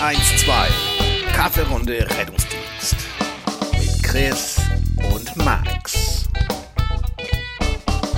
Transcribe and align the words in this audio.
112. 0.00 1.32
Kaffeerunde 1.32 2.06
Rettungsdienst. 2.18 2.96
Mit 3.72 4.02
Chris 4.02 4.60
und 4.98 5.36
Max. 5.42 6.28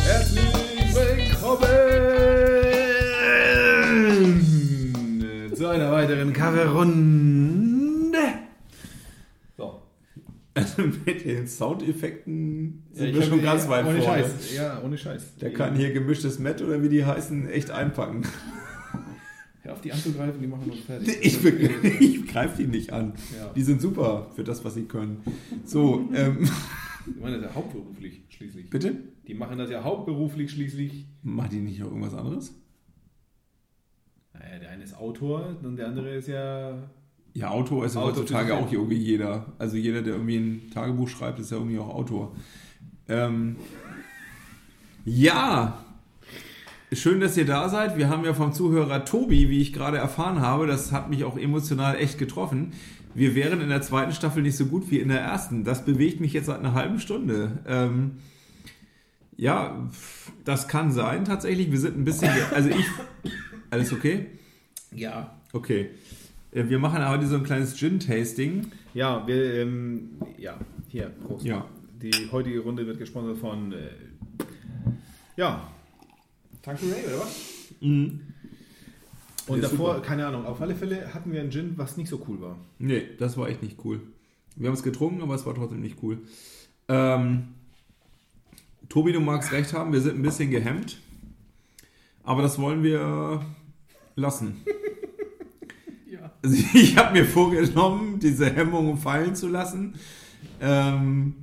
Herzlich 0.05 0.45
willkommen 0.93 1.69
zu 5.55 5.69
einer 5.69 5.93
weiteren 5.93 6.33
Kaffeerunde. 6.33 8.19
So. 9.57 9.81
Also 10.55 10.83
mit 10.83 11.25
den 11.25 11.47
Soundeffekten 11.47 12.83
sind 12.93 13.11
Ich 13.11 13.15
wir 13.15 13.23
schon 13.23 13.41
ganz 13.41 13.65
ja, 13.65 13.71
weit 13.71 13.87
ohne 13.87 14.03
vorne. 14.03 14.23
Scheiß. 14.25 14.55
Ja, 14.57 14.83
ohne 14.85 14.99
Scheiß. 14.99 15.37
Der 15.37 15.53
kann 15.53 15.77
hier 15.77 15.93
gemischtes 15.93 16.41
Met 16.41 16.61
oder 16.61 16.83
wie 16.83 16.89
die 16.89 17.05
heißen 17.05 17.49
echt 17.49 17.71
einpacken. 17.71 18.27
Auf 19.79 19.83
die 19.83 19.93
anzugreifen, 19.93 20.41
die 20.41 20.49
machen 20.49 20.69
uns 20.71 20.81
fertig. 20.81 21.17
Ich, 21.23 21.41
be- 21.41 21.51
ich 22.01 22.27
greife 22.27 22.61
die 22.61 22.67
nicht 22.69 22.93
an. 22.93 23.13
Ja. 23.39 23.53
Die 23.55 23.63
sind 23.63 23.81
super 23.81 24.27
für 24.35 24.43
das, 24.43 24.65
was 24.65 24.75
sie 24.75 24.83
können. 24.87 25.23
So, 25.65 26.09
ähm, 26.15 26.49
Die 27.07 27.21
machen 27.21 27.33
das 27.35 27.43
ja 27.45 27.55
hauptberuflich 27.55 28.23
schließlich. 28.29 28.69
bitte? 28.71 28.97
Die 29.29 29.35
machen 29.35 29.57
das 29.57 29.71
ja 29.71 29.85
hauptberuflich 29.85 30.51
schließlich. 30.51 31.07
Macht 31.23 31.53
die 31.53 31.61
nicht 31.61 31.79
noch 31.79 31.87
irgendwas 31.87 32.13
anderes? 32.15 32.55
Naja, 34.35 34.59
der 34.59 34.71
eine 34.71 34.83
ist 34.83 34.97
Autor 34.97 35.57
und 35.63 35.77
der 35.77 35.87
andere 35.89 36.17
ist 36.17 36.27
ja. 36.29 36.77
Ja, 37.35 37.51
Autor 37.51 37.85
ist 37.87 37.95
ja 37.95 38.03
heutzutage 38.03 38.55
auch 38.55 38.71
irgendwie 38.73 38.97
jeder. 38.99 39.53
Also 39.59 39.77
jeder, 39.77 40.03
der 40.03 40.15
irgendwie 40.15 40.37
ein 40.39 40.71
Tagebuch 40.73 41.09
schreibt, 41.09 41.39
ist 41.39 41.51
ja 41.53 41.57
irgendwie 41.57 41.79
auch 41.79 41.89
Autor. 41.95 42.35
Ähm, 43.09 43.57
ja, 45.05 45.85
schön, 46.93 47.21
dass 47.21 47.37
ihr 47.37 47.47
da 47.47 47.69
seid. 47.69 47.97
Wir 47.97 48.09
haben 48.09 48.25
ja 48.25 48.35
vom 48.35 48.53
Zuhörer 48.53 49.05
Tobi, 49.05 49.49
wie 49.49 49.61
ich 49.61 49.73
gerade 49.73 49.99
erfahren 49.99 50.41
habe, 50.41 50.67
das 50.67 50.93
hat 50.93 51.11
mich 51.11 51.25
auch 51.25 51.37
emotional 51.37 51.97
echt 51.97 52.19
getroffen. 52.19 52.73
Wir 53.15 53.35
wären 53.35 53.61
in 53.61 53.69
der 53.69 53.83
zweiten 53.83 54.13
Staffel 54.13 54.43
nicht 54.43 54.57
so 54.57 54.67
gut 54.67 54.91
wie 54.91 54.99
in 54.99 55.09
der 55.09 55.21
ersten. 55.21 55.65
Das 55.65 55.85
bewegt 55.85 56.21
mich 56.21 56.33
jetzt 56.33 56.47
seit 56.47 56.59
einer 56.59 56.75
halben 56.75 57.01
Stunde. 57.01 57.59
Ähm, 57.67 58.13
ja, 59.37 59.89
das 60.45 60.69
kann 60.69 60.93
sein 60.93 61.25
tatsächlich. 61.25 61.71
Wir 61.71 61.79
sind 61.79 61.97
ein 61.97 62.05
bisschen, 62.05 62.31
also 62.55 62.69
ich, 62.69 62.87
alles 63.71 63.93
okay? 63.93 64.27
Ja. 64.93 65.37
Okay. 65.53 65.91
Äh, 66.53 66.69
Wir 66.69 66.79
machen 66.79 67.07
heute 67.09 67.27
so 67.27 67.37
ein 67.37 67.45
kleines 67.45 67.77
Gin-Tasting. 67.77 68.67
Ja, 68.95 69.27
wir, 69.27 69.55
ähm, 69.55 70.11
ja, 70.39 70.59
hier, 70.89 71.07
Prost. 71.09 71.45
Ja. 71.45 71.67
Die 72.01 72.31
heutige 72.31 72.61
Runde 72.61 72.87
wird 72.87 72.99
gesponsert 72.99 73.39
von, 73.39 73.73
äh, 73.73 73.89
ja, 75.37 75.69
Tanqueray 76.63 77.05
oder 77.07 77.21
was? 77.21 77.37
Und 77.81 78.21
Ist 79.49 79.63
davor, 79.73 79.95
super. 79.95 80.07
keine 80.07 80.27
Ahnung, 80.27 80.45
auf 80.45 80.61
alle 80.61 80.75
Fälle 80.75 81.13
hatten 81.15 81.33
wir 81.33 81.41
einen 81.41 81.51
Gin, 81.51 81.73
was 81.77 81.97
nicht 81.97 82.09
so 82.09 82.23
cool 82.29 82.41
war. 82.41 82.59
Nee, 82.79 83.03
das 83.19 83.37
war 83.37 83.49
echt 83.49 83.63
nicht 83.63 83.79
cool. 83.85 84.01
Wir 84.57 84.69
haben 84.69 84.75
es 84.75 84.83
getrunken, 84.83 85.23
aber 85.23 85.35
es 85.35 85.47
war 85.47 85.55
trotzdem 85.55 85.81
nicht 85.81 86.03
cool. 86.03 86.19
Ähm, 86.89 87.49
Tobi, 88.89 89.13
du 89.13 89.21
magst 89.21 89.53
recht 89.53 89.73
haben, 89.73 89.93
wir 89.93 90.01
sind 90.01 90.17
ein 90.17 90.23
bisschen 90.23 90.51
gehemmt. 90.51 90.99
Aber 92.25 92.43
das 92.43 92.59
wollen 92.59 92.83
wir 92.83 93.45
lassen. 94.17 94.57
Ja. 96.11 96.33
Also 96.43 96.57
ich 96.75 96.97
habe 96.97 97.13
mir 97.13 97.27
vorgenommen, 97.27 98.19
diese 98.19 98.51
Hemmungen 98.51 98.97
fallen 98.97 99.35
zu 99.37 99.47
lassen. 99.47 99.95
Ähm, 100.59 101.35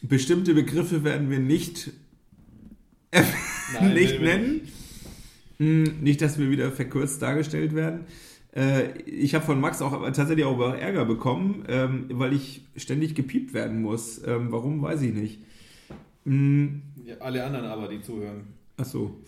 bestimmte 0.00 0.54
Begriffe 0.54 1.04
werden 1.04 1.28
wir 1.30 1.38
nicht, 1.38 1.90
Nein, 3.74 3.94
nicht 3.94 4.20
nennen. 4.20 4.60
Hm, 5.58 6.00
Nicht, 6.02 6.20
dass 6.22 6.38
wir 6.38 6.50
wieder 6.50 6.70
verkürzt 6.70 7.22
dargestellt 7.22 7.74
werden. 7.74 8.06
Äh, 8.54 8.98
Ich 9.06 9.34
habe 9.34 9.44
von 9.44 9.60
Max 9.60 9.80
auch 9.82 10.02
tatsächlich 10.12 10.44
auch 10.44 10.60
Ärger 10.74 11.04
bekommen, 11.04 11.64
ähm, 11.68 12.06
weil 12.10 12.32
ich 12.34 12.62
ständig 12.76 13.14
gepiept 13.14 13.54
werden 13.54 13.80
muss. 13.82 14.20
Ähm, 14.26 14.52
Warum, 14.52 14.82
weiß 14.82 15.02
ich 15.02 15.14
nicht. 15.14 15.40
Hm, 16.24 16.82
Ja, 17.04 17.16
alle 17.18 17.44
anderen 17.44 17.66
aber, 17.66 17.88
die 17.88 18.02
zuhören. 18.02 18.42
Ach 18.76 18.84
so. 18.84 19.20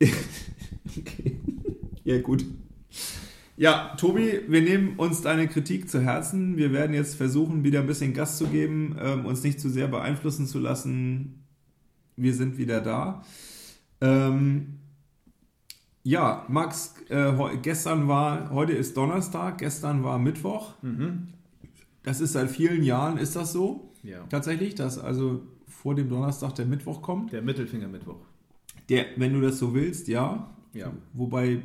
okay. 0.02 1.36
Ja, 2.04 2.20
gut. 2.20 2.44
Ja, 3.56 3.94
Tobi, 3.98 4.40
wir 4.48 4.62
nehmen 4.62 4.94
uns 4.96 5.20
deine 5.20 5.46
Kritik 5.46 5.90
zu 5.90 6.00
Herzen. 6.00 6.56
Wir 6.56 6.72
werden 6.72 6.94
jetzt 6.94 7.14
versuchen, 7.14 7.62
wieder 7.62 7.80
ein 7.80 7.86
bisschen 7.86 8.14
Gas 8.14 8.38
zu 8.38 8.46
geben, 8.46 8.96
ähm, 8.98 9.26
uns 9.26 9.42
nicht 9.42 9.60
zu 9.60 9.68
sehr 9.68 9.86
beeinflussen 9.86 10.46
zu 10.46 10.58
lassen. 10.58 11.44
Wir 12.16 12.32
sind 12.34 12.56
wieder 12.56 12.80
da. 12.80 13.22
Ähm, 14.00 14.78
ja, 16.02 16.44
Max, 16.48 16.94
äh, 17.08 17.32
gestern 17.62 18.08
war, 18.08 18.50
heute 18.50 18.72
ist 18.72 18.96
Donnerstag, 18.96 19.58
gestern 19.58 20.02
war 20.02 20.18
Mittwoch. 20.18 20.74
Das 22.02 22.20
ist 22.20 22.32
seit 22.32 22.50
vielen 22.50 22.82
Jahren, 22.82 23.18
ist 23.18 23.36
das 23.36 23.52
so? 23.52 23.92
Ja. 24.02 24.24
Tatsächlich, 24.30 24.74
dass 24.74 24.98
also 24.98 25.42
vor 25.66 25.94
dem 25.94 26.08
Donnerstag 26.08 26.54
der 26.54 26.66
Mittwoch 26.66 27.02
kommt. 27.02 27.32
Der 27.32 27.42
Mittelfinger-Mittwoch. 27.42 28.20
Der, 28.88 29.06
wenn 29.16 29.34
du 29.34 29.40
das 29.40 29.58
so 29.58 29.74
willst, 29.74 30.08
ja. 30.08 30.50
Ja. 30.72 30.92
Wobei 31.12 31.62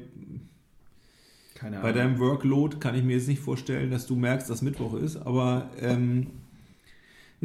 bei 1.82 1.94
deinem 1.94 2.20
Workload 2.20 2.78
kann 2.78 2.96
ich 2.96 3.04
mir 3.04 3.14
jetzt 3.14 3.28
nicht 3.28 3.40
vorstellen, 3.40 3.90
dass 3.90 4.06
du 4.08 4.16
merkst, 4.16 4.50
dass 4.50 4.62
Mittwoch 4.62 4.94
ist, 4.96 5.16
aber 5.16 5.70
ähm, 5.80 6.28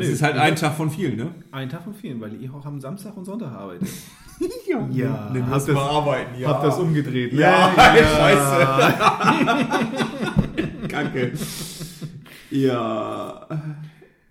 es 0.00 0.06
Nö, 0.08 0.12
ist 0.14 0.22
halt 0.22 0.36
ein 0.36 0.56
Tag 0.56 0.74
von 0.74 0.90
vielen, 0.90 1.16
ne? 1.16 1.34
Ein 1.50 1.68
Tag 1.68 1.82
von 1.84 1.94
vielen, 1.94 2.20
weil 2.20 2.34
ich 2.42 2.50
auch 2.50 2.64
am 2.66 2.80
Samstag 2.80 3.16
und 3.16 3.24
Sonntag 3.24 3.52
arbeite. 3.52 3.86
Ja, 4.66 4.88
Ja, 4.90 5.30
du 5.34 5.42
das- 5.42 5.68
mal 5.68 5.82
arbeiten, 5.86 6.40
ja. 6.40 6.48
Hab 6.48 6.62
das 6.62 6.78
umgedreht. 6.78 7.34
ne? 7.34 7.40
Ja, 7.42 7.74
ja. 7.76 7.94
scheiße. 8.16 8.66
Kacke. 10.88 11.32
Ja, 12.50 13.46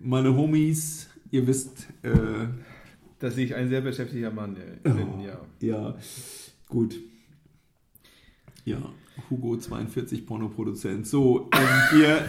meine 0.00 0.34
Homies, 0.36 1.08
ihr 1.30 1.46
wisst, 1.46 1.86
äh, 2.02 2.10
Dass 3.20 3.36
ich 3.36 3.54
ein 3.54 3.68
sehr 3.68 3.82
beschäftigter 3.82 4.32
Mann 4.32 4.56
bin, 4.82 5.20
ja. 5.20 5.38
ja, 5.60 5.94
gut. 6.68 6.96
Ja, 8.64 8.78
Hugo 9.30 9.58
42 9.58 10.26
Pornoproduzent. 10.26 11.06
So, 11.06 11.48
ähm, 11.52 12.00
wir. 12.00 12.24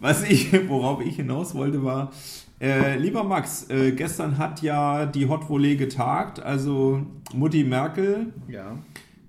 Was 0.00 0.28
ich, 0.28 0.52
worauf 0.68 1.00
ich 1.00 1.16
hinaus 1.16 1.54
wollte, 1.54 1.82
war, 1.84 2.12
äh, 2.60 2.98
lieber 2.98 3.24
Max, 3.24 3.68
äh, 3.68 3.92
gestern 3.92 4.38
hat 4.38 4.62
ja 4.62 5.06
die 5.06 5.28
Hot 5.28 5.48
Volley 5.48 5.76
getagt, 5.76 6.40
also 6.40 7.04
Mutti 7.34 7.64
Merkel 7.64 8.32
Ja. 8.48 8.78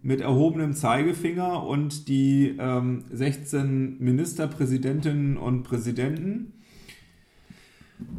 mit 0.01 0.21
erhobenem 0.21 0.73
Zeigefinger 0.73 1.63
und 1.63 2.07
die 2.07 2.55
ähm, 2.57 3.03
16 3.11 3.97
Ministerpräsidentinnen 3.99 5.37
und 5.37 5.63
Präsidenten. 5.63 6.53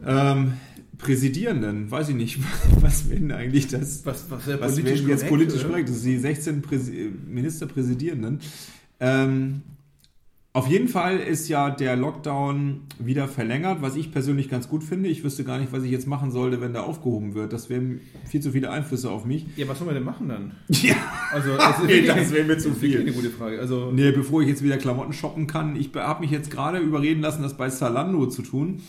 Ähm, 0.04 0.54
Präsidierenden, 0.98 1.90
weiß 1.90 2.08
ich 2.10 2.16
nicht, 2.16 2.38
was 2.80 3.08
wäre 3.08 3.20
denn 3.20 3.32
eigentlich 3.32 3.68
das? 3.68 4.04
Was, 4.04 4.30
was 4.30 4.46
Was 4.46 4.74
politisch 4.74 5.00
wäre 5.02 5.10
jetzt 5.10 5.28
politisch 5.28 5.62
korrekt? 5.62 5.88
Das 5.88 6.00
sind 6.02 6.10
die 6.12 6.18
16 6.18 6.60
Präsi 6.62 7.12
Ministerpräsidierenden. 7.26 8.40
Ähm, 9.00 9.62
auf 10.54 10.66
jeden 10.66 10.88
Fall 10.88 11.18
ist 11.18 11.48
ja 11.48 11.70
der 11.70 11.94
Lockdown 11.94 12.80
wieder 12.98 13.28
verlängert, 13.28 13.80
was 13.82 13.94
ich 13.96 14.10
persönlich 14.10 14.48
ganz 14.48 14.68
gut 14.68 14.82
finde. 14.82 15.08
Ich 15.08 15.22
wüsste 15.22 15.44
gar 15.44 15.58
nicht, 15.58 15.72
was 15.72 15.84
ich 15.84 15.90
jetzt 15.90 16.06
machen 16.06 16.30
sollte, 16.30 16.60
wenn 16.60 16.72
der 16.72 16.84
aufgehoben 16.84 17.34
wird. 17.34 17.52
Das 17.52 17.68
wären 17.70 18.00
viel 18.24 18.40
zu 18.40 18.50
viele 18.50 18.70
Einflüsse 18.70 19.10
auf 19.10 19.24
mich. 19.24 19.46
Ja, 19.56 19.68
was 19.68 19.78
sollen 19.78 19.90
wir 19.90 19.94
denn 19.94 20.04
machen 20.04 20.28
dann? 20.28 20.52
Ja. 20.82 20.96
Also, 21.32 21.50
das 21.56 21.84
Nee, 21.84 22.02
das 22.02 22.32
wäre 22.32 22.44
mir 22.46 22.58
zu 22.58 22.72
viel. 22.72 23.00
eine 23.00 23.12
gute 23.12 23.30
Frage. 23.30 23.60
Also, 23.60 23.92
Nee, 23.92 24.10
bevor 24.10 24.42
ich 24.42 24.48
jetzt 24.48 24.64
wieder 24.64 24.78
Klamotten 24.78 25.12
shoppen 25.12 25.46
kann, 25.46 25.76
ich 25.76 25.90
habe 25.94 26.20
mich 26.22 26.30
jetzt 26.30 26.50
gerade 26.50 26.78
überreden 26.78 27.20
lassen, 27.20 27.42
das 27.42 27.56
bei 27.56 27.68
Zalando 27.68 28.26
zu 28.26 28.42
tun. 28.42 28.80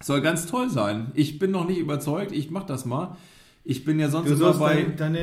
Soll 0.00 0.20
ganz 0.22 0.46
toll 0.46 0.70
sein. 0.70 1.10
Ich 1.14 1.38
bin 1.38 1.50
noch 1.50 1.66
nicht 1.66 1.78
überzeugt, 1.78 2.32
ich 2.32 2.50
mache 2.50 2.66
das 2.66 2.84
mal. 2.84 3.16
Ich 3.64 3.84
bin 3.84 3.98
ja 3.98 4.08
sonst 4.08 4.28
du 4.30 4.34
immer 4.34 4.52
bei. 4.54 4.82
deine 4.96 5.22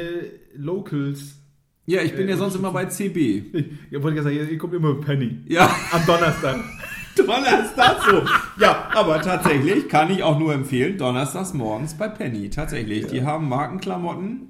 Locals. 0.55 1.40
Ja, 1.85 2.01
ich 2.01 2.15
bin 2.15 2.27
äh, 2.27 2.31
ja 2.31 2.37
sonst 2.37 2.55
immer 2.55 2.71
bei 2.71 2.85
CB. 2.85 3.43
Ich 3.89 4.01
wollte 4.01 4.21
gerade 4.21 4.35
sagen, 4.35 4.49
ihr 4.51 4.57
kommt 4.57 4.73
immer 4.73 4.93
mit 4.93 5.05
Penny. 5.05 5.39
Ja, 5.47 5.69
Am 5.91 6.05
Donnerstag. 6.05 6.63
Donnerstag 7.15 7.97
so. 8.09 8.23
Ja, 8.61 8.89
aber 8.93 9.21
tatsächlich 9.21 9.89
kann 9.89 10.09
ich 10.11 10.23
auch 10.23 10.39
nur 10.39 10.53
empfehlen, 10.53 10.97
donnerstags 10.97 11.53
morgens 11.53 11.95
bei 11.95 12.07
Penny. 12.07 12.49
Tatsächlich. 12.49 13.07
Die 13.07 13.23
haben 13.23 13.49
Markenklamotten. 13.49 14.49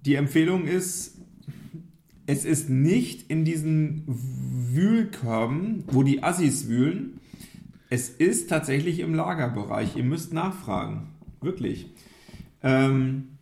Die 0.00 0.16
Empfehlung 0.16 0.66
ist, 0.66 1.18
es 2.26 2.44
ist 2.44 2.68
nicht 2.68 3.30
in 3.30 3.44
diesen 3.44 4.04
Wühlkörben, 4.06 5.84
wo 5.88 6.02
die 6.02 6.22
Assis 6.22 6.68
wühlen. 6.68 7.20
Es 7.90 8.08
ist 8.08 8.48
tatsächlich 8.48 9.00
im 9.00 9.14
Lagerbereich. 9.14 9.96
Ihr 9.96 10.04
müsst 10.04 10.32
nachfragen. 10.32 11.14
Wirklich. 11.40 11.86
Ähm, 12.62 13.33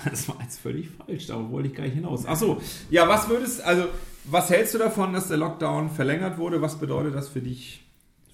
aber 0.00 0.10
das 0.10 0.28
war 0.28 0.40
jetzt 0.42 0.60
völlig 0.60 0.88
falsch. 0.90 1.26
Darauf 1.26 1.50
wollte 1.50 1.68
ich 1.68 1.74
gar 1.74 1.84
nicht 1.84 1.94
hinaus. 1.94 2.26
Achso, 2.26 2.60
ja, 2.90 3.08
was 3.08 3.28
würdest, 3.28 3.62
also, 3.64 3.84
was 4.24 4.50
hältst 4.50 4.74
du 4.74 4.78
davon, 4.78 5.12
dass 5.12 5.28
der 5.28 5.36
Lockdown 5.38 5.90
verlängert 5.90 6.38
wurde? 6.38 6.60
Was 6.60 6.78
bedeutet 6.78 7.14
das 7.14 7.28
für 7.28 7.40
dich, 7.40 7.84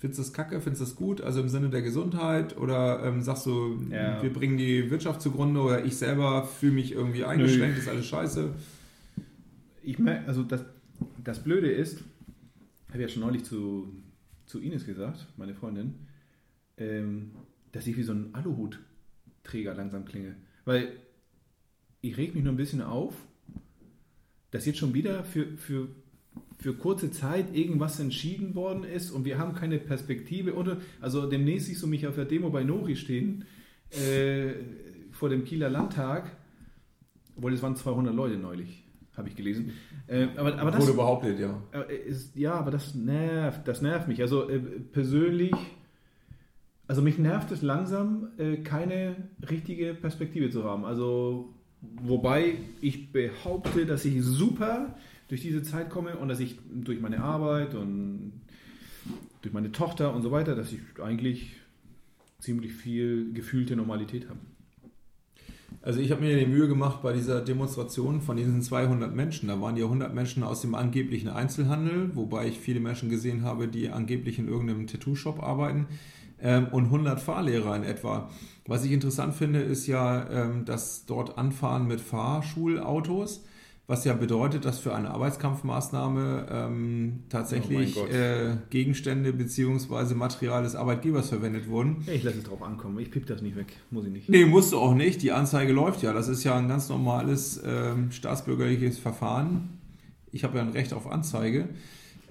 Findest 0.05 0.19
du 0.19 0.23
das 0.25 0.33
kacke? 0.35 0.61
Findest 0.61 0.83
du 0.83 0.85
das 0.85 0.97
gut? 0.97 1.21
Also 1.23 1.41
im 1.41 1.49
Sinne 1.49 1.71
der 1.71 1.81
Gesundheit? 1.81 2.59
Oder 2.59 3.03
ähm, 3.05 3.23
sagst 3.23 3.47
du, 3.47 3.81
Ja. 3.91 4.23
wir 4.23 4.31
bringen 4.31 4.59
die 4.59 4.91
Wirtschaft 4.91 5.23
zugrunde 5.23 5.61
oder 5.61 5.83
ich 5.83 5.97
selber 5.97 6.45
fühle 6.45 6.73
mich 6.73 6.93
irgendwie 6.93 7.25
eingeschränkt, 7.25 7.79
ist 7.79 7.89
alles 7.89 8.05
scheiße? 8.07 8.51
Ich 9.83 9.99
merke, 9.99 10.29
also 10.29 10.43
das, 10.43 10.63
das 11.23 11.43
Blöde 11.43 11.71
ist, 11.71 12.05
habe 12.89 12.99
ich 12.99 13.03
ja 13.03 13.09
schon 13.09 13.23
neulich 13.23 13.45
zu, 13.45 13.95
zu 14.45 14.61
Ines 14.61 14.85
gesagt, 14.85 15.27
meine 15.39 15.55
Freundin, 15.55 15.95
ähm, 16.77 17.31
dass 17.73 17.87
ich 17.87 17.97
wie 17.97 18.03
so 18.03 18.13
ein 18.13 18.35
Aluhutträger 18.35 19.73
langsam 19.73 20.05
klinge. 20.05 20.37
Weil 20.67 20.93
ich 22.05 22.17
reg 22.19 22.35
mich 22.35 22.45
nur 22.45 22.53
ein 22.53 22.59
bisschen 22.59 22.83
auf, 22.83 23.15
dass 24.51 24.67
jetzt 24.67 24.79
schon 24.79 24.95
wieder 24.95 25.25
für, 25.25 25.47
für, 25.57 25.89
für 26.59 26.75
kurze 26.75 27.11
Zeit 27.11 27.55
irgendwas 27.55 27.99
entschieden 27.99 28.55
worden 28.55 28.85
ist 28.85 29.11
und 29.11 29.25
wir 29.25 29.39
haben 29.39 29.55
keine 29.55 29.79
Perspektive. 29.79 30.55
Oder, 30.55 30.79
also 31.01 31.29
demnächst 31.29 31.67
siehst 31.67 31.83
du 31.83 31.87
mich 31.87 32.07
auf 32.07 32.15
der 32.15 32.27
Demo 32.27 32.51
bei 32.51 32.63
Nori 32.63 32.97
stehen, 32.97 33.45
äh, 33.91 34.53
vor 35.13 35.29
dem 35.29 35.45
Kieler 35.45 35.71
Landtag, 35.71 36.37
obwohl 37.37 37.55
es 37.55 37.63
waren 37.63 37.75
200 37.75 38.15
Leute 38.15 38.37
neulich, 38.37 38.85
habe 39.17 39.29
ich 39.29 39.37
gelesen. 39.37 39.73
Äh, 40.07 40.29
aber, 40.37 40.59
aber 40.59 40.71
das, 40.71 40.83
Wurde 40.83 40.95
behauptet, 40.95 41.41
ja. 41.41 41.63
äh, 41.73 41.97
Ist, 41.97 42.37
ja, 42.37 42.55
aber 42.55 42.71
das 42.71 42.95
nervt, 42.95 43.67
das 43.67 43.81
nervt 43.81 44.09
mich. 44.09 44.21
Also 44.21 44.49
äh, 44.49 44.59
persönlich, 44.59 45.55
also 46.87 47.01
mich 47.01 47.19
nervt 47.19 47.51
es 47.51 47.63
langsam, 47.63 48.29
äh, 48.37 48.59
keine 48.59 49.17
richtige 49.49 49.95
Perspektive 49.95 50.51
zu 50.51 50.65
haben. 50.65 50.85
Also, 50.85 51.54
wobei 52.03 52.57
ich 52.81 53.13
behaupte, 53.13 53.87
dass 53.87 54.05
ich 54.05 54.23
super 54.23 54.97
durch 55.29 55.41
diese 55.41 55.63
Zeit 55.63 55.91
komme 55.91 56.17
und 56.17 56.29
dass 56.29 56.41
ich 56.41 56.59
durch 56.73 57.01
meine 57.01 57.23
Arbeit 57.23 57.75
und 57.75 58.33
durch 59.43 59.53
meine 59.53 59.73
Tochter 59.73 60.15
und 60.15 60.23
so 60.23 60.31
weiter, 60.31 60.55
dass 60.55 60.73
ich 60.73 60.81
eigentlich 61.03 61.57
ziemlich 62.39 62.73
viel 62.73 63.33
gefühlte 63.33 63.77
Normalität 63.77 64.29
habe. 64.29 64.39
Also 65.83 66.01
ich 66.01 66.11
habe 66.11 66.23
mir 66.23 66.39
die 66.39 66.47
Mühe 66.47 66.69
gemacht 66.69 67.03
bei 67.03 67.13
dieser 67.13 67.43
Demonstration 67.43 68.23
von 68.23 68.37
diesen 68.37 68.63
200 68.63 69.15
Menschen. 69.15 69.49
Da 69.49 69.61
waren 69.61 69.77
ja 69.77 69.85
100 69.85 70.15
Menschen 70.15 70.43
aus 70.43 70.63
dem 70.63 70.75
angeblichen 70.75 71.29
Einzelhandel, 71.29 72.11
wobei 72.15 72.49
ich 72.49 72.59
viele 72.59 72.81
Menschen 72.81 73.11
gesehen 73.11 73.43
habe, 73.43 73.69
die 73.69 73.91
angeblich 73.91 74.39
in 74.39 74.49
irgendeinem 74.49 74.87
Tattoo-Shop 74.87 75.43
arbeiten 75.43 75.87
ähm, 76.45 76.69
und 76.71 76.85
100 76.85 77.21
Fahrlehrer 77.21 77.75
in 77.75 77.83
etwa. 77.83 78.31
Was 78.67 78.85
ich 78.85 78.93
interessant 78.93 79.35
finde, 79.35 79.61
ist 79.61 79.87
ja, 79.87 80.29
ähm, 80.31 80.65
dass 80.65 81.07
dort 81.07 81.37
anfahren 81.39 81.89
mit 81.89 82.01
Fahrschulautos, 82.01 83.45
was 83.87 84.05
ja 84.05 84.15
bedeutet, 84.15 84.65
dass 84.65 84.79
für 84.79 84.95
eine 84.95 85.11
Arbeitskampfmaßnahme 85.11 86.47
ähm, 86.51 87.25
tatsächlich 87.29 87.99
Oh 87.99 88.07
äh, 88.07 88.57
Gegenstände 88.71 89.33
bzw. 89.33 90.15
Material 90.15 90.63
des 90.63 90.75
Arbeitgebers 90.75 91.29
verwendet 91.29 91.69
wurden. 91.69 92.03
Ich 92.07 92.23
lasse 92.23 92.39
es 92.39 92.45
drauf 92.45 92.63
ankommen. 92.63 92.99
Ich 92.99 93.11
piep 93.11 93.27
das 93.27 93.43
nicht 93.43 93.57
weg. 93.57 93.67
Muss 93.91 94.07
ich 94.07 94.13
nicht. 94.13 94.29
Nee, 94.29 94.47
musst 94.47 94.73
du 94.73 94.79
auch 94.79 94.95
nicht. 94.95 95.21
Die 95.21 95.33
Anzeige 95.33 95.73
läuft 95.73 96.03
ja. 96.03 96.15
Das 96.15 96.29
ist 96.29 96.45
ja 96.45 96.57
ein 96.57 96.69
ganz 96.69 96.89
normales 96.89 97.61
ähm, 97.67 98.11
staatsbürgerliches 98.11 98.99
Verfahren. 98.99 99.79
Ich 100.33 100.45
habe 100.45 100.59
ja 100.59 100.65
ein 100.65 100.71
Recht 100.71 100.95
auf 100.95 101.07
Anzeige. 101.07 101.69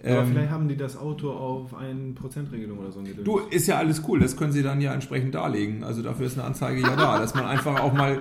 Aber 0.04 0.20
Ähm, 0.20 0.28
vielleicht 0.28 0.52
haben 0.52 0.68
die 0.68 0.76
das 0.76 0.98
Auto 0.98 1.32
auf 1.32 1.74
1%-Regelung 1.74 2.78
oder 2.80 2.92
so 2.92 3.02
du, 3.02 3.40
ist 3.40 3.68
ja 3.68 3.78
alles 3.78 4.04
cool. 4.08 4.20
Das 4.20 4.36
können 4.36 4.52
sie 4.52 4.62
dann 4.62 4.82
ja 4.82 4.94
entsprechend 4.94 5.34
darlegen. 5.34 5.84
Also 5.84 6.02
dafür 6.02 6.26
ist 6.26 6.38
eine 6.38 6.46
Anzeige 6.46 6.82
ja 6.82 6.96
da, 6.96 7.20
dass 7.20 7.34
man 7.36 7.46
einfach 7.46 7.80
auch 7.82 7.94
mal 7.94 8.20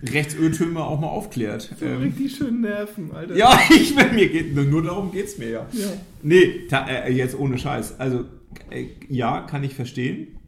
Rechtsirrtümer 0.00 0.86
auch 0.86 1.00
mal 1.00 1.08
aufklärt. 1.08 1.74
so 1.78 1.84
Ähm, 1.84 2.02
richtig 2.02 2.36
schön 2.36 2.60
nerven, 2.60 3.10
Alter. 3.12 3.34
ja, 3.34 3.58
ich 3.70 3.96
will 3.96 4.12
mir 4.12 4.28
geht, 4.28 4.54
nur 4.54 4.82
darum 4.82 5.10
geht's 5.10 5.36
mir 5.38 5.50
ja. 5.50 5.66
Ja. 5.72 5.86
Nee, 6.22 6.66
ta, 6.68 6.86
äh, 6.86 7.12
jetzt 7.12 7.36
ohne 7.36 7.58
Scheiß. 7.58 7.98
Also 7.98 8.24
äh, 8.70 8.86
ja, 9.08 9.40
kann 9.40 9.64
ich 9.64 9.74
verstehen. 9.74 10.38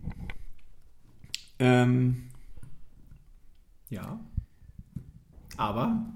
Ähm, 1.59 2.29
Ja. 3.89 4.21
Aber 5.57 6.07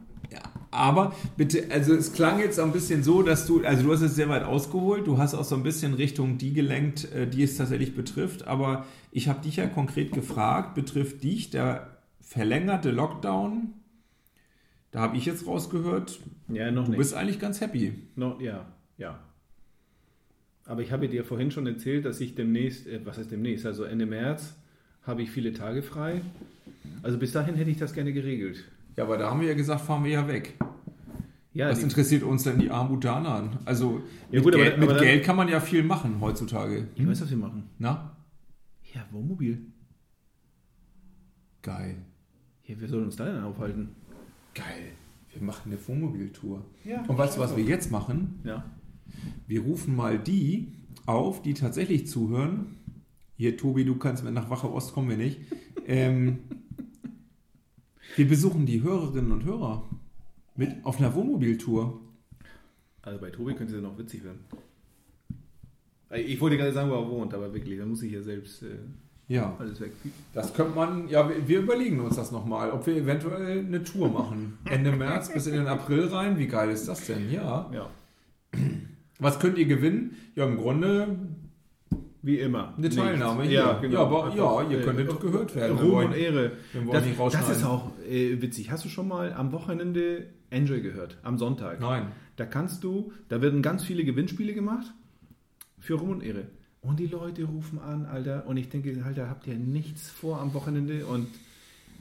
aber 0.74 1.14
bitte, 1.36 1.70
also 1.70 1.94
es 1.94 2.12
klang 2.12 2.40
jetzt 2.40 2.58
ein 2.58 2.72
bisschen 2.72 3.02
so, 3.02 3.22
dass 3.22 3.46
du, 3.46 3.64
also 3.64 3.82
du 3.82 3.92
hast 3.92 4.02
es 4.02 4.14
sehr 4.14 4.28
weit 4.28 4.42
ausgeholt, 4.42 5.06
du 5.06 5.18
hast 5.18 5.34
auch 5.34 5.44
so 5.44 5.54
ein 5.54 5.62
bisschen 5.62 5.94
Richtung 5.94 6.36
die 6.38 6.52
gelenkt, 6.52 7.12
äh, 7.12 7.26
die 7.26 7.42
es 7.42 7.56
tatsächlich 7.56 7.94
betrifft, 7.94 8.46
aber 8.46 8.84
ich 9.10 9.28
habe 9.28 9.40
dich 9.42 9.56
ja 9.56 9.66
konkret 9.66 10.12
gefragt, 10.12 10.74
betrifft 10.74 11.22
dich 11.22 11.50
der 11.50 11.98
verlängerte 12.20 12.90
Lockdown? 12.90 13.74
Da 14.90 15.00
habe 15.00 15.16
ich 15.16 15.24
jetzt 15.26 15.46
rausgehört, 15.46 16.20
ja, 16.48 16.70
noch 16.70 16.84
du 16.84 16.90
nicht. 16.90 16.98
bist 16.98 17.14
eigentlich 17.14 17.38
ganz 17.38 17.60
happy. 17.60 17.94
noch, 18.16 18.40
ja, 18.40 18.66
ja. 18.98 19.20
Aber 20.66 20.82
ich 20.82 20.92
habe 20.92 21.08
dir 21.08 21.24
vorhin 21.24 21.50
schon 21.50 21.66
erzählt, 21.66 22.04
dass 22.04 22.20
ich 22.20 22.34
demnächst, 22.34 22.86
äh, 22.86 23.00
was 23.04 23.18
heißt 23.18 23.30
demnächst, 23.30 23.66
also 23.66 23.84
Ende 23.84 24.06
März 24.06 24.54
habe 25.02 25.22
ich 25.22 25.30
viele 25.30 25.52
Tage 25.52 25.82
frei. 25.82 26.22
Also 27.02 27.18
bis 27.18 27.32
dahin 27.32 27.54
hätte 27.54 27.70
ich 27.70 27.76
das 27.76 27.92
gerne 27.92 28.12
geregelt. 28.12 28.64
Ja, 28.96 29.04
aber 29.04 29.16
da 29.18 29.30
haben 29.30 29.40
wir 29.40 29.48
ja 29.48 29.54
gesagt, 29.54 29.80
fahren 29.82 30.04
wir 30.04 30.10
ja 30.12 30.28
weg. 30.28 30.54
Ja, 31.52 31.70
Was 31.70 31.82
interessiert 31.82 32.22
uns 32.24 32.42
denn 32.42 32.58
die 32.58 32.70
armen 32.70 33.00
an? 33.06 33.58
Also 33.64 34.02
Ja, 34.30 34.36
mit, 34.40 34.42
gut, 34.44 34.54
aber- 34.54 34.64
Geld, 34.64 34.78
mit 34.78 34.88
aber 34.88 34.98
dann- 34.98 35.04
Geld 35.06 35.24
kann 35.24 35.36
man 35.36 35.48
ja 35.48 35.60
viel 35.60 35.82
machen 35.84 36.20
heutzutage. 36.20 36.88
ich 36.96 37.06
weiß, 37.06 37.20
was 37.22 37.30
wir 37.30 37.36
machen. 37.36 37.64
Na? 37.78 38.16
Ja, 38.92 39.04
Wohnmobil. 39.12 39.58
Geil. 41.62 41.96
Ja, 42.64 42.80
wir 42.80 42.88
sollen 42.88 43.04
uns 43.04 43.16
da 43.16 43.24
denn 43.24 43.42
aufhalten. 43.42 43.90
Geil. 44.54 44.92
Wir 45.32 45.42
machen 45.42 45.72
eine 45.72 45.88
Wohnmobiltour. 45.88 46.64
Ja. 46.84 47.02
Und 47.06 47.18
weißt 47.18 47.36
du, 47.36 47.40
was 47.40 47.56
wir 47.56 47.64
jetzt 47.64 47.90
machen? 47.90 48.40
Ja. 48.44 48.64
Wir 49.46 49.60
rufen 49.62 49.94
mal 49.96 50.18
die 50.18 50.72
auf, 51.06 51.42
die 51.42 51.54
tatsächlich 51.54 52.06
zuhören. 52.06 52.76
Hier, 53.36 53.56
Tobi, 53.56 53.84
du 53.84 53.96
kannst 53.96 54.24
mit 54.24 54.32
nach 54.34 54.50
Wache 54.50 54.72
Ost 54.72 54.92
kommen 54.92 55.08
wir 55.08 55.16
nicht. 55.16 55.40
Ähm, 55.86 56.38
wir 58.16 58.28
besuchen 58.28 58.66
die 58.66 58.82
Hörerinnen 58.82 59.32
und 59.32 59.44
Hörer 59.44 59.82
mit 60.56 60.70
auf 60.84 60.98
einer 60.98 61.14
Wohnmobiltour. 61.14 62.00
Also 63.02 63.20
bei 63.20 63.30
Tobi 63.30 63.54
könnte 63.54 63.74
es 63.76 63.82
ja 63.82 63.86
noch 63.88 63.98
witzig 63.98 64.24
werden. 64.24 64.40
Äh, 66.10 66.20
Ich 66.22 66.40
wollte 66.40 66.56
gerade 66.56 66.72
sagen, 66.72 66.90
wo 66.90 66.94
er 66.94 67.08
wohnt, 67.08 67.34
aber 67.34 67.52
wirklich, 67.52 67.78
da 67.78 67.86
muss 67.86 68.02
ich 68.02 68.12
ja 68.12 68.22
selbst 68.22 68.62
äh, 68.62 68.76
Ja, 69.28 69.56
alles 69.58 69.80
weg. 69.80 69.92
das 70.32 70.54
könnte 70.54 70.74
man, 70.74 71.08
ja, 71.08 71.30
wir- 71.46 71.60
überlegen 71.60 72.00
uns 72.00 72.16
das 72.16 72.30
nochmal, 72.32 72.70
ob 72.70 72.86
wir 72.86 72.96
eventuell 72.96 73.58
eine 73.60 73.82
Tour 73.82 74.08
machen. 74.10 74.58
Ende 74.64 74.92
März 74.92 75.32
bis 75.32 75.46
in 75.46 75.54
den 75.54 75.66
April 75.66 76.06
rein. 76.06 76.38
Wie 76.38 76.46
geil 76.46 76.70
ist 76.70 76.86
das 76.88 77.06
denn? 77.06 77.30
Ja. 77.30 77.70
Ja. 77.72 77.90
Was 79.18 79.38
könnt 79.38 79.58
ihr 79.58 79.66
gewinnen? 79.66 80.16
Ja, 80.36 80.46
im 80.46 80.56
Grunde 80.56 81.16
Wie 82.22 82.38
immer. 82.38 82.72
Eine 82.78 82.88
Teilnahme. 82.88 83.50
Ja, 83.50 83.74
genau. 83.80 83.94
Ja, 83.94 84.00
aber 84.00 84.34
ja, 84.34 84.70
ihr 84.70 84.78
äh, 84.78 84.82
könntet 84.82 85.20
gehört 85.20 85.54
werden. 85.54 85.76
Ruhm 85.76 86.06
und 86.06 86.14
Ehre. 86.14 86.52
Das, 86.90 87.04
das 87.32 87.50
ist 87.58 87.64
auch 87.64 87.90
äh, 88.04 88.40
witzig. 88.40 88.70
Hast 88.70 88.84
du 88.84 88.88
schon 88.88 89.08
mal 89.08 89.32
am 89.32 89.52
Wochenende 89.52 90.26
Enjoy 90.50 90.80
gehört? 90.80 91.18
Am 91.22 91.38
Sonntag? 91.38 91.80
Nein. 91.80 92.08
Da 92.36 92.46
kannst 92.46 92.84
du, 92.84 93.12
da 93.28 93.40
werden 93.42 93.62
ganz 93.62 93.84
viele 93.84 94.04
Gewinnspiele 94.04 94.54
gemacht 94.54 94.92
für 95.78 95.94
Ruhm 95.94 96.10
und 96.10 96.22
Ehre. 96.22 96.48
Und 96.80 97.00
die 97.00 97.06
Leute 97.06 97.44
rufen 97.44 97.78
an, 97.78 98.06
Alter. 98.06 98.46
Und 98.46 98.56
ich 98.56 98.68
denke, 98.68 99.02
Alter, 99.04 99.28
habt 99.28 99.46
ihr 99.46 99.54
nichts 99.54 100.10
vor 100.10 100.40
am 100.40 100.52
Wochenende? 100.54 101.06
Und 101.06 101.28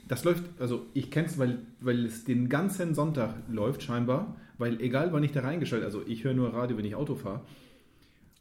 das 0.08 0.24
läuft, 0.24 0.44
also 0.58 0.86
ich 0.92 1.10
kenne 1.10 1.28
es, 1.28 1.38
weil, 1.38 1.58
weil 1.80 2.04
es 2.04 2.24
den 2.24 2.48
ganzen 2.48 2.94
Sonntag 2.94 3.34
läuft, 3.48 3.82
scheinbar. 3.82 4.36
Weil 4.58 4.80
egal, 4.80 5.12
wann 5.12 5.24
ich 5.24 5.32
da 5.32 5.40
reingeschaltet, 5.40 5.86
also 5.86 6.02
ich 6.06 6.24
höre 6.24 6.34
nur 6.34 6.52
Radio, 6.52 6.76
wenn 6.76 6.84
ich 6.84 6.94
Auto 6.94 7.14
fahre, 7.14 7.42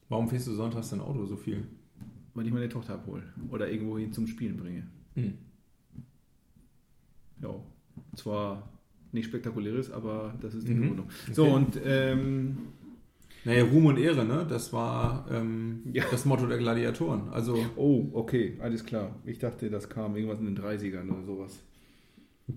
Warum 0.10 0.30
fährst 0.30 0.46
du 0.46 0.54
sonntags 0.54 0.90
dein 0.92 1.00
Auto 1.00 1.26
so 1.26 1.36
viel? 1.36 1.64
weil 2.34 2.48
ich 2.48 2.54
meine 2.54 2.70
Tochter 2.70 2.96
abhole 2.96 3.24
oder 3.50 3.70
irgendwo 3.70 3.98
hin 3.98 4.12
zum 4.12 4.28
Spielen 4.28 4.58
bringe. 4.58 4.88
Hm. 5.16 5.34
Ja, 7.44 7.54
zwar 8.16 8.70
nicht 9.12 9.26
spektakuläres, 9.26 9.92
aber 9.92 10.34
das 10.42 10.56
ist 10.56 10.68
die 10.68 10.74
Mhm. 10.74 10.80
Begründung. 10.82 11.10
So, 11.32 11.44
Okay. 11.46 11.54
und 11.54 11.80
ähm, 11.86 12.58
Naja, 13.46 13.66
Ruhm 13.66 13.88
und 13.88 13.98
Ehre, 13.98 14.24
ne? 14.26 14.46
Das 14.50 14.72
war 14.72 15.26
ähm, 15.30 15.82
Ja. 15.92 16.06
das 16.10 16.24
Motto 16.26 16.48
der 16.48 16.58
Gladiatoren. 16.58 17.28
Also, 17.30 17.58
oh, 17.76 18.08
okay, 18.14 18.58
alles 18.62 18.86
klar. 18.86 19.14
Ich 19.26 19.38
dachte, 19.40 19.70
das 19.70 19.90
kam 19.90 20.16
irgendwas 20.16 20.40
in 20.40 20.46
den 20.46 20.58
30ern 20.58 21.10
oder 21.12 21.24
sowas. 21.26 21.60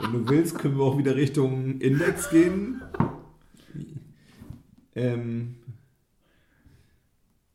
wenn 0.00 0.12
du 0.12 0.28
willst, 0.28 0.58
können 0.58 0.76
wir 0.78 0.84
auch 0.84 0.98
wieder 0.98 1.16
Richtung 1.16 1.80
Index 1.80 2.30
gehen. 2.30 2.80
Ähm, 4.94 5.56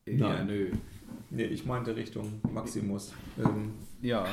Ja, 0.05 0.29
Nein. 0.43 0.48
nö. 0.48 0.71
Nee, 1.31 1.45
ich 1.45 1.65
meinte 1.65 1.95
Richtung 1.95 2.41
Maximus. 2.51 3.13
Ähm, 3.39 3.73
Ja, 4.01 4.25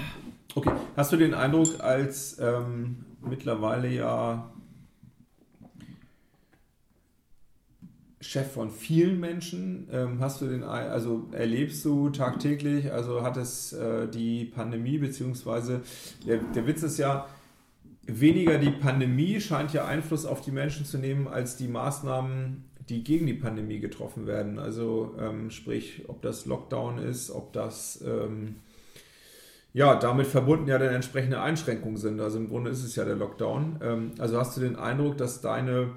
okay, 0.54 0.72
hast 0.96 1.12
du 1.12 1.16
den 1.16 1.34
Eindruck, 1.34 1.80
als 1.80 2.38
ähm, 2.38 3.04
mittlerweile 3.20 3.88
ja 3.88 4.50
Chef 8.20 8.52
von 8.52 8.70
vielen 8.70 9.20
Menschen, 9.20 9.88
ähm, 9.92 10.20
hast 10.20 10.40
du 10.40 10.46
den, 10.46 10.62
also 10.62 11.28
erlebst 11.32 11.84
du 11.84 12.10
tagtäglich, 12.10 12.92
also 12.92 13.22
hat 13.22 13.36
es 13.36 13.72
äh, 13.72 14.08
die 14.08 14.44
Pandemie, 14.44 14.98
beziehungsweise 14.98 15.82
der, 16.26 16.38
der 16.38 16.66
Witz 16.66 16.82
ist 16.82 16.98
ja, 16.98 17.26
weniger 18.06 18.58
die 18.58 18.70
Pandemie 18.70 19.40
scheint 19.40 19.72
ja 19.72 19.84
Einfluss 19.86 20.26
auf 20.26 20.40
die 20.40 20.50
Menschen 20.50 20.84
zu 20.84 20.98
nehmen, 20.98 21.28
als 21.28 21.56
die 21.56 21.68
Maßnahmen, 21.68 22.64
die 22.88 23.04
gegen 23.04 23.26
die 23.26 23.34
Pandemie 23.34 23.80
getroffen 23.80 24.26
werden. 24.26 24.58
Also 24.58 25.14
ähm, 25.18 25.50
sprich, 25.50 26.04
ob 26.08 26.22
das 26.22 26.46
Lockdown 26.46 26.98
ist, 26.98 27.30
ob 27.30 27.52
das 27.52 28.02
ähm, 28.06 28.56
ja 29.72 29.94
damit 29.96 30.26
verbunden 30.26 30.68
ja 30.68 30.78
dann 30.78 30.94
entsprechende 30.94 31.40
Einschränkungen 31.40 31.96
sind. 31.96 32.20
Also 32.20 32.38
im 32.38 32.48
Grunde 32.48 32.70
ist 32.70 32.84
es 32.84 32.96
ja 32.96 33.04
der 33.04 33.16
Lockdown. 33.16 33.80
Ähm, 33.82 34.12
also 34.18 34.38
hast 34.38 34.56
du 34.56 34.60
den 34.60 34.76
Eindruck, 34.76 35.18
dass 35.18 35.40
deine 35.40 35.90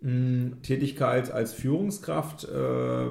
mh, 0.00 0.58
Tätigkeit 0.62 1.30
als 1.30 1.54
Führungskraft 1.54 2.44
äh, 2.44 3.06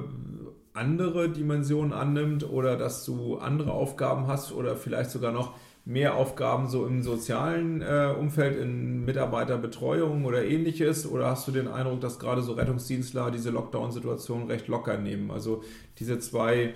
andere 0.72 1.28
Dimensionen 1.30 1.92
annimmt 1.92 2.48
oder 2.48 2.76
dass 2.76 3.04
du 3.04 3.38
andere 3.38 3.72
Aufgaben 3.72 4.28
hast 4.28 4.52
oder 4.52 4.76
vielleicht 4.76 5.10
sogar 5.10 5.32
noch 5.32 5.54
mehr 5.90 6.14
Aufgaben 6.14 6.68
so 6.68 6.86
im 6.86 7.02
sozialen 7.02 7.82
äh, 7.82 8.14
Umfeld, 8.16 8.56
in 8.60 9.04
Mitarbeiterbetreuung 9.04 10.24
oder 10.24 10.44
ähnliches? 10.44 11.04
Oder 11.10 11.26
hast 11.26 11.48
du 11.48 11.52
den 11.52 11.66
Eindruck, 11.66 12.00
dass 12.00 12.20
gerade 12.20 12.42
so 12.42 12.52
Rettungsdienstler 12.52 13.32
diese 13.32 13.50
Lockdown-Situation 13.50 14.46
recht 14.46 14.68
locker 14.68 14.98
nehmen? 14.98 15.32
Also 15.32 15.64
diese 15.98 16.20
zwei 16.20 16.74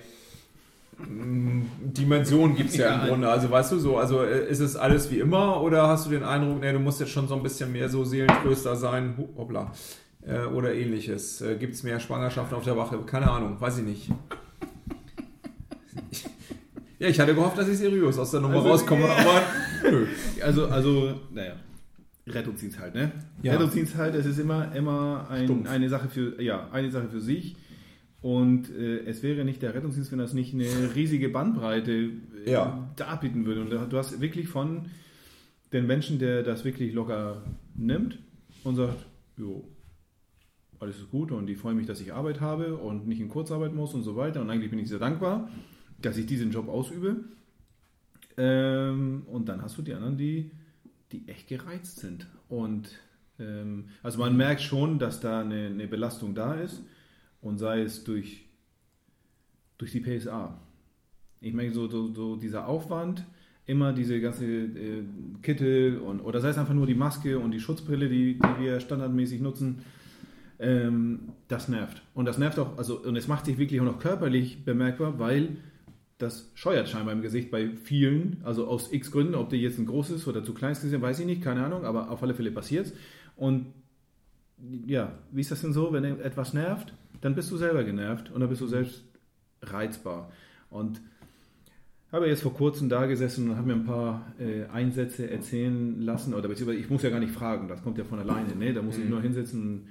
mm, 0.97 1.61
Dimensionen 1.81 2.57
gibt 2.57 2.71
es 2.71 2.77
ja, 2.77 2.87
ja, 2.87 3.01
im 3.03 3.07
Grunde. 3.07 3.29
Also 3.29 3.49
weißt 3.49 3.71
du 3.71 3.79
so, 3.79 3.97
also 3.97 4.21
äh, 4.21 4.49
ist 4.49 4.59
es 4.59 4.75
alles 4.75 5.09
wie 5.09 5.19
immer 5.19 5.61
oder 5.61 5.87
hast 5.87 6.07
du 6.07 6.09
den 6.09 6.23
Eindruck, 6.23 6.59
nee, 6.59 6.73
du 6.73 6.79
musst 6.79 6.99
jetzt 6.99 7.11
schon 7.11 7.29
so 7.29 7.35
ein 7.35 7.43
bisschen 7.43 7.71
mehr 7.71 7.87
so 7.87 8.03
Seelentröster 8.03 8.75
sein, 8.75 9.15
hoppla, 9.37 9.71
äh, 10.27 10.39
oder 10.47 10.73
ähnliches? 10.73 11.39
Äh, 11.39 11.55
gibt 11.55 11.75
es 11.75 11.83
mehr 11.83 12.01
Schwangerschaften 12.01 12.57
auf 12.57 12.65
der 12.65 12.75
Wache? 12.75 12.97
Keine 13.05 13.31
Ahnung, 13.31 13.61
weiß 13.61 13.77
ich 13.77 13.85
nicht. 13.85 14.11
Ja, 17.05 17.11
ich 17.11 17.19
hatte 17.19 17.35
gehofft, 17.35 17.55
dass 17.55 17.67
ich 17.67 17.77
seriös 17.77 18.17
aus 18.17 18.31
der 18.31 18.41
Nummer 18.41 18.55
also, 18.55 18.69
rauskomme, 18.69 19.07
aber 19.07 19.43
nö. 19.91 20.07
Also, 20.41 20.65
also, 20.65 21.13
naja. 21.31 21.53
Rettungsdienst 22.25 22.79
halt, 22.79 22.95
ne? 22.95 23.11
Ja. 23.43 23.53
Rettungsdienst 23.53 23.95
halt, 23.95 24.15
es 24.15 24.25
ist 24.25 24.39
immer, 24.39 24.73
immer 24.73 25.27
ein, 25.29 25.67
eine 25.67 25.87
Sache 25.87 26.09
für, 26.09 26.41
ja, 26.41 26.67
eine 26.71 26.89
Sache 26.89 27.07
für 27.09 27.21
sich. 27.21 27.57
Und 28.21 28.71
äh, 28.75 29.05
es 29.05 29.21
wäre 29.21 29.45
nicht 29.45 29.61
der 29.61 29.75
Rettungsdienst, 29.75 30.11
wenn 30.11 30.17
das 30.17 30.33
nicht 30.33 30.55
eine 30.55 30.95
riesige 30.95 31.29
Bandbreite 31.29 31.91
äh, 31.91 32.51
ja. 32.51 32.89
darbieten 32.95 33.45
würde. 33.45 33.61
Und 33.61 33.93
du 33.93 33.97
hast 33.99 34.19
wirklich 34.19 34.47
von 34.47 34.87
den 35.73 35.85
Menschen, 35.85 36.17
der 36.17 36.41
das 36.41 36.65
wirklich 36.65 36.91
locker 36.91 37.43
nimmt 37.75 38.17
und 38.63 38.77
sagt, 38.77 39.05
jo, 39.37 39.63
alles 40.79 40.97
ist 40.97 41.11
gut 41.11 41.31
und 41.31 41.47
ich 41.51 41.59
freue 41.59 41.75
mich, 41.75 41.85
dass 41.85 42.01
ich 42.01 42.13
Arbeit 42.13 42.41
habe 42.41 42.77
und 42.77 43.07
nicht 43.07 43.19
in 43.19 43.29
Kurzarbeit 43.29 43.75
muss 43.75 43.93
und 43.93 44.01
so 44.01 44.15
weiter. 44.15 44.41
Und 44.41 44.49
eigentlich 44.49 44.71
bin 44.71 44.79
ich 44.79 44.89
sehr 44.89 44.97
dankbar 44.97 45.47
dass 46.05 46.17
ich 46.17 46.25
diesen 46.25 46.51
Job 46.51 46.69
ausübe. 46.69 47.17
Ähm, 48.37 49.23
und 49.27 49.49
dann 49.49 49.61
hast 49.61 49.77
du 49.77 49.81
die 49.81 49.93
anderen, 49.93 50.17
die, 50.17 50.51
die 51.11 51.27
echt 51.27 51.47
gereizt 51.47 51.99
sind. 51.99 52.27
Und 52.49 52.89
ähm, 53.39 53.85
also 54.03 54.19
man 54.19 54.35
merkt 54.37 54.61
schon, 54.61 54.99
dass 54.99 55.19
da 55.19 55.41
eine, 55.41 55.67
eine, 55.67 55.87
Belastung 55.87 56.35
da 56.35 56.55
ist 56.55 56.83
und 57.41 57.57
sei 57.57 57.81
es 57.81 58.03
durch, 58.03 58.45
durch 59.77 59.91
die 59.91 60.01
PSA. 60.01 60.59
Ich 61.41 61.53
meine, 61.53 61.73
so, 61.73 61.87
so, 61.87 62.13
so 62.13 62.35
dieser 62.35 62.67
Aufwand, 62.67 63.25
immer 63.65 63.93
diese 63.93 64.21
ganze 64.21 64.45
äh, 64.45 65.03
Kittel 65.41 65.97
und 65.97 66.21
oder 66.21 66.39
sei 66.39 66.49
es 66.49 66.57
einfach 66.57 66.73
nur 66.73 66.85
die 66.85 66.95
Maske 66.95 67.39
und 67.39 67.51
die 67.51 67.59
Schutzbrille, 67.59 68.09
die, 68.09 68.35
die 68.35 68.63
wir 68.63 68.79
standardmäßig 68.79 69.41
nutzen, 69.41 69.79
ähm, 70.59 71.29
das 71.47 71.67
nervt. 71.67 72.01
Und 72.13 72.25
das 72.25 72.37
nervt 72.37 72.59
auch, 72.59 72.77
also 72.77 72.99
und 72.99 73.15
es 73.15 73.27
macht 73.27 73.45
sich 73.45 73.57
wirklich 73.57 73.81
auch 73.81 73.85
noch 73.85 73.99
körperlich 73.99 74.63
bemerkbar, 74.63 75.19
weil 75.19 75.57
das 76.17 76.49
scheuert 76.53 76.87
scheinbar 76.87 77.13
im 77.13 77.21
Gesicht 77.21 77.51
bei 77.51 77.69
vielen, 77.75 78.41
also 78.43 78.67
aus 78.67 78.91
x 78.91 79.11
Gründen, 79.11 79.35
ob 79.35 79.49
die 79.49 79.57
jetzt 79.57 79.77
ein 79.77 79.85
großes 79.85 80.27
oder 80.27 80.43
zu 80.43 80.53
kleines 80.53 80.81
Gesicht, 80.81 81.01
weiß 81.01 81.19
ich 81.19 81.25
nicht, 81.25 81.41
keine 81.41 81.65
Ahnung, 81.65 81.85
aber 81.85 82.09
auf 82.09 82.23
alle 82.23 82.33
Fälle 82.33 82.51
passiert 82.51 82.87
es. 82.87 82.93
Und 83.35 83.67
ja, 84.85 85.17
wie 85.31 85.41
ist 85.41 85.51
das 85.51 85.61
denn 85.61 85.73
so, 85.73 85.91
wenn 85.91 86.03
etwas 86.03 86.53
nervt, 86.53 86.93
dann 87.21 87.35
bist 87.35 87.51
du 87.51 87.57
selber 87.57 87.83
genervt 87.83 88.31
und 88.31 88.39
dann 88.39 88.49
bist 88.49 88.61
du 88.61 88.67
selbst 88.67 89.03
reizbar. 89.61 90.31
Und 90.69 91.01
habe 92.11 92.27
jetzt 92.27 92.43
vor 92.43 92.53
kurzem 92.53 92.87
da 92.87 93.07
gesessen 93.07 93.49
und 93.49 93.57
habe 93.57 93.67
mir 93.67 93.73
ein 93.73 93.85
paar 93.85 94.33
äh, 94.39 94.65
Einsätze 94.67 95.29
erzählen 95.29 96.01
lassen, 96.01 96.33
oder 96.33 96.47
beziehungsweise 96.47 96.79
ich 96.79 96.89
muss 96.89 97.01
ja 97.01 97.09
gar 97.09 97.19
nicht 97.19 97.33
fragen, 97.33 97.67
das 97.67 97.83
kommt 97.83 97.97
ja 97.97 98.05
von 98.05 98.19
alleine, 98.19 98.55
ne? 98.55 98.73
da 98.73 98.81
muss 98.81 98.97
ich 98.97 99.03
mhm. 99.03 99.09
nur 99.09 99.21
hinsetzen 99.21 99.87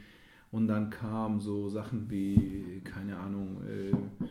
und 0.50 0.68
dann 0.68 0.88
kamen 0.88 1.40
so 1.40 1.68
Sachen 1.68 2.10
wie, 2.10 2.80
keine 2.84 3.18
Ahnung, 3.18 3.58
äh, 3.68 4.26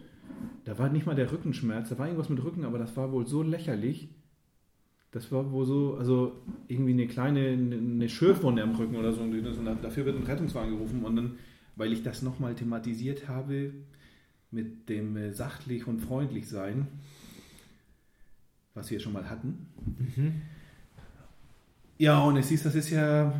da 0.66 0.78
war 0.78 0.90
nicht 0.90 1.06
mal 1.06 1.16
der 1.16 1.32
Rückenschmerz, 1.32 1.90
da 1.90 1.98
war 1.98 2.08
irgendwas 2.08 2.30
mit 2.30 2.44
Rücken, 2.44 2.66
aber 2.66 2.78
das 2.78 2.96
war 2.96 3.12
wohl 3.12 3.28
so 3.28 3.44
lächerlich. 3.44 4.10
Das 5.12 5.32
war 5.32 5.52
wohl 5.52 5.66
so, 5.66 5.96
also 5.98 6.42
irgendwie 6.68 6.94
eine 6.94 7.08
kleine 7.08 7.50
eine 7.50 8.10
Schürfwunde 8.10 8.63
am 8.63 8.75
Rücken 8.75 8.96
oder 8.96 9.13
so. 9.13 9.22
Und 9.22 9.34
dafür 9.84 10.06
wird 10.06 10.18
ein 10.18 10.24
Rettungswagen 10.24 10.72
gerufen. 10.72 11.06
Und 11.06 11.16
dann, 11.16 11.38
weil 11.75 11.94
ich 11.94 12.02
das 12.02 12.24
nochmal 12.24 12.56
thematisiert 12.56 13.28
habe, 13.28 13.74
mit 14.50 14.90
dem 14.90 15.16
äh, 15.18 15.32
sachlich 15.32 15.86
und 15.86 16.00
freundlich 16.00 16.48
sein, 16.48 16.88
was 18.74 18.90
wir 18.90 19.00
schon 19.00 19.13
mal 19.13 19.30
hatten. 19.30 19.68
Mhm. 20.16 20.42
Ja, 22.00 22.20
und 22.24 22.38
es 22.38 22.50
ist, 22.52 22.66
das 22.66 22.74
ist 22.74 22.90
ja 22.90 23.34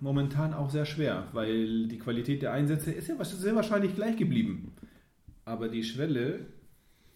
momentan 0.00 0.54
auch 0.54 0.70
sehr 0.70 0.86
schwer, 0.86 1.28
weil 1.32 1.88
die 1.88 1.98
Qualität 1.98 2.40
der 2.40 2.52
Einsätze 2.52 2.90
ist 2.90 3.08
ja 3.08 3.22
sehr 3.22 3.54
wahrscheinlich 3.54 3.94
gleich 3.94 4.16
geblieben 4.16 4.72
aber 5.44 5.68
die 5.68 5.84
Schwelle 5.84 6.46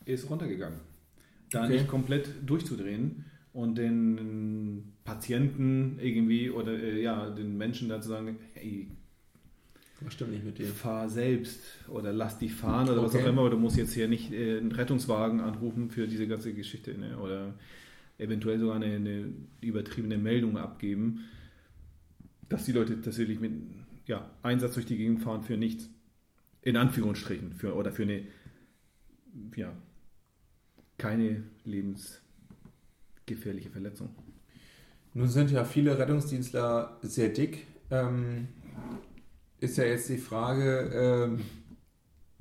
ist 0.04 0.28
runtergegangen. 0.30 0.80
Da 1.50 1.64
okay. 1.64 1.74
nicht 1.74 1.88
komplett 1.88 2.28
durchzudrehen 2.44 3.24
und 3.52 3.78
den 3.78 4.92
Patienten 5.04 5.98
irgendwie 6.00 6.50
oder 6.50 6.72
äh, 6.72 7.02
ja, 7.02 7.30
den 7.30 7.56
Menschen 7.56 7.88
da 7.88 8.00
zu 8.00 8.08
sagen, 8.08 8.38
hey, 8.54 8.88
was 10.00 10.12
stimmt 10.12 10.32
nicht 10.32 10.44
mit 10.44 10.58
dir? 10.58 10.66
Fahr 10.66 11.08
selbst 11.08 11.62
oder 11.88 12.12
lass 12.12 12.38
dich 12.38 12.52
fahren 12.52 12.88
oder 12.88 13.02
okay. 13.02 13.14
was 13.14 13.22
auch 13.22 13.26
immer, 13.26 13.42
oder 13.42 13.52
du 13.52 13.58
musst 13.58 13.78
jetzt 13.78 13.94
hier 13.94 14.08
nicht 14.08 14.32
äh, 14.32 14.58
einen 14.58 14.72
Rettungswagen 14.72 15.40
anrufen 15.40 15.90
für 15.90 16.06
diese 16.06 16.26
ganze 16.26 16.52
Geschichte 16.52 16.98
ne? 16.98 17.16
oder 17.18 17.54
eventuell 18.18 18.58
sogar 18.58 18.76
eine, 18.76 18.86
eine, 18.86 19.32
übertriebene 19.60 20.18
Meldung 20.18 20.58
abgeben, 20.58 21.24
dass 22.48 22.64
die 22.64 22.72
Leute 22.72 23.00
tatsächlich 23.00 23.40
mit 23.40 23.52
ja, 24.06 24.30
Einsatz 24.42 24.74
durch 24.74 24.86
die 24.86 24.96
Gegend 24.96 25.22
fahren 25.22 25.42
für 25.42 25.56
nichts. 25.56 25.90
In 26.66 26.76
Anführungsstrichen. 26.76 27.52
Für, 27.52 27.76
oder 27.76 27.92
für 27.92 28.02
eine, 28.02 28.24
ja, 29.54 29.72
keine 30.98 31.44
lebensgefährliche 31.64 33.70
Verletzung. 33.70 34.08
Nun 35.14 35.28
sind 35.28 35.52
ja 35.52 35.64
viele 35.64 35.96
Rettungsdienstler 35.96 36.98
sehr 37.02 37.28
dick. 37.28 37.68
Ähm, 37.92 38.48
ist 39.60 39.78
ja 39.78 39.84
jetzt 39.84 40.08
die 40.08 40.18
Frage, 40.18 40.90
ähm, 40.92 41.42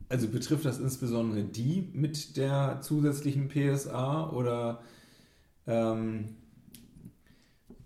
also 0.10 0.28
betrifft 0.28 0.66
das 0.66 0.80
insbesondere 0.80 1.44
die 1.44 1.92
mit 1.94 2.36
der 2.36 2.80
zusätzlichen 2.82 3.48
PSA 3.48 4.32
oder 4.32 4.82
ähm, 5.68 6.30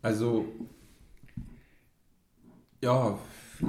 also 0.01 0.45
ja, 2.81 3.19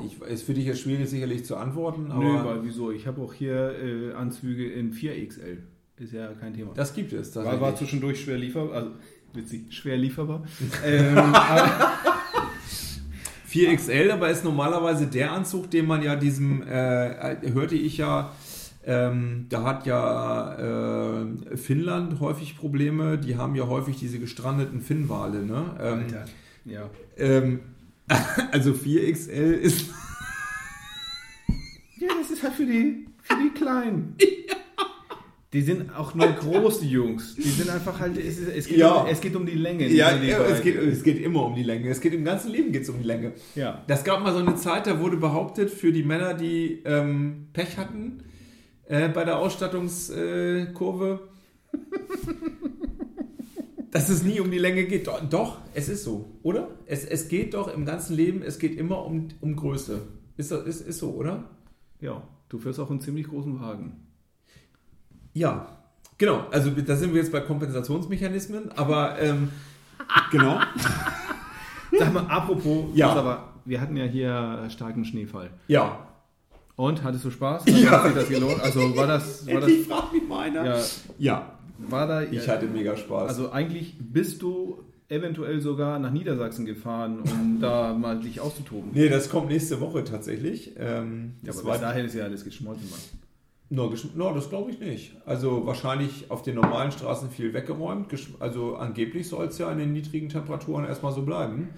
ich, 0.06 0.20
ist 0.22 0.44
für 0.44 0.54
dich 0.54 0.66
jetzt 0.66 0.80
schwierig 0.80 1.08
sicherlich 1.08 1.44
zu 1.44 1.56
antworten, 1.56 2.10
aber. 2.10 2.24
Nö, 2.24 2.44
weil 2.44 2.64
wieso? 2.64 2.90
Ich 2.90 3.06
habe 3.06 3.20
auch 3.20 3.34
hier 3.34 3.74
äh, 3.82 4.12
Anzüge 4.12 4.70
in 4.70 4.92
4XL. 4.92 5.58
Ist 5.98 6.12
ja 6.12 6.28
kein 6.32 6.54
Thema. 6.54 6.72
Das 6.74 6.94
gibt 6.94 7.12
es. 7.12 7.34
War, 7.36 7.60
war 7.60 7.76
zwischendurch 7.76 8.22
schwer 8.22 8.38
lieferbar, 8.38 8.74
also 8.74 8.90
witzig, 9.34 9.72
schwer 9.72 9.98
lieferbar. 9.98 10.44
ähm, 10.84 11.16
4XL, 13.50 14.10
aber 14.12 14.30
ist 14.30 14.44
normalerweise 14.44 15.06
der 15.06 15.32
Anzug, 15.32 15.70
den 15.70 15.86
man 15.86 16.02
ja 16.02 16.16
diesem, 16.16 16.62
äh, 16.62 17.36
hörte 17.52 17.74
ich 17.74 17.98
ja, 17.98 18.32
ähm, 18.86 19.46
da 19.50 19.64
hat 19.64 19.86
ja 19.86 21.20
äh, 21.20 21.56
Finnland 21.56 22.18
häufig 22.20 22.56
Probleme. 22.56 23.18
Die 23.18 23.36
haben 23.36 23.54
ja 23.54 23.66
häufig 23.66 23.98
diese 23.98 24.18
gestrandeten 24.18 24.80
Finnwale. 24.80 25.44
Ne? 25.44 25.76
Ähm, 25.78 25.98
Alter, 25.98 26.24
ja. 26.64 26.90
Ähm, 27.18 27.60
Also 28.52 28.72
4XL 28.72 29.52
ist. 29.52 29.86
ja, 31.98 32.08
das 32.20 32.30
ist 32.30 32.42
halt 32.42 32.54
für 32.54 32.66
die, 32.66 33.06
für 33.22 33.36
die 33.42 33.50
Kleinen. 33.50 34.16
Ja. 34.48 34.56
Die 35.52 35.62
sind 35.62 35.92
auch 35.96 36.14
nur 36.14 36.28
groß, 36.28 36.78
die 36.78 36.90
Jungs. 36.90 37.34
Die 37.34 37.42
sind 37.42 37.68
einfach 37.70 37.98
halt, 37.98 38.16
es, 38.16 38.38
es, 38.38 38.68
geht, 38.68 38.78
ja. 38.78 38.92
um, 38.92 39.08
es 39.08 39.20
geht 39.20 39.34
um 39.34 39.44
die 39.44 39.56
Länge. 39.56 39.88
Ja, 39.88 40.12
es 40.12 40.62
geht, 40.62 40.76
es 40.76 41.02
geht 41.02 41.20
immer 41.20 41.44
um 41.44 41.56
die 41.56 41.64
Länge. 41.64 41.88
Es 41.88 42.00
geht 42.00 42.14
im 42.14 42.24
ganzen 42.24 42.52
Leben 42.52 42.70
geht 42.70 42.82
es 42.82 42.88
um 42.88 42.98
die 42.98 43.04
Länge. 43.04 43.32
Ja. 43.56 43.82
Das 43.88 44.04
gab 44.04 44.22
mal 44.22 44.32
so 44.32 44.38
eine 44.38 44.54
Zeit, 44.54 44.86
da 44.86 45.00
wurde 45.00 45.16
behauptet, 45.16 45.70
für 45.70 45.90
die 45.90 46.04
Männer, 46.04 46.34
die 46.34 46.82
ähm, 46.84 47.48
Pech 47.52 47.78
hatten 47.78 48.22
äh, 48.86 49.08
bei 49.08 49.24
der 49.24 49.38
Ausstattungskurve, 49.38 51.28
dass 53.90 54.08
es 54.08 54.22
nie 54.22 54.40
um 54.40 54.50
die 54.50 54.58
Länge 54.58 54.84
geht. 54.84 55.06
Doch, 55.06 55.20
doch 55.28 55.58
es 55.74 55.88
ist 55.88 56.04
so, 56.04 56.38
oder? 56.42 56.68
Es, 56.86 57.04
es 57.04 57.28
geht 57.28 57.54
doch 57.54 57.72
im 57.72 57.84
ganzen 57.84 58.14
Leben, 58.16 58.42
es 58.42 58.58
geht 58.58 58.76
immer 58.76 59.04
um, 59.04 59.28
um 59.40 59.56
Größe. 59.56 60.02
Ist, 60.36 60.52
ist, 60.52 60.80
ist 60.80 60.98
so, 60.98 61.10
oder? 61.10 61.44
Ja, 62.00 62.22
du 62.48 62.58
fährst 62.58 62.80
auch 62.80 62.90
einen 62.90 63.00
ziemlich 63.00 63.28
großen 63.28 63.60
Wagen. 63.60 64.06
Ja, 65.32 65.78
genau. 66.18 66.46
Also 66.50 66.70
da 66.70 66.96
sind 66.96 67.12
wir 67.12 67.20
jetzt 67.20 67.32
bei 67.32 67.40
Kompensationsmechanismen, 67.40 68.72
aber 68.72 69.18
ähm, 69.20 69.50
genau. 70.30 70.60
Sag 71.98 72.12
mal, 72.12 72.26
apropos, 72.26 72.86
ja. 72.94 73.12
aber 73.12 73.54
wir 73.64 73.80
hatten 73.80 73.96
ja 73.96 74.04
hier 74.04 74.66
starken 74.70 75.04
Schneefall. 75.04 75.50
Ja. 75.66 76.06
Und 76.76 77.02
hattest 77.02 77.24
du 77.24 77.30
Spaß? 77.30 77.66
Hat 77.66 78.04
sich 78.04 78.14
das 78.14 78.28
gelohnt? 78.28 78.60
Also 78.62 78.96
war 78.96 79.06
das, 79.06 79.46
war 79.46 79.54
das, 79.60 79.68
Endlich 79.68 79.86
fragt 79.86 80.12
mich 80.12 80.26
mal 80.26 80.46
einer. 80.46 80.64
ja, 80.64 80.84
Ja, 81.18 81.58
war 81.88 82.06
da, 82.06 82.22
ich 82.22 82.48
hatte 82.48 82.66
mega 82.66 82.96
Spaß. 82.96 83.28
also 83.28 83.50
eigentlich 83.52 83.94
bist 83.98 84.42
du 84.42 84.82
eventuell 85.08 85.60
sogar 85.60 85.98
nach 85.98 86.12
Niedersachsen 86.12 86.66
gefahren, 86.66 87.20
um 87.20 87.58
da 87.60 87.94
mal 87.94 88.20
dich 88.20 88.40
auszutoben. 88.40 88.90
nee, 88.92 89.08
das 89.08 89.28
kommt 89.28 89.48
nächste 89.48 89.80
Woche 89.80 90.04
tatsächlich. 90.04 90.72
Ähm, 90.78 91.32
Ja, 91.42 91.52
aber 91.52 91.64
war 91.64 91.72
bis 91.72 91.80
dahin 91.80 92.06
ist 92.06 92.14
ja 92.14 92.24
alles 92.24 92.44
geschmolzen, 92.44 92.88
Mann. 92.90 93.00
No, 93.72 93.92
no, 94.16 94.34
das 94.34 94.48
glaube 94.48 94.72
ich 94.72 94.80
nicht. 94.80 95.16
Also 95.26 95.64
wahrscheinlich 95.64 96.28
auf 96.28 96.42
den 96.42 96.56
normalen 96.56 96.90
Straßen 96.90 97.30
viel 97.30 97.54
weggeräumt. 97.54 98.08
Also 98.40 98.74
angeblich 98.74 99.28
soll 99.28 99.46
es 99.46 99.58
ja 99.58 99.70
in 99.70 99.78
den 99.78 99.92
niedrigen 99.92 100.28
Temperaturen 100.28 100.84
erstmal 100.84 101.12
so 101.12 101.22
bleiben. 101.22 101.68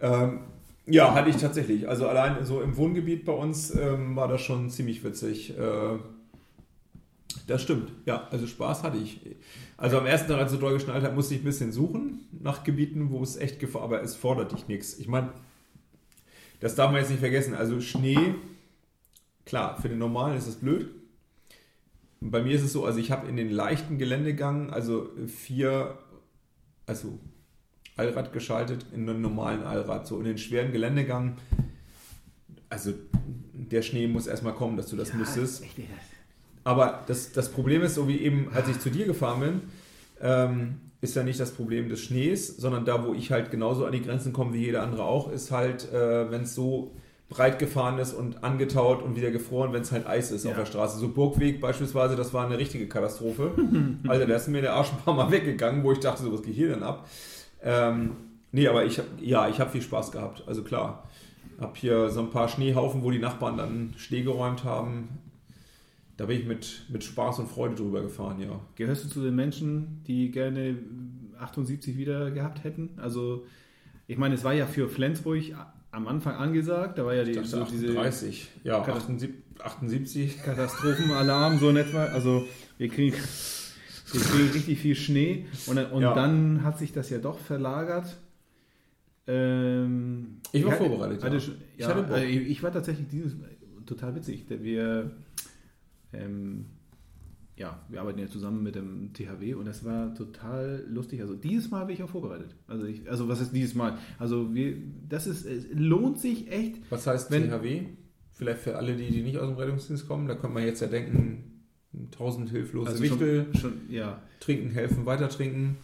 Ähm, 0.00 0.40
ja, 0.86 1.12
hatte 1.12 1.28
ich 1.28 1.36
tatsächlich. 1.36 1.86
Also 1.86 2.08
allein 2.08 2.46
so 2.46 2.62
im 2.62 2.78
Wohngebiet 2.78 3.26
bei 3.26 3.32
uns 3.32 3.74
ähm, 3.74 4.16
war 4.16 4.26
das 4.26 4.40
schon 4.40 4.70
ziemlich 4.70 5.04
witzig. 5.04 5.50
Äh, 5.58 5.98
das 7.48 7.62
stimmt. 7.62 7.90
Ja, 8.04 8.28
also 8.30 8.46
Spaß 8.46 8.82
hatte 8.82 8.98
ich. 8.98 9.20
Also 9.76 9.98
am 9.98 10.06
ersten 10.06 10.28
Tag, 10.28 10.38
als 10.38 10.52
es 10.52 10.56
so 10.56 10.60
doll 10.60 10.74
geschnallt 10.74 11.02
hat, 11.02 11.14
musste 11.14 11.34
ich 11.34 11.40
ein 11.40 11.44
bisschen 11.44 11.72
suchen 11.72 12.28
nach 12.40 12.62
Gebieten, 12.62 13.10
wo 13.10 13.22
es 13.22 13.36
echt 13.36 13.58
Gefahr, 13.58 13.82
aber 13.82 14.02
es 14.02 14.14
fordert 14.14 14.52
dich 14.52 14.68
nichts. 14.68 14.98
Ich 14.98 15.08
meine, 15.08 15.32
das 16.60 16.74
darf 16.74 16.92
man 16.92 17.00
jetzt 17.00 17.10
nicht 17.10 17.20
vergessen. 17.20 17.54
Also 17.54 17.80
Schnee, 17.80 18.34
klar, 19.46 19.80
für 19.80 19.88
den 19.88 19.98
Normalen 19.98 20.36
ist 20.36 20.46
es 20.46 20.56
blöd. 20.56 20.90
Bei 22.20 22.42
mir 22.42 22.54
ist 22.54 22.62
es 22.62 22.72
so, 22.72 22.84
also 22.84 22.98
ich 22.98 23.10
habe 23.10 23.28
in 23.28 23.36
den 23.36 23.50
leichten 23.50 23.96
Geländegang, 23.96 24.70
also 24.70 25.08
vier, 25.26 25.98
also 26.84 27.18
Allrad 27.96 28.32
geschaltet 28.32 28.84
in 28.92 29.08
einen 29.08 29.22
normalen 29.22 29.62
Allrad. 29.62 30.06
So 30.06 30.18
in 30.18 30.24
den 30.24 30.38
schweren 30.38 30.70
Geländegang, 30.70 31.38
also 32.68 32.92
der 33.54 33.80
Schnee 33.80 34.06
muss 34.06 34.26
erstmal 34.26 34.54
kommen, 34.54 34.76
dass 34.76 34.88
du 34.88 34.96
das 34.96 35.14
müsstest. 35.14 35.64
Aber 36.68 37.00
das, 37.06 37.32
das 37.32 37.48
Problem 37.48 37.80
ist, 37.82 37.94
so 37.94 38.08
wie 38.08 38.18
eben, 38.18 38.50
als 38.54 38.68
ich 38.68 38.78
zu 38.78 38.90
dir 38.90 39.06
gefahren 39.06 39.40
bin, 39.40 39.60
ähm, 40.20 40.74
ist 41.00 41.16
ja 41.16 41.22
nicht 41.22 41.40
das 41.40 41.52
Problem 41.52 41.88
des 41.88 42.00
Schnees, 42.02 42.58
sondern 42.58 42.84
da, 42.84 43.06
wo 43.06 43.14
ich 43.14 43.32
halt 43.32 43.50
genauso 43.50 43.86
an 43.86 43.92
die 43.92 44.02
Grenzen 44.02 44.34
komme 44.34 44.52
wie 44.52 44.66
jeder 44.66 44.82
andere 44.82 45.04
auch, 45.04 45.32
ist 45.32 45.50
halt, 45.50 45.90
äh, 45.94 46.30
wenn 46.30 46.42
es 46.42 46.54
so 46.54 46.90
breit 47.30 47.58
gefahren 47.58 47.98
ist 47.98 48.12
und 48.12 48.44
angetaut 48.44 49.02
und 49.02 49.16
wieder 49.16 49.30
gefroren, 49.30 49.72
wenn 49.72 49.80
es 49.80 49.92
halt 49.92 50.06
Eis 50.06 50.30
ist 50.30 50.44
Ja. 50.44 50.50
auf 50.50 50.58
der 50.58 50.66
Straße. 50.66 50.98
So 50.98 51.08
Burgweg 51.08 51.58
beispielsweise, 51.58 52.16
das 52.16 52.34
war 52.34 52.44
eine 52.44 52.58
richtige 52.58 52.86
Katastrophe. 52.86 53.52
Alter, 54.06 54.26
da 54.26 54.36
ist 54.36 54.48
mir 54.48 54.60
der 54.60 54.74
Arsch 54.74 54.92
ein 54.92 54.98
paar 55.02 55.14
Mal 55.14 55.30
weggegangen, 55.30 55.82
wo 55.84 55.92
ich 55.92 56.00
dachte, 56.00 56.22
so 56.22 56.30
was 56.34 56.42
geht 56.42 56.54
hier 56.54 56.68
denn 56.68 56.82
ab? 56.82 57.08
Ähm, 57.62 58.10
nee, 58.52 58.68
aber 58.68 58.84
ich 58.84 59.00
ja, 59.22 59.48
ich 59.48 59.58
habe 59.58 59.70
viel 59.70 59.80
Spaß 59.82 60.12
gehabt. 60.12 60.44
Also 60.46 60.62
klar, 60.64 61.04
hab 61.58 61.78
hier 61.78 62.10
so 62.10 62.20
ein 62.20 62.28
paar 62.30 62.48
Schneehaufen, 62.48 63.02
wo 63.02 63.10
die 63.10 63.18
Nachbarn 63.20 63.56
dann 63.56 63.94
Schnee 63.96 64.20
geräumt 64.22 64.64
haben. 64.64 65.08
Da 66.18 66.26
bin 66.26 66.40
ich 66.40 66.46
mit, 66.46 66.82
mit 66.90 67.04
Spaß 67.04 67.38
und 67.38 67.48
Freude 67.48 67.76
drüber 67.76 68.02
gefahren, 68.02 68.40
ja. 68.40 68.58
Gehörst 68.74 69.04
du 69.04 69.08
zu 69.08 69.22
den 69.22 69.36
Menschen, 69.36 70.02
die 70.06 70.30
gerne 70.32 70.76
78 71.38 71.96
wieder 71.96 72.32
gehabt 72.32 72.64
hätten? 72.64 72.90
Also, 72.96 73.46
ich 74.08 74.18
meine, 74.18 74.34
es 74.34 74.42
war 74.42 74.52
ja 74.52 74.66
für 74.66 74.88
Flensburg 74.88 75.42
am 75.92 76.08
Anfang 76.08 76.34
angesagt, 76.34 76.98
da 76.98 77.06
war 77.06 77.14
ja 77.14 77.22
die, 77.22 77.30
Ich 77.38 77.46
so 77.48 77.62
diese 77.64 77.86
38, 77.90 78.48
ja, 78.64 78.80
Katas- 78.80 79.04
78, 79.04 79.30
78. 79.60 80.42
Katastrophenalarm 80.42 81.58
so 81.60 81.70
in 81.70 81.76
etwa. 81.76 82.04
Also, 82.06 82.44
wir 82.78 82.88
kriegen, 82.88 83.16
wir 84.12 84.20
kriegen 84.20 84.50
richtig 84.50 84.78
viel 84.80 84.96
Schnee 84.96 85.46
und, 85.68 85.76
dann- 85.76 85.90
und 85.92 86.02
Ja. 86.02 86.14
dann 86.14 86.64
hat 86.64 86.78
sich 86.78 86.92
das 86.92 87.10
ja 87.10 87.18
doch 87.18 87.38
verlagert. 87.38 88.16
Ähm, 89.28 90.38
Ich 90.52 90.64
war 90.64 90.72
hatte- 90.72 90.84
vorbereitet, 90.84 91.22
Hatte, 91.22 91.36
ja. 91.36 91.42
Ich 91.76 91.80
ja, 91.80 91.88
hatte 91.94 92.14
äh, 92.16 92.24
ich, 92.26 92.48
ich 92.50 92.62
war 92.62 92.72
tatsächlich 92.72 93.06
dieses 93.08 93.36
total 93.86 94.14
witzig. 94.16 94.46
Wir, 94.48 95.10
ähm, 96.12 96.66
ja, 97.56 97.80
wir 97.88 98.00
arbeiten 98.00 98.20
ja 98.20 98.28
zusammen 98.28 98.62
mit 98.62 98.76
dem 98.76 99.12
THW 99.12 99.54
und 99.54 99.64
das 99.66 99.84
war 99.84 100.14
total 100.14 100.84
lustig. 100.88 101.20
Also 101.20 101.34
dieses 101.34 101.70
Mal 101.70 101.86
bin 101.86 101.96
ich 101.96 102.02
auch 102.02 102.08
vorbereitet. 102.08 102.54
Also, 102.68 102.84
ich, 102.84 103.08
also 103.10 103.28
was 103.28 103.40
ist 103.40 103.52
dieses 103.52 103.74
Mal? 103.74 103.98
Also 104.18 104.54
wir, 104.54 104.76
das 105.08 105.26
ist, 105.26 105.44
es 105.44 105.66
lohnt 105.72 106.20
sich 106.20 106.50
echt. 106.52 106.76
Was 106.90 107.06
heißt 107.06 107.30
Wenn- 107.30 107.50
THW? 107.50 107.86
Vielleicht 108.32 108.60
für 108.60 108.76
alle, 108.76 108.94
die, 108.94 109.10
die 109.10 109.22
nicht 109.22 109.36
aus 109.36 109.48
dem 109.48 109.56
Rettungsdienst 109.56 110.06
kommen, 110.06 110.28
da 110.28 110.34
könnte 110.34 110.54
man 110.54 110.64
jetzt 110.64 110.80
ja 110.80 110.86
denken, 110.86 111.64
tausend 112.12 112.50
hilflose 112.50 112.90
Also 112.90 113.02
Wichtel, 113.02 113.46
schon, 113.54 113.60
schon, 113.60 113.72
ja, 113.88 114.22
trinken, 114.38 114.70
helfen, 114.70 115.04
weiter 115.06 115.28
trinken. 115.28 115.76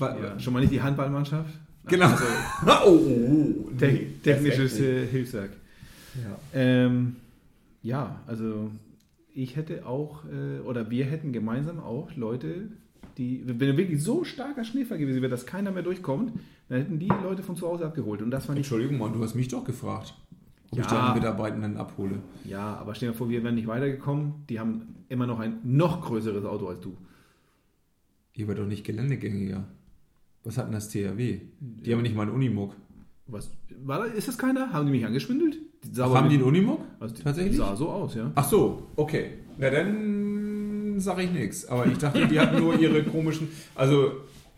Ja, 0.00 0.40
schon 0.40 0.52
mal 0.54 0.58
nicht 0.60 0.72
die 0.72 0.82
Handballmannschaft. 0.82 1.54
Genau. 1.86 2.06
Also, 2.06 2.24
oh, 2.66 2.88
oh, 2.88 3.64
oh. 3.68 3.70
Nee, 3.80 4.08
technisches 4.24 4.80
äh, 4.80 5.06
Hilfswerk. 5.06 5.50
Ja. 6.16 6.38
Ähm, 6.52 7.14
ja, 7.82 8.20
also 8.26 8.72
ich 9.34 9.56
hätte 9.56 9.86
auch, 9.86 10.24
äh, 10.26 10.60
oder 10.60 10.90
wir 10.90 11.04
hätten 11.04 11.32
gemeinsam 11.32 11.80
auch 11.80 12.14
Leute, 12.16 12.68
die, 13.18 13.42
wenn 13.46 13.76
wirklich 13.76 14.02
so 14.02 14.24
starker 14.24 14.64
Schneefall 14.64 14.98
gewesen 14.98 15.20
wäre, 15.22 15.30
dass 15.30 15.46
keiner 15.46 15.70
mehr 15.70 15.82
durchkommt, 15.82 16.32
dann 16.68 16.78
hätten 16.78 16.98
die 16.98 17.08
Leute 17.08 17.42
von 17.42 17.56
zu 17.56 17.66
Hause 17.68 17.84
abgeholt. 17.86 18.22
Und 18.22 18.30
das 18.30 18.48
war 18.48 18.54
nicht. 18.54 18.64
Entschuldigung, 18.64 18.98
Mann, 18.98 19.12
du 19.12 19.22
hast 19.22 19.34
mich 19.34 19.48
doch 19.48 19.64
gefragt, 19.64 20.14
ob 20.70 20.78
ich 20.78 20.84
Ja. 20.86 20.90
deine 21.08 21.14
Mitarbeitenden 21.14 21.76
abhole. 21.76 22.20
Ja, 22.44 22.76
aber 22.76 22.94
stell 22.94 23.10
dir 23.10 23.14
vor, 23.14 23.28
wir 23.28 23.42
wären 23.44 23.54
nicht 23.56 23.66
weitergekommen. 23.66 24.34
Die 24.48 24.58
haben 24.58 24.94
immer 25.08 25.26
noch 25.26 25.38
ein 25.40 25.58
noch 25.64 26.00
größeres 26.04 26.44
Auto 26.44 26.66
als 26.68 26.80
du. 26.80 26.96
Ihr 28.34 28.48
war 28.48 28.54
doch 28.54 28.66
nicht 28.66 28.84
geländegängiger. 28.84 29.64
Was 30.42 30.58
hat 30.58 30.66
denn 30.66 30.72
das 30.72 30.88
THW? 30.90 31.40
Die 31.60 31.92
haben 31.92 32.02
nicht 32.02 32.16
mal 32.16 32.22
einen 32.22 32.32
Unimog. 32.32 32.74
Was, 33.26 33.50
war 33.84 34.06
ist 34.06 34.28
das 34.28 34.36
keiner? 34.38 34.72
Haben 34.72 34.86
die 34.86 34.92
mich 34.92 35.06
angeschwindelt? 35.06 35.58
Aber 36.02 36.16
haben 36.18 36.28
die 36.28 36.36
einen 36.36 36.44
Unimog? 36.44 36.80
also 37.00 37.14
die- 37.14 37.22
Tatsächlich? 37.22 37.56
Sah 37.56 37.76
so 37.76 37.88
aus, 37.88 38.14
ja. 38.14 38.30
Ach 38.34 38.48
so, 38.48 38.82
okay. 38.96 39.30
Na 39.58 39.70
dann 39.70 40.98
sage 40.98 41.22
ich 41.22 41.30
nichts. 41.32 41.66
Aber 41.66 41.86
ich 41.86 41.98
dachte, 41.98 42.26
die 42.26 42.38
hatten 42.40 42.58
nur 42.60 42.78
ihre 42.78 43.02
komischen. 43.04 43.48
Also 43.74 44.12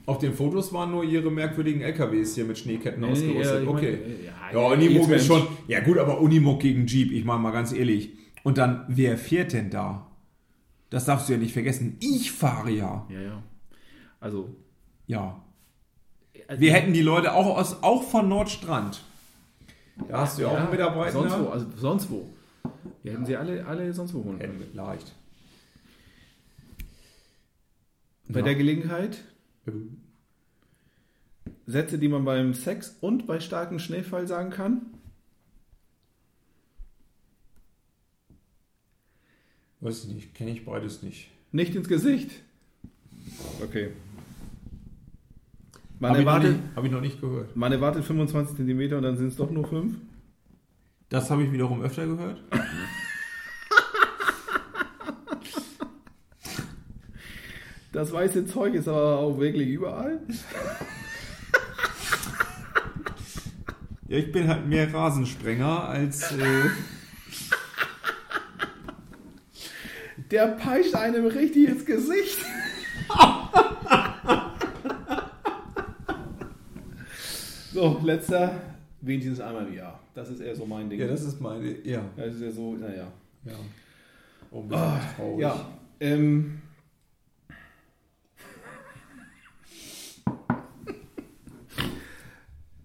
auf 0.07 0.19
den 0.19 0.35
Fotos 0.35 0.73
waren 0.73 0.91
nur 0.93 1.03
ihre 1.05 1.31
merkwürdigen 1.31 1.81
LKWs 1.81 2.35
hier 2.35 2.45
mit 2.45 2.59
Schneeketten 2.59 3.01
Nee, 3.03 3.11
ausgerüstet. 3.11 3.65
ja, 3.65 3.71
okay. 3.71 3.95
äh, 3.95 4.27
ja, 4.53 4.61
ja, 4.61 4.67
Unimog 4.69 5.11
ist 5.11 5.27
schon. 5.27 5.47
Ja, 5.69 5.81
gut, 5.81 5.99
aber 5.99 6.21
Unimog 6.21 6.61
gegen 6.61 6.87
Jeep, 6.87 7.11
ich 7.13 7.25
meine 7.25 7.41
mal 7.41 7.51
ganz 7.53 7.73
ehrlich. 7.73 8.11
Und 8.45 8.59
dann, 8.59 8.85
wer 8.89 9.19
fährt 9.19 9.53
denn 9.53 9.71
da? 9.71 10.07
Das 10.91 11.05
darfst 11.05 11.29
du 11.29 11.33
ja 11.33 11.39
nicht 11.39 11.53
vergessen. 11.53 11.97
Ich 12.01 12.31
fahre 12.31 12.71
ja. 12.71 13.05
Ja, 13.11 13.21
ja. 13.21 13.43
Also. 14.21 14.51
Ja. 15.09 15.43
also- 16.47 16.61
Wir 16.61 16.73
hätten 16.73 16.93
die 16.93 17.03
Leute 17.03 17.35
auch 17.35 17.57
aus, 17.59 17.83
auch 17.83 18.05
von 18.05 18.29
Nordstrand. 18.29 19.03
Da 20.09 20.21
hast 20.21 20.39
du 20.39 20.43
ja, 20.43 20.49
auch 20.49 20.57
einen 20.57 20.71
Mitarbeiter. 20.71 21.13
Sonst 21.13 21.39
wo, 21.39 21.49
also 21.49 21.67
sonst 21.77 22.11
wo. 22.11 22.29
Wir 23.03 23.13
hätten 23.13 23.27
sie 23.27 23.37
alle, 23.37 23.65
alle 23.67 23.93
sonst 23.93 24.15
wo 24.15 24.25
holen 24.25 24.39
können. 24.39 24.71
Leicht. 24.75 25.15
Bei 28.29 28.43
der 28.43 28.55
Gelegenheit 28.55 29.23
Sätze, 31.67 31.99
die 31.99 32.09
man 32.09 32.25
beim 32.25 32.55
Sex 32.55 32.97
und 33.01 33.27
bei 33.27 33.41
starkem 33.41 33.79
Schneefall 33.79 34.27
sagen 34.27 34.51
kann. 34.51 34.83
Weiß 39.81 40.05
ich 40.05 40.11
nicht, 40.11 40.35
kenne 40.35 40.53
ich 40.53 40.65
beides 40.65 41.03
nicht. 41.03 41.31
Nicht 41.53 41.75
ins 41.75 41.89
Gesicht. 41.89 42.31
Okay. 43.63 43.91
Man 45.99 46.11
Habe 46.11 46.21
ich, 46.21 46.25
noch 46.27 46.33
erwartet, 46.35 46.57
nicht- 46.63 46.77
hab 46.77 46.85
ich 46.85 46.91
noch 46.91 47.01
nicht 47.01 47.21
gehört. 47.21 47.57
man 47.57 47.73
erwartet 47.73 48.05
25 48.05 48.57
cm 48.57 48.93
und 48.97 49.03
dann 49.03 49.17
sind 49.17 49.29
es 49.29 49.37
doch 49.37 49.51
nur 49.51 49.67
5. 49.67 49.95
Das 51.09 51.31
habe 51.31 51.43
ich 51.45 51.53
wiederum 51.53 51.83
öfter 51.83 52.07
gehört. 52.07 52.43
Das 57.93 58.13
weiße 58.13 58.47
Zeug 58.47 58.75
ist 58.75 58.89
aber 58.89 59.19
auch 59.19 59.39
wirklich 59.39 59.69
überall. 59.69 60.21
Ja, 64.09 64.19
ich 64.19 64.31
bin 64.31 64.47
halt 64.47 64.69
mehr 64.69 64.95
Rasensprenger 64.95 65.89
als. 65.89 66.31
Äh, 66.31 66.71
Der 70.31 70.47
peitscht 70.47 70.95
einem 70.95 71.27
richtig 71.27 71.69
ins 71.71 71.85
Gesicht. 71.85 72.39
So, 77.77 78.01
letzter. 78.05 78.61
Wenigstens 79.03 79.41
einmal 79.41 79.67
im 79.69 79.75
Jahr. 79.75 80.01
Das 80.15 80.31
ist 80.31 80.41
eher 80.41 80.57
so 80.57 80.65
mein 80.67 80.89
Ding. 80.89 80.99
ja, 80.99 81.07
das 81.07 81.23
ist 81.23 81.41
meine. 81.41 81.77
Ja. 81.85 82.03
Das 82.17 82.35
ist 82.35 82.41
ja 82.43 82.51
so, 82.51 82.75
naja. 82.75 83.07
ja. 83.45 83.53
Oh, 84.51 84.63
bisschen 84.63 85.01
traurig. 85.17 85.41
Ja. 85.41 85.67
Ähm, 86.01 86.61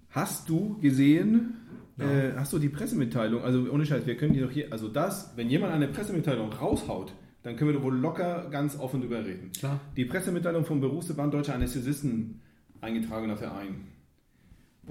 hast 0.10 0.50
du 0.50 0.78
gesehen, 0.80 1.56
Ja. 1.98 2.06
äh, 2.12 2.34
hast 2.36 2.54
du 2.54 2.60
die 2.60 2.70
Pressemitteilung, 2.70 3.42
also 3.44 3.70
ohne 3.72 3.86
Scheiß, 3.86 4.06
wir 4.06 4.18
können 4.18 4.34
die 4.34 4.40
doch 4.42 4.52
hier, 4.52 4.72
also 4.72 4.88
das, 4.88 5.34
wenn 5.36 5.50
jemand 5.50 5.74
eine 5.74 5.88
Pressemitteilung 5.88 6.52
raushaut, 6.54 7.14
dann 7.44 7.56
können 7.56 7.72
wir 7.72 7.78
doch 7.80 7.84
wohl 7.84 7.96
locker 7.96 8.48
ganz 8.52 8.78
offen 8.78 9.02
drüber 9.02 9.26
reden. 9.26 9.52
Klar. 9.58 9.80
Die 9.98 10.06
Pressemitteilung 10.06 10.64
vom 10.66 10.80
Berufsverband 10.80 11.34
Deutscher 11.34 11.56
Anästhesisten 11.56 12.40
eingetragener 12.82 13.38
Verein. 13.38 13.88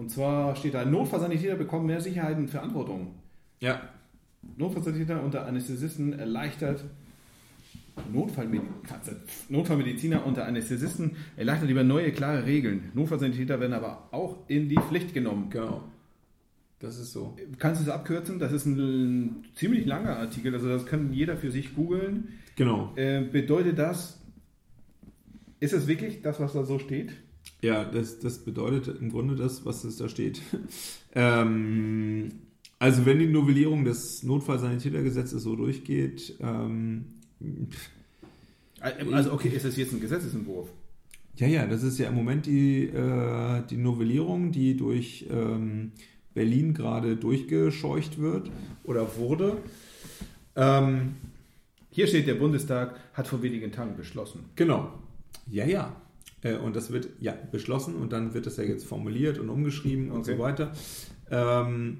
Und 0.00 0.08
zwar 0.08 0.56
steht 0.56 0.72
da, 0.72 0.86
Notfallsanitäter 0.86 1.56
bekommen 1.56 1.84
mehr 1.84 2.00
Sicherheit 2.00 2.38
und 2.38 2.48
Verantwortung. 2.48 3.16
Ja. 3.58 3.82
Notfallsanitäter 4.56 5.22
unter 5.22 5.44
Anästhesisten 5.44 6.18
erleichtert 6.18 6.82
Notfallmedi 8.10 8.64
Notfallmediziner 9.50 10.24
unter 10.24 10.46
Anästhesisten 10.46 11.16
erleichtert 11.36 11.68
lieber 11.68 11.84
neue, 11.84 12.12
klare 12.12 12.46
Regeln. 12.46 12.84
Notfallsanitäter 12.94 13.60
werden 13.60 13.74
aber 13.74 14.08
auch 14.10 14.38
in 14.48 14.70
die 14.70 14.78
Pflicht 14.78 15.12
genommen. 15.12 15.50
Genau. 15.50 15.84
Das 16.78 16.98
ist 16.98 17.12
so. 17.12 17.36
Kannst 17.58 17.82
du 17.82 17.84
es 17.84 17.90
abkürzen? 17.90 18.38
Das 18.38 18.52
ist 18.52 18.64
ein 18.64 19.44
ziemlich 19.54 19.84
langer 19.84 20.16
Artikel, 20.16 20.54
also 20.54 20.66
das 20.66 20.86
kann 20.86 21.12
jeder 21.12 21.36
für 21.36 21.50
sich 21.50 21.74
googeln. 21.74 22.38
Genau. 22.56 22.94
Äh, 22.96 23.20
bedeutet 23.20 23.78
das, 23.78 24.18
ist 25.60 25.74
es 25.74 25.86
wirklich 25.86 26.22
das, 26.22 26.40
was 26.40 26.54
da 26.54 26.64
so 26.64 26.78
steht? 26.78 27.12
Ja, 27.62 27.84
das, 27.84 28.18
das 28.20 28.38
bedeutet 28.38 29.00
im 29.00 29.10
Grunde 29.10 29.36
das, 29.36 29.64
was 29.66 29.84
es 29.84 29.96
da 29.96 30.08
steht. 30.08 30.40
ähm, 31.14 32.30
also 32.78 33.04
wenn 33.04 33.18
die 33.18 33.26
Novellierung 33.26 33.84
des 33.84 34.22
Notfallsanitätergesetzes 34.22 35.42
so 35.42 35.56
durchgeht, 35.56 36.36
ähm, 36.40 37.04
also 38.80 39.32
okay, 39.32 39.48
ist 39.48 39.66
das 39.66 39.76
jetzt 39.76 39.92
ein 39.92 40.00
Gesetzesentwurf? 40.00 40.70
Ja, 41.36 41.46
ja, 41.46 41.66
das 41.66 41.82
ist 41.82 41.98
ja 41.98 42.08
im 42.08 42.14
Moment 42.14 42.46
die, 42.46 42.84
äh, 42.84 43.62
die 43.68 43.76
Novellierung, 43.76 44.52
die 44.52 44.76
durch 44.76 45.26
ähm, 45.30 45.92
Berlin 46.34 46.74
gerade 46.74 47.16
durchgescheucht 47.16 48.18
wird 48.18 48.50
oder 48.84 49.16
wurde. 49.16 49.58
Ähm, 50.56 51.16
Hier 51.90 52.06
steht, 52.06 52.26
der 52.26 52.34
Bundestag 52.34 52.98
hat 53.14 53.26
vor 53.26 53.42
wenigen 53.42 53.72
Tagen 53.72 53.96
beschlossen. 53.96 54.44
Genau. 54.56 54.92
Ja, 55.50 55.66
ja. 55.66 55.96
Äh, 56.42 56.56
und 56.56 56.76
das 56.76 56.92
wird 56.92 57.08
ja 57.20 57.34
beschlossen 57.50 57.94
und 57.94 58.12
dann 58.12 58.34
wird 58.34 58.46
das 58.46 58.56
ja 58.56 58.64
jetzt 58.64 58.86
formuliert 58.86 59.38
und 59.38 59.48
umgeschrieben 59.48 60.10
und 60.10 60.24
so 60.24 60.38
weiter. 60.38 60.72
Ähm, 61.30 61.98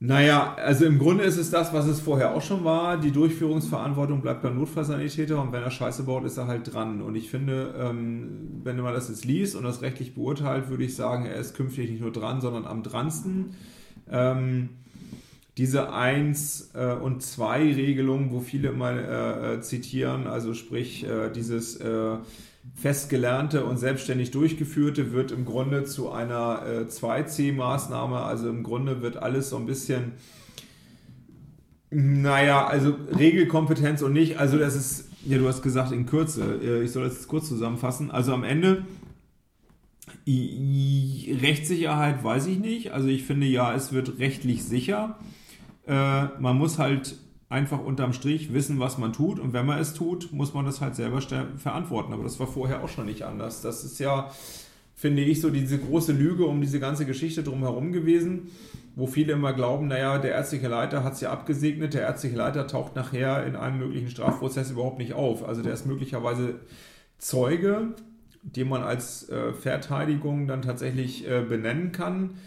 naja, 0.00 0.54
also 0.54 0.84
im 0.84 1.00
Grunde 1.00 1.24
ist 1.24 1.38
es 1.38 1.50
das, 1.50 1.72
was 1.72 1.86
es 1.86 2.00
vorher 2.00 2.32
auch 2.32 2.42
schon 2.42 2.62
war. 2.62 2.98
Die 2.98 3.10
Durchführungsverantwortung 3.10 4.20
bleibt 4.20 4.42
beim 4.42 4.56
Notfallsanitäter 4.56 5.42
und 5.42 5.50
wenn 5.50 5.64
er 5.64 5.72
Scheiße 5.72 6.04
baut, 6.04 6.24
ist 6.24 6.36
er 6.36 6.46
halt 6.46 6.72
dran. 6.72 7.02
Und 7.02 7.16
ich 7.16 7.28
finde, 7.28 7.74
ähm, 7.76 8.60
wenn 8.62 8.76
man 8.76 8.94
das 8.94 9.08
jetzt 9.08 9.24
liest 9.24 9.56
und 9.56 9.64
das 9.64 9.82
rechtlich 9.82 10.14
beurteilt, 10.14 10.68
würde 10.68 10.84
ich 10.84 10.94
sagen, 10.94 11.26
er 11.26 11.34
ist 11.34 11.56
künftig 11.56 11.90
nicht 11.90 12.00
nur 12.00 12.12
dran, 12.12 12.40
sondern 12.40 12.64
am 12.64 12.84
dransten. 12.84 13.56
Ähm, 14.08 14.68
diese 15.56 15.92
1 15.92 16.70
äh, 16.74 16.92
und 16.92 17.20
2 17.20 17.74
Regelung, 17.74 18.30
wo 18.30 18.38
viele 18.38 18.68
immer 18.68 18.92
äh, 18.92 19.60
zitieren, 19.60 20.28
also 20.28 20.54
sprich 20.54 21.04
dieses 21.34 21.80
festgelernte 22.74 23.64
und 23.64 23.76
selbstständig 23.78 24.30
durchgeführte 24.30 25.12
wird 25.12 25.32
im 25.32 25.44
Grunde 25.44 25.84
zu 25.84 26.10
einer 26.10 26.62
äh, 26.66 26.84
2C-Maßnahme. 26.84 28.22
Also 28.22 28.48
im 28.48 28.62
Grunde 28.62 29.02
wird 29.02 29.16
alles 29.16 29.50
so 29.50 29.56
ein 29.56 29.66
bisschen, 29.66 30.12
naja, 31.90 32.66
also 32.66 32.96
Regelkompetenz 33.16 34.02
und 34.02 34.12
nicht. 34.12 34.38
Also 34.38 34.58
das 34.58 34.76
ist, 34.76 35.08
ja, 35.24 35.38
du 35.38 35.48
hast 35.48 35.62
gesagt 35.62 35.92
in 35.92 36.06
Kürze. 36.06 36.60
Äh, 36.62 36.82
ich 36.84 36.92
soll 36.92 37.04
das 37.04 37.14
jetzt 37.14 37.28
kurz 37.28 37.48
zusammenfassen. 37.48 38.10
Also 38.10 38.32
am 38.32 38.44
Ende. 38.44 38.84
Rechtssicherheit 40.26 42.22
weiß 42.22 42.46
ich 42.46 42.58
nicht. 42.58 42.92
Also 42.92 43.08
ich 43.08 43.24
finde 43.24 43.46
ja, 43.46 43.74
es 43.74 43.92
wird 43.92 44.18
rechtlich 44.18 44.64
sicher. 44.64 45.18
Äh, 45.86 46.26
man 46.38 46.56
muss 46.56 46.78
halt 46.78 47.16
einfach 47.48 47.80
unterm 47.80 48.12
Strich 48.12 48.52
wissen, 48.52 48.78
was 48.78 48.98
man 48.98 49.12
tut. 49.12 49.38
Und 49.38 49.52
wenn 49.52 49.66
man 49.66 49.78
es 49.78 49.94
tut, 49.94 50.32
muss 50.32 50.54
man 50.54 50.64
das 50.64 50.80
halt 50.80 50.96
selber 50.96 51.20
verantworten. 51.56 52.12
Aber 52.12 52.22
das 52.22 52.38
war 52.38 52.46
vorher 52.46 52.82
auch 52.82 52.88
schon 52.88 53.06
nicht 53.06 53.22
anders. 53.22 53.62
Das 53.62 53.84
ist 53.84 53.98
ja, 53.98 54.30
finde 54.94 55.22
ich, 55.22 55.40
so 55.40 55.50
diese 55.50 55.78
große 55.78 56.12
Lüge 56.12 56.44
um 56.44 56.60
diese 56.60 56.80
ganze 56.80 57.06
Geschichte 57.06 57.42
drumherum 57.42 57.92
gewesen, 57.92 58.50
wo 58.96 59.06
viele 59.06 59.32
immer 59.32 59.52
glauben, 59.52 59.86
naja, 59.86 60.18
der 60.18 60.32
ärztliche 60.32 60.68
Leiter 60.68 61.04
hat 61.04 61.14
es 61.14 61.20
ja 61.20 61.30
abgesegnet, 61.30 61.94
der 61.94 62.02
ärztliche 62.02 62.36
Leiter 62.36 62.66
taucht 62.66 62.96
nachher 62.96 63.46
in 63.46 63.56
einem 63.56 63.78
möglichen 63.78 64.10
Strafprozess 64.10 64.70
überhaupt 64.70 64.98
nicht 64.98 65.14
auf. 65.14 65.46
Also 65.46 65.62
der 65.62 65.72
ist 65.72 65.86
möglicherweise 65.86 66.60
Zeuge, 67.16 67.94
den 68.42 68.68
man 68.68 68.82
als 68.82 69.28
äh, 69.28 69.52
Verteidigung 69.52 70.46
dann 70.46 70.62
tatsächlich 70.62 71.28
äh, 71.28 71.42
benennen 71.42 71.92
kann. 71.92 72.38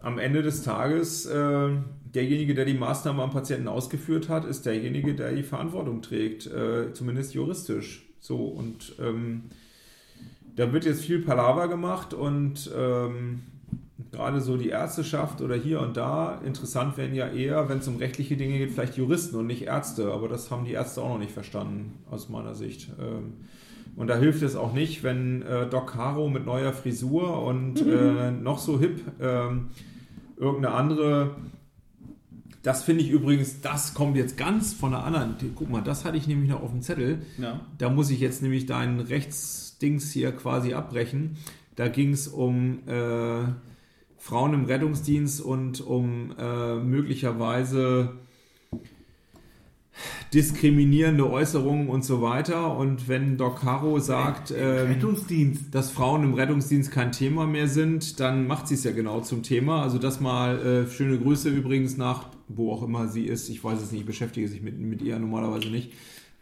Am 0.00 0.18
Ende 0.18 0.42
des 0.42 0.62
Tages 0.62 1.26
äh, 1.26 1.70
derjenige, 2.14 2.54
der 2.54 2.64
die 2.64 2.74
Maßnahme 2.74 3.22
am 3.22 3.30
Patienten 3.30 3.68
ausgeführt 3.68 4.28
hat, 4.28 4.44
ist 4.44 4.66
derjenige, 4.66 5.14
der 5.14 5.32
die 5.32 5.42
Verantwortung 5.42 6.02
trägt, 6.02 6.46
äh, 6.46 6.92
zumindest 6.92 7.34
juristisch. 7.34 8.06
So 8.20 8.44
und 8.44 8.94
ähm, 9.00 9.42
da 10.56 10.72
wird 10.72 10.84
jetzt 10.84 11.04
viel 11.04 11.20
Palaver 11.20 11.68
gemacht 11.68 12.14
und 12.14 12.70
ähm, 12.76 13.40
gerade 14.12 14.40
so 14.40 14.56
die 14.56 14.68
Ärzteschaft 14.68 15.40
oder 15.40 15.56
hier 15.56 15.80
und 15.80 15.96
da, 15.96 16.40
interessant 16.44 16.96
werden 16.96 17.14
ja 17.14 17.28
eher, 17.28 17.68
wenn 17.68 17.78
es 17.78 17.88
um 17.88 17.96
rechtliche 17.96 18.36
Dinge 18.36 18.58
geht, 18.58 18.70
vielleicht 18.70 18.96
Juristen 18.96 19.36
und 19.36 19.46
nicht 19.46 19.62
Ärzte, 19.62 20.12
aber 20.12 20.28
das 20.28 20.50
haben 20.50 20.64
die 20.64 20.72
Ärzte 20.72 21.02
auch 21.02 21.08
noch 21.08 21.18
nicht 21.18 21.32
verstanden, 21.32 21.98
aus 22.10 22.28
meiner 22.28 22.54
Sicht. 22.54 22.90
Ähm, 23.00 23.34
und 23.96 24.08
da 24.08 24.16
hilft 24.16 24.42
es 24.42 24.56
auch 24.56 24.72
nicht, 24.72 25.02
wenn 25.02 25.42
äh, 25.42 25.68
Doc 25.68 25.92
Caro 25.92 26.28
mit 26.28 26.46
neuer 26.46 26.72
Frisur 26.72 27.42
und 27.42 27.80
äh, 27.86 28.30
noch 28.30 28.58
so 28.58 28.78
hip 28.78 29.00
äh, 29.20 29.48
irgendeine 30.36 30.74
andere 30.74 31.36
das 32.64 32.82
finde 32.82 33.04
ich 33.04 33.10
übrigens, 33.10 33.60
das 33.60 33.92
kommt 33.92 34.16
jetzt 34.16 34.38
ganz 34.38 34.72
von 34.72 34.94
einer 34.94 35.04
anderen. 35.04 35.36
Guck 35.54 35.68
mal, 35.68 35.82
das 35.82 36.06
hatte 36.06 36.16
ich 36.16 36.26
nämlich 36.26 36.48
noch 36.48 36.62
auf 36.62 36.70
dem 36.70 36.80
Zettel. 36.80 37.18
Ja. 37.36 37.60
Da 37.76 37.90
muss 37.90 38.10
ich 38.10 38.20
jetzt 38.20 38.42
nämlich 38.42 38.64
deinen 38.64 39.00
Rechtsdings 39.00 40.10
hier 40.10 40.32
quasi 40.32 40.72
abbrechen. 40.72 41.36
Da 41.76 41.88
ging 41.88 42.12
es 42.12 42.26
um 42.26 42.88
äh, 42.88 43.44
Frauen 44.16 44.54
im 44.54 44.64
Rettungsdienst 44.64 45.42
und 45.42 45.82
um 45.82 46.34
äh, 46.38 46.76
möglicherweise 46.76 48.14
diskriminierende 50.32 51.30
Äußerungen 51.30 51.88
und 51.88 52.04
so 52.04 52.22
weiter. 52.22 52.76
Und 52.76 53.08
wenn 53.08 53.36
Doc 53.36 53.60
Caro 53.60 53.98
sagt, 53.98 54.50
äh, 54.50 54.86
dass 55.70 55.90
Frauen 55.90 56.24
im 56.24 56.34
Rettungsdienst 56.34 56.90
kein 56.90 57.12
Thema 57.12 57.46
mehr 57.46 57.68
sind, 57.68 58.20
dann 58.20 58.46
macht 58.46 58.68
sie 58.68 58.74
es 58.74 58.84
ja 58.84 58.92
genau 58.92 59.20
zum 59.20 59.42
Thema. 59.42 59.82
Also 59.82 59.98
das 59.98 60.20
mal 60.20 60.58
äh, 60.86 60.90
schöne 60.90 61.18
Grüße 61.18 61.48
übrigens 61.48 61.96
nach, 61.96 62.26
wo 62.48 62.72
auch 62.72 62.82
immer 62.82 63.08
sie 63.08 63.24
ist. 63.24 63.48
Ich 63.48 63.62
weiß 63.62 63.80
es 63.80 63.92
nicht, 63.92 64.00
ich 64.00 64.06
beschäftige 64.06 64.48
sich 64.48 64.62
mit, 64.62 64.78
mit 64.78 65.02
ihr 65.02 65.18
normalerweise 65.18 65.68
nicht. 65.68 65.92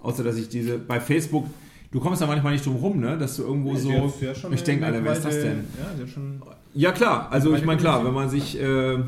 Außer 0.00 0.24
dass 0.24 0.36
ich 0.36 0.48
diese 0.48 0.78
bei 0.78 1.00
Facebook 1.00 1.46
Du 1.92 2.00
kommst 2.00 2.22
da 2.22 2.26
manchmal 2.26 2.54
nicht 2.54 2.64
drum 2.64 2.76
rum, 2.76 3.00
ne? 3.00 3.18
Dass 3.18 3.36
du 3.36 3.42
irgendwo 3.42 3.74
ja, 3.74 3.78
so. 3.78 3.90
Ja 3.90 4.32
ich 4.50 4.62
denke, 4.64 4.86
Alter, 4.86 5.04
wer 5.04 5.12
ist 5.12 5.26
das 5.26 5.42
denn? 5.42 5.64
Ja, 5.78 6.54
ja 6.72 6.92
klar, 6.92 7.30
also 7.30 7.54
ich 7.54 7.66
meine, 7.66 7.78
klar, 7.78 8.02
wenn 8.02 8.14
man 8.14 8.30
sich 8.30 8.58
äh, 8.58 8.98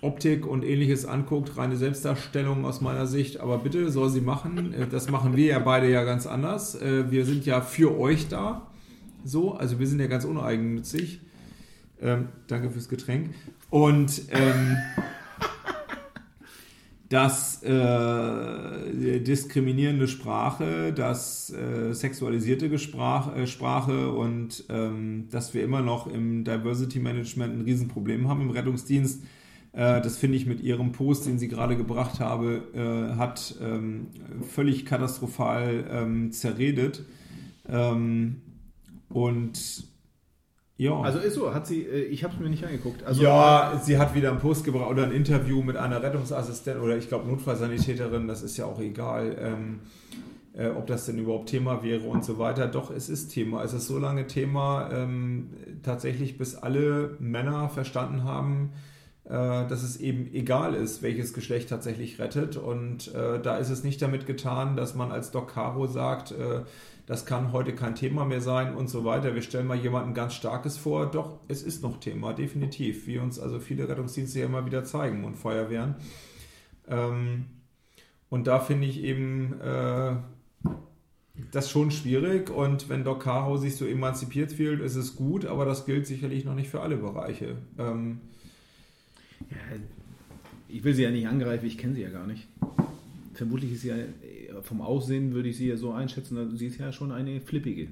Optik 0.00 0.46
und 0.46 0.64
ähnliches 0.64 1.06
anguckt, 1.06 1.56
reine 1.56 1.76
Selbstdarstellung 1.76 2.64
aus 2.64 2.80
meiner 2.80 3.06
Sicht, 3.06 3.40
aber 3.40 3.58
bitte 3.58 3.90
soll 3.90 4.10
sie 4.10 4.20
machen. 4.20 4.72
Äh, 4.72 4.86
das 4.86 5.10
machen 5.10 5.36
wir 5.36 5.46
ja 5.46 5.58
beide 5.58 5.90
ja 5.90 6.04
ganz 6.04 6.26
anders. 6.26 6.80
Äh, 6.80 7.10
wir 7.10 7.24
sind 7.24 7.46
ja 7.46 7.60
für 7.60 7.98
euch 7.98 8.28
da. 8.28 8.68
So, 9.24 9.54
also 9.54 9.78
wir 9.78 9.86
sind 9.86 10.00
ja 10.00 10.06
ganz 10.06 10.24
uneigennützig. 10.24 11.20
Ähm, 12.00 12.28
danke 12.46 12.70
fürs 12.70 12.88
Getränk. 12.88 13.34
Und 13.70 14.22
ähm, 14.30 14.76
dass 17.08 17.62
äh, 17.62 19.20
diskriminierende 19.20 20.08
Sprache, 20.08 20.92
dass 20.92 21.50
äh, 21.50 21.94
sexualisierte 21.94 22.68
Gesprach, 22.68 23.34
äh, 23.34 23.46
Sprache 23.46 24.12
und 24.12 24.64
ähm, 24.68 25.28
dass 25.30 25.54
wir 25.54 25.64
immer 25.64 25.80
noch 25.80 26.06
im 26.06 26.44
Diversity 26.44 27.00
Management 27.00 27.54
ein 27.54 27.62
Riesenproblem 27.62 28.28
haben 28.28 28.42
im 28.42 28.50
Rettungsdienst 28.50 29.22
äh, 29.72 30.00
das 30.00 30.16
finde 30.16 30.36
ich 30.36 30.46
mit 30.46 30.60
ihrem 30.60 30.92
Post, 30.92 31.26
den 31.26 31.38
sie 31.38 31.48
gerade 31.48 31.76
gebracht 31.76 32.20
habe, 32.20 32.62
äh, 32.74 33.16
hat 33.16 33.54
ähm, 33.62 34.08
völlig 34.48 34.86
katastrophal 34.86 35.86
ähm, 35.90 36.32
zerredet. 36.32 37.04
Ähm, 37.68 38.42
und 39.08 39.88
ja. 40.78 41.00
Also 41.00 41.18
ist 41.18 41.34
so, 41.34 41.52
hat 41.52 41.66
sie, 41.66 41.82
äh, 41.82 42.04
ich 42.04 42.22
habe 42.22 42.34
es 42.34 42.40
mir 42.40 42.48
nicht 42.48 42.64
angeguckt. 42.64 43.02
Also, 43.02 43.22
ja, 43.22 43.80
sie 43.82 43.98
hat 43.98 44.14
wieder 44.14 44.30
einen 44.30 44.38
Post 44.38 44.64
gebracht 44.64 44.88
oder 44.88 45.04
ein 45.04 45.12
Interview 45.12 45.60
mit 45.60 45.76
einer 45.76 46.02
Rettungsassistentin 46.02 46.82
oder 46.82 46.96
ich 46.96 47.08
glaube 47.08 47.28
Notfallsanitäterin, 47.28 48.28
das 48.28 48.42
ist 48.42 48.56
ja 48.56 48.66
auch 48.66 48.80
egal, 48.80 49.36
ähm, 49.40 49.80
äh, 50.54 50.68
ob 50.68 50.86
das 50.86 51.06
denn 51.06 51.18
überhaupt 51.18 51.48
Thema 51.48 51.82
wäre 51.82 52.06
und 52.06 52.24
so 52.24 52.38
weiter. 52.38 52.68
Doch, 52.68 52.92
es 52.92 53.08
ist 53.08 53.30
Thema. 53.30 53.64
Es 53.64 53.72
ist 53.72 53.88
so 53.88 53.98
lange 53.98 54.28
Thema, 54.28 54.88
ähm, 54.92 55.50
tatsächlich 55.82 56.38
bis 56.38 56.54
alle 56.54 57.16
Männer 57.18 57.68
verstanden 57.68 58.22
haben, 58.22 58.70
dass 59.34 59.82
es 59.82 59.98
eben 59.98 60.32
egal 60.32 60.74
ist, 60.74 61.02
welches 61.02 61.34
Geschlecht 61.34 61.68
tatsächlich 61.68 62.18
rettet. 62.18 62.56
Und 62.56 63.14
äh, 63.14 63.40
da 63.40 63.58
ist 63.58 63.68
es 63.68 63.84
nicht 63.84 64.00
damit 64.00 64.26
getan, 64.26 64.76
dass 64.76 64.94
man 64.94 65.12
als 65.12 65.30
Doc 65.30 65.52
Caro 65.52 65.86
sagt, 65.86 66.32
äh, 66.32 66.62
das 67.04 67.26
kann 67.26 67.52
heute 67.52 67.74
kein 67.74 67.94
Thema 67.94 68.24
mehr 68.24 68.40
sein 68.40 68.74
und 68.74 68.88
so 68.88 69.04
weiter. 69.04 69.34
Wir 69.34 69.42
stellen 69.42 69.66
mal 69.66 69.78
jemanden 69.78 70.14
ganz 70.14 70.34
Starkes 70.34 70.76
vor. 70.76 71.10
Doch, 71.10 71.40
es 71.48 71.62
ist 71.62 71.82
noch 71.82 72.00
Thema, 72.00 72.32
definitiv. 72.32 73.06
Wie 73.06 73.18
uns 73.18 73.38
also 73.38 73.60
viele 73.60 73.88
Rettungsdienste 73.88 74.40
ja 74.40 74.46
immer 74.46 74.66
wieder 74.66 74.84
zeigen 74.84 75.24
und 75.24 75.36
Feuerwehren. 75.36 75.96
Ähm, 76.86 77.46
und 78.30 78.46
da 78.46 78.60
finde 78.60 78.86
ich 78.86 79.02
eben 79.02 79.60
äh, 79.60 80.16
das 81.50 81.70
schon 81.70 81.90
schwierig. 81.90 82.50
Und 82.50 82.88
wenn 82.88 83.04
Doc 83.04 83.24
Caro 83.24 83.56
sich 83.56 83.76
so 83.76 83.86
emanzipiert 83.86 84.52
fühlt, 84.52 84.80
ist 84.80 84.96
es 84.96 85.16
gut, 85.16 85.46
aber 85.46 85.64
das 85.64 85.86
gilt 85.86 86.06
sicherlich 86.06 86.44
noch 86.44 86.54
nicht 86.54 86.68
für 86.68 86.80
alle 86.80 86.96
Bereiche. 86.96 87.56
Ähm, 87.78 88.20
ich 90.68 90.84
will 90.84 90.94
sie 90.94 91.02
ja 91.02 91.10
nicht 91.10 91.26
angreifen, 91.26 91.66
ich 91.66 91.78
kenne 91.78 91.94
sie 91.94 92.02
ja 92.02 92.10
gar 92.10 92.26
nicht. 92.26 92.46
Vermutlich 93.34 93.72
ist 93.72 93.82
sie 93.82 93.88
ja, 93.88 93.96
vom 94.62 94.80
Aussehen 94.80 95.32
würde 95.32 95.48
ich 95.48 95.56
sie 95.56 95.68
ja 95.68 95.76
so 95.76 95.92
einschätzen, 95.92 96.56
sie 96.56 96.66
ist 96.66 96.78
ja 96.78 96.92
schon 96.92 97.12
eine 97.12 97.40
flippige. 97.40 97.88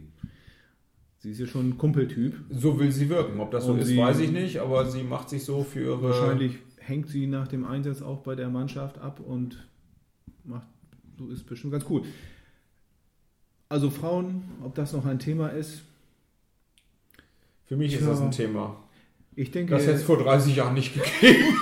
Sie 1.19 1.31
ist 1.31 1.39
ja 1.41 1.47
schon 1.47 1.71
ein 1.71 1.79
Kumpeltyp. 1.79 2.35
So 2.51 2.79
will 2.79 2.93
sie 2.93 3.09
wirken. 3.09 3.41
Ob 3.41 3.51
das 3.51 3.65
so 3.65 3.73
Und 3.73 3.81
ist, 3.81 3.97
weiß 3.97 4.21
ich 4.21 4.31
nicht, 4.31 4.59
aber 4.59 4.89
sie 4.89 5.03
macht 5.03 5.29
sich 5.31 5.45
so 5.45 5.65
für 5.65 5.81
ihre. 5.81 6.03
Wahrscheinlich 6.03 6.59
hängt 6.79 7.09
sie 7.09 7.27
nach 7.27 7.49
dem 7.49 7.65
Einsatz 7.65 8.03
auch 8.03 8.21
bei 8.21 8.35
der 8.35 8.49
Mannschaft 8.49 8.99
ab 8.99 9.21
und 9.21 9.67
macht, 10.45 10.67
so 11.19 11.29
ist 11.29 11.45
bestimmt 11.47 11.73
ganz 11.73 11.85
cool. 11.89 12.03
Also 13.69 13.91
Frauen, 13.91 14.43
ob 14.63 14.75
das 14.75 14.93
noch 14.93 15.05
ein 15.07 15.19
Thema 15.19 15.49
ist, 15.49 15.83
Für 17.65 17.77
mich 17.77 17.93
ist 17.95 17.99
Tja. 18.01 18.09
das 18.11 18.21
ein 18.21 18.31
Thema. 18.31 18.77
Ich 19.37 19.51
denke, 19.51 19.75
Das 19.75 19.83
hätte 19.83 19.97
es 19.97 20.03
vor 20.03 20.17
30 20.19 20.57
Jahren 20.57 20.73
nicht 20.75 20.95
gegeben. 20.95 21.61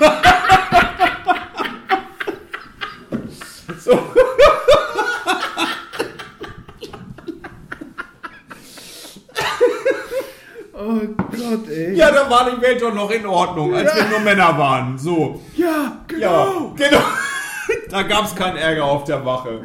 so. 3.80 3.92
oh 10.74 11.00
Gott, 11.16 11.68
ey. 11.68 11.94
Ja, 11.96 12.10
da 12.12 12.30
war 12.30 12.50
die 12.50 12.60
Welt 12.62 12.80
doch 12.80 12.94
noch 12.94 13.10
in 13.10 13.26
Ordnung, 13.26 13.74
als 13.74 13.94
wir 13.94 14.04
nur 14.04 14.20
Männer 14.20 14.56
waren. 14.56 14.96
So. 14.98 15.42
ja, 15.56 16.04
genau. 16.06 16.74
Ja, 16.78 16.88
genau. 16.88 17.02
Da 17.88 18.02
gab 18.02 18.24
es 18.26 18.34
keinen 18.34 18.56
Ärger 18.56 18.84
auf 18.84 19.04
der 19.04 19.24
Wache. 19.24 19.62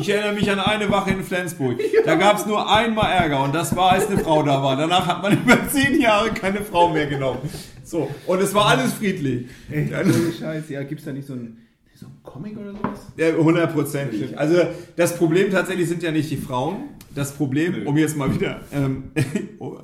Ich 0.00 0.08
erinnere 0.08 0.32
mich 0.32 0.48
an 0.48 0.60
eine 0.60 0.88
Wache 0.92 1.10
in 1.10 1.24
Flensburg. 1.24 1.80
Da 2.04 2.14
gab 2.14 2.38
es 2.38 2.46
nur 2.46 2.72
einmal 2.72 3.10
Ärger 3.10 3.42
und 3.42 3.52
das 3.52 3.74
war, 3.74 3.92
als 3.92 4.06
eine 4.06 4.18
Frau 4.18 4.44
da 4.44 4.62
war. 4.62 4.76
Danach 4.76 5.06
hat 5.08 5.22
man 5.22 5.32
über 5.44 5.58
zehn 5.68 6.00
Jahre 6.00 6.30
keine 6.30 6.60
Frau 6.60 6.88
mehr 6.90 7.06
genommen. 7.06 7.40
So, 7.82 8.08
und 8.26 8.40
es 8.40 8.54
war 8.54 8.66
alles 8.66 8.92
friedlich. 8.92 9.46
Ey, 9.70 9.90
ohne 9.92 10.32
Scheiß, 10.38 10.68
ja, 10.68 10.84
gibt's 10.84 11.04
da 11.04 11.12
nicht 11.12 11.26
so 11.26 11.32
ein, 11.32 11.58
so 11.96 12.06
ein 12.06 12.12
Comic 12.22 12.56
oder 12.56 12.72
sowas? 12.74 13.00
Ja, 13.16 13.32
hundertprozentig. 13.34 14.38
Also 14.38 14.58
das 14.94 15.16
Problem 15.16 15.50
tatsächlich 15.50 15.88
sind 15.88 16.02
ja 16.04 16.12
nicht 16.12 16.30
die 16.30 16.36
Frauen. 16.36 16.76
Das 17.14 17.32
Problem, 17.32 17.72
Nö. 17.72 17.84
um 17.86 17.96
jetzt 17.96 18.16
mal 18.16 18.32
wieder, 18.32 18.60
ähm, 18.72 19.04
aber 19.58 19.78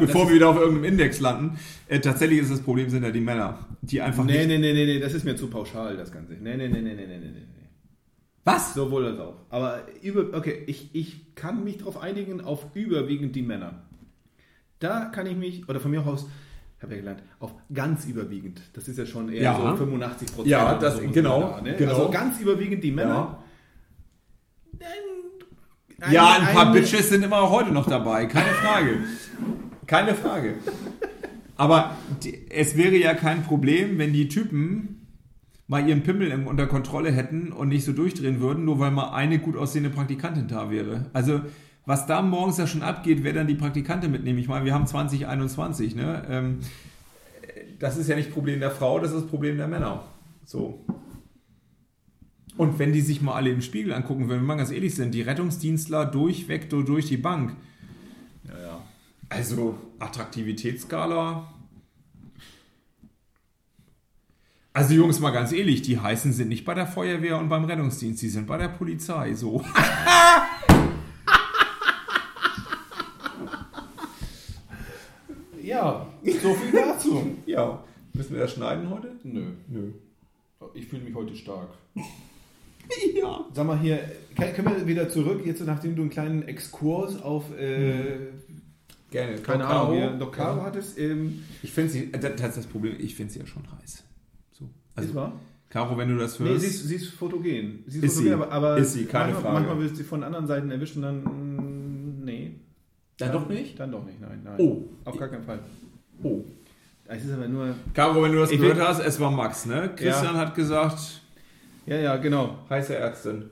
bevor 0.00 0.22
das 0.22 0.28
wir 0.30 0.34
wieder 0.34 0.48
auf 0.48 0.56
irgendeinem 0.56 0.84
Index 0.92 1.20
landen, 1.20 1.58
äh, 1.86 2.00
tatsächlich 2.00 2.40
ist 2.40 2.50
das 2.50 2.60
Problem 2.62 2.88
sind 2.90 3.04
ja 3.04 3.10
die 3.10 3.20
Männer, 3.20 3.58
die 3.82 4.00
einfach 4.00 4.24
Nee, 4.24 4.38
nicht... 4.38 4.48
nee, 4.48 4.58
nee, 4.58 4.72
nee, 4.72 4.86
nee, 4.86 4.98
das 4.98 5.12
ist 5.14 5.24
mir 5.24 5.36
zu 5.36 5.46
pauschal, 5.46 5.96
das 5.96 6.10
Ganze. 6.10 6.32
Nee, 6.32 6.56
nee, 6.56 6.66
nee, 6.68 6.80
nee, 6.80 6.94
nee, 6.94 7.06
nee, 7.06 7.06
nee, 7.06 7.18
nee. 7.18 7.55
Was? 8.46 8.74
Sowohl 8.74 9.06
als 9.06 9.18
auch. 9.18 9.34
Aber 9.50 9.82
über, 10.02 10.36
okay, 10.38 10.62
ich, 10.66 10.90
ich 10.94 11.34
kann 11.34 11.64
mich 11.64 11.78
darauf 11.78 12.00
einigen, 12.00 12.40
auf 12.40 12.66
überwiegend 12.74 13.34
die 13.36 13.42
Männer. 13.42 13.82
Da 14.78 15.06
kann 15.06 15.26
ich 15.26 15.36
mich, 15.36 15.68
oder 15.68 15.80
von 15.80 15.90
mir 15.90 16.06
aus, 16.06 16.26
habe 16.80 16.92
ja 16.94 16.98
gelernt, 17.00 17.22
auf 17.40 17.52
ganz 17.74 18.04
überwiegend. 18.06 18.60
Das 18.74 18.86
ist 18.86 18.98
ja 18.98 19.04
schon 19.06 19.30
eher 19.30 19.42
Ja. 19.42 19.56
so 19.56 19.76
85 19.76 20.28
Prozent. 20.28 20.46
Ja, 20.46 20.74
das- 20.78 21.00
genau, 21.12 21.58
genau. 21.76 21.90
Also 21.92 22.08
ganz 22.10 22.38
überwiegend 22.40 22.84
die 22.84 22.92
Männer. 22.92 23.42
Ein- 26.00 26.12
Ja, 26.12 26.34
ein 26.38 26.54
paar 26.54 26.66
ein- 26.68 26.72
Bitches 26.72 27.08
sind 27.08 27.24
immer 27.24 27.38
auch 27.40 27.50
heute 27.50 27.72
noch 27.72 27.88
dabei, 27.88 28.26
keine 28.26 28.50
Frage. 28.50 28.98
Keine 29.86 30.14
Frage. 30.16 30.54
Aber 31.56 31.96
die, 32.24 32.50
es 32.50 32.76
wäre 32.76 32.96
ja 32.96 33.14
kein 33.14 33.44
Problem, 33.44 33.98
wenn 33.98 34.12
die 34.12 34.28
Typen 34.28 35.05
mal 35.68 35.86
ihren 35.88 36.02
Pimmel 36.02 36.28
im, 36.28 36.46
unter 36.46 36.66
Kontrolle 36.66 37.10
hätten 37.10 37.52
und 37.52 37.68
nicht 37.68 37.84
so 37.84 37.92
durchdrehen 37.92 38.40
würden, 38.40 38.64
nur 38.64 38.78
weil 38.78 38.90
mal 38.90 39.10
eine 39.10 39.38
gut 39.38 39.56
aussehende 39.56 39.90
Praktikantin 39.90 40.48
da 40.48 40.70
wäre. 40.70 41.06
Also 41.12 41.40
was 41.86 42.06
da 42.06 42.20
morgens 42.20 42.58
ja 42.58 42.66
schon 42.66 42.82
abgeht, 42.82 43.22
wer 43.22 43.32
dann 43.32 43.46
die 43.46 43.54
Praktikantin 43.54 44.10
mitnehmen. 44.10 44.38
Ich 44.38 44.48
meine, 44.48 44.64
wir 44.64 44.74
haben 44.74 44.86
2021, 44.86 45.94
ne? 45.94 46.26
Ähm, 46.28 46.58
das 47.78 47.96
ist 47.96 48.08
ja 48.08 48.16
nicht 48.16 48.32
Problem 48.32 48.58
der 48.58 48.70
Frau, 48.70 48.98
das 48.98 49.12
ist 49.12 49.22
das 49.22 49.26
Problem 49.30 49.56
der 49.56 49.68
Männer. 49.68 50.04
So. 50.44 50.84
Und 52.56 52.78
wenn 52.78 52.92
die 52.92 53.02
sich 53.02 53.20
mal 53.20 53.34
alle 53.34 53.50
im 53.50 53.60
Spiegel 53.60 53.92
angucken, 53.92 54.28
wenn 54.28 54.40
wir 54.40 54.46
mal 54.46 54.56
ganz 54.56 54.70
ehrlich 54.70 54.94
sind, 54.94 55.14
die 55.14 55.22
Rettungsdienstler 55.22 56.06
durchweg 56.06 56.70
durch 56.70 57.06
die 57.06 57.18
Bank. 57.18 57.54
Ja, 58.44 58.60
ja. 58.60 58.80
Also 59.28 59.76
Attraktivitätsskala. 59.98 61.52
Also 64.76 64.92
Jungs, 64.92 65.20
mal 65.20 65.30
ganz 65.30 65.52
ehrlich, 65.52 65.80
die 65.80 65.98
heißen 65.98 66.34
sind 66.34 66.50
nicht 66.50 66.66
bei 66.66 66.74
der 66.74 66.86
Feuerwehr 66.86 67.38
und 67.38 67.48
beim 67.48 67.64
Rettungsdienst, 67.64 68.20
die 68.20 68.28
sind 68.28 68.46
bei 68.46 68.58
der 68.58 68.68
Polizei, 68.68 69.32
so. 69.32 69.64
Ja, 75.62 76.06
so 76.42 76.54
viel 76.54 76.72
dazu. 76.72 77.36
Ja, 77.46 77.82
müssen 78.12 78.34
wir 78.34 78.42
das 78.42 78.52
schneiden 78.52 78.90
heute? 78.90 79.12
Nö, 79.24 79.46
Nö. 79.66 79.92
ich 80.74 80.86
fühle 80.86 81.04
mich 81.04 81.14
heute 81.14 81.34
stark. 81.34 81.70
Ja. 83.14 83.44
Sag 83.54 83.66
mal 83.66 83.80
hier, 83.80 83.98
können 84.36 84.76
wir 84.76 84.86
wieder 84.86 85.08
zurück, 85.08 85.40
jetzt 85.44 85.60
nachdem 85.66 85.96
du 85.96 86.02
einen 86.02 86.10
kleinen 86.10 86.42
Exkurs 86.46 87.20
auf, 87.20 87.50
äh, 87.58 88.18
Gerne. 89.10 89.38
keine. 89.38 89.66
Ahnung, 89.66 89.98
Ja. 89.98 90.62
hattest, 90.62 90.96
ähm, 90.98 91.42
Ich 91.62 91.72
finde 91.72 91.90
sie, 91.90 92.12
das 92.12 92.30
ist 92.30 92.56
das 92.58 92.66
Problem, 92.66 92.94
ich 93.00 93.16
finde 93.16 93.32
sie 93.32 93.40
ja 93.40 93.46
schon 93.46 93.64
heiß. 93.80 94.04
So. 94.96 95.02
ist 95.02 95.08
Also, 95.08 95.14
wahr? 95.14 95.32
Caro, 95.68 95.98
wenn 95.98 96.08
du 96.08 96.16
das 96.18 96.38
Nee, 96.40 96.48
hörst. 96.50 96.60
sie 96.62 96.66
ist, 96.68 96.88
sie 96.88 96.94
ist 96.96 97.08
fotogen. 97.10 97.84
Sie 97.86 97.98
ist, 97.98 98.04
Ist 98.04 98.14
fotogen, 98.14 98.28
sie. 98.28 98.32
aber, 98.34 98.52
aber 98.52 98.76
Ist 98.78 98.92
sie, 98.92 99.04
keine 99.04 99.32
manchmal, 99.32 99.42
Frage. 99.42 99.54
manchmal 99.66 99.80
wirst 99.84 99.92
du 99.94 99.96
sie 99.98 100.04
von 100.04 100.22
anderen 100.22 100.46
Seiten 100.46 100.70
erwischen, 100.70 101.02
dann 101.02 101.22
mm, 101.24 102.24
nee. 102.24 102.52
Dann 103.18 103.32
doch 103.32 103.48
nicht? 103.48 103.78
Dann 103.80 103.90
doch 103.92 104.04
nicht, 104.04 104.20
nein, 104.20 104.40
nein. 104.44 104.54
Oh. 104.58 104.82
Auf 105.04 105.18
gar 105.18 105.28
keinen 105.28 105.44
Fall. 105.44 105.58
Oh. 106.22 106.42
Es 107.08 107.24
ist 107.24 107.32
aber 107.32 107.46
nur, 107.48 107.74
Caro, 107.94 108.22
wenn 108.22 108.32
du 108.32 108.38
das 108.38 108.50
gehört 108.50 108.76
will- 108.78 108.84
hast, 108.86 109.00
es 109.00 109.18
war 109.20 109.30
Max, 109.30 109.66
ne? 109.66 109.90
Christian 109.96 110.36
hat 110.36 110.54
gesagt, 110.54 111.20
ja, 111.86 111.96
ja, 111.98 112.16
genau. 112.16 112.58
heiße 112.70 112.94
Ärztin. 112.96 113.50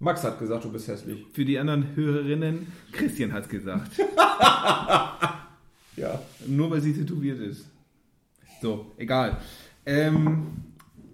Max 0.00 0.22
hat 0.22 0.38
gesagt, 0.38 0.64
du 0.64 0.70
bist 0.72 0.86
hässlich. 0.88 1.24
Für 1.32 1.44
die 1.44 1.58
anderen 1.58 1.94
Hörerinnen, 1.96 2.68
Christian 2.92 3.32
hat 3.32 3.44
es 3.44 3.48
gesagt. 3.48 3.90
Ja. 5.96 6.20
Nur 6.46 6.70
weil 6.70 6.80
sie 6.80 6.92
tätowiert 6.92 7.40
ist. 7.40 7.66
So, 8.62 8.92
egal. 8.96 9.36
Ähm, 9.88 10.48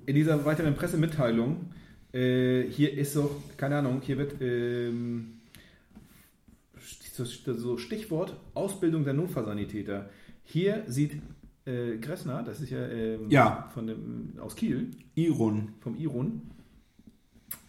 in 0.04 0.16
dieser 0.16 0.44
weiteren 0.44 0.74
Pressemitteilung, 0.74 1.70
äh, 2.12 2.64
hier 2.64 2.92
ist 2.92 3.12
so, 3.12 3.40
keine 3.56 3.78
Ahnung, 3.78 4.00
hier 4.04 4.18
wird 4.18 4.34
ähm, 4.40 5.34
so, 6.76 7.78
Stichwort 7.78 8.37
Ausbildung 8.54 9.04
der 9.04 9.14
Notfallsanitäter. 9.14 10.10
Hier 10.42 10.82
sieht 10.88 11.22
äh, 11.64 11.98
Gressner, 11.98 12.42
das 12.42 12.60
ist 12.60 12.70
ja, 12.70 12.84
ähm, 12.88 13.30
Ja. 13.30 13.70
Von 13.72 13.87
dem, 13.87 14.32
aus 14.40 14.56
Kiel, 14.56 14.90
Iron. 15.14 15.74
vom 15.78 15.94
Iron. 15.94 16.42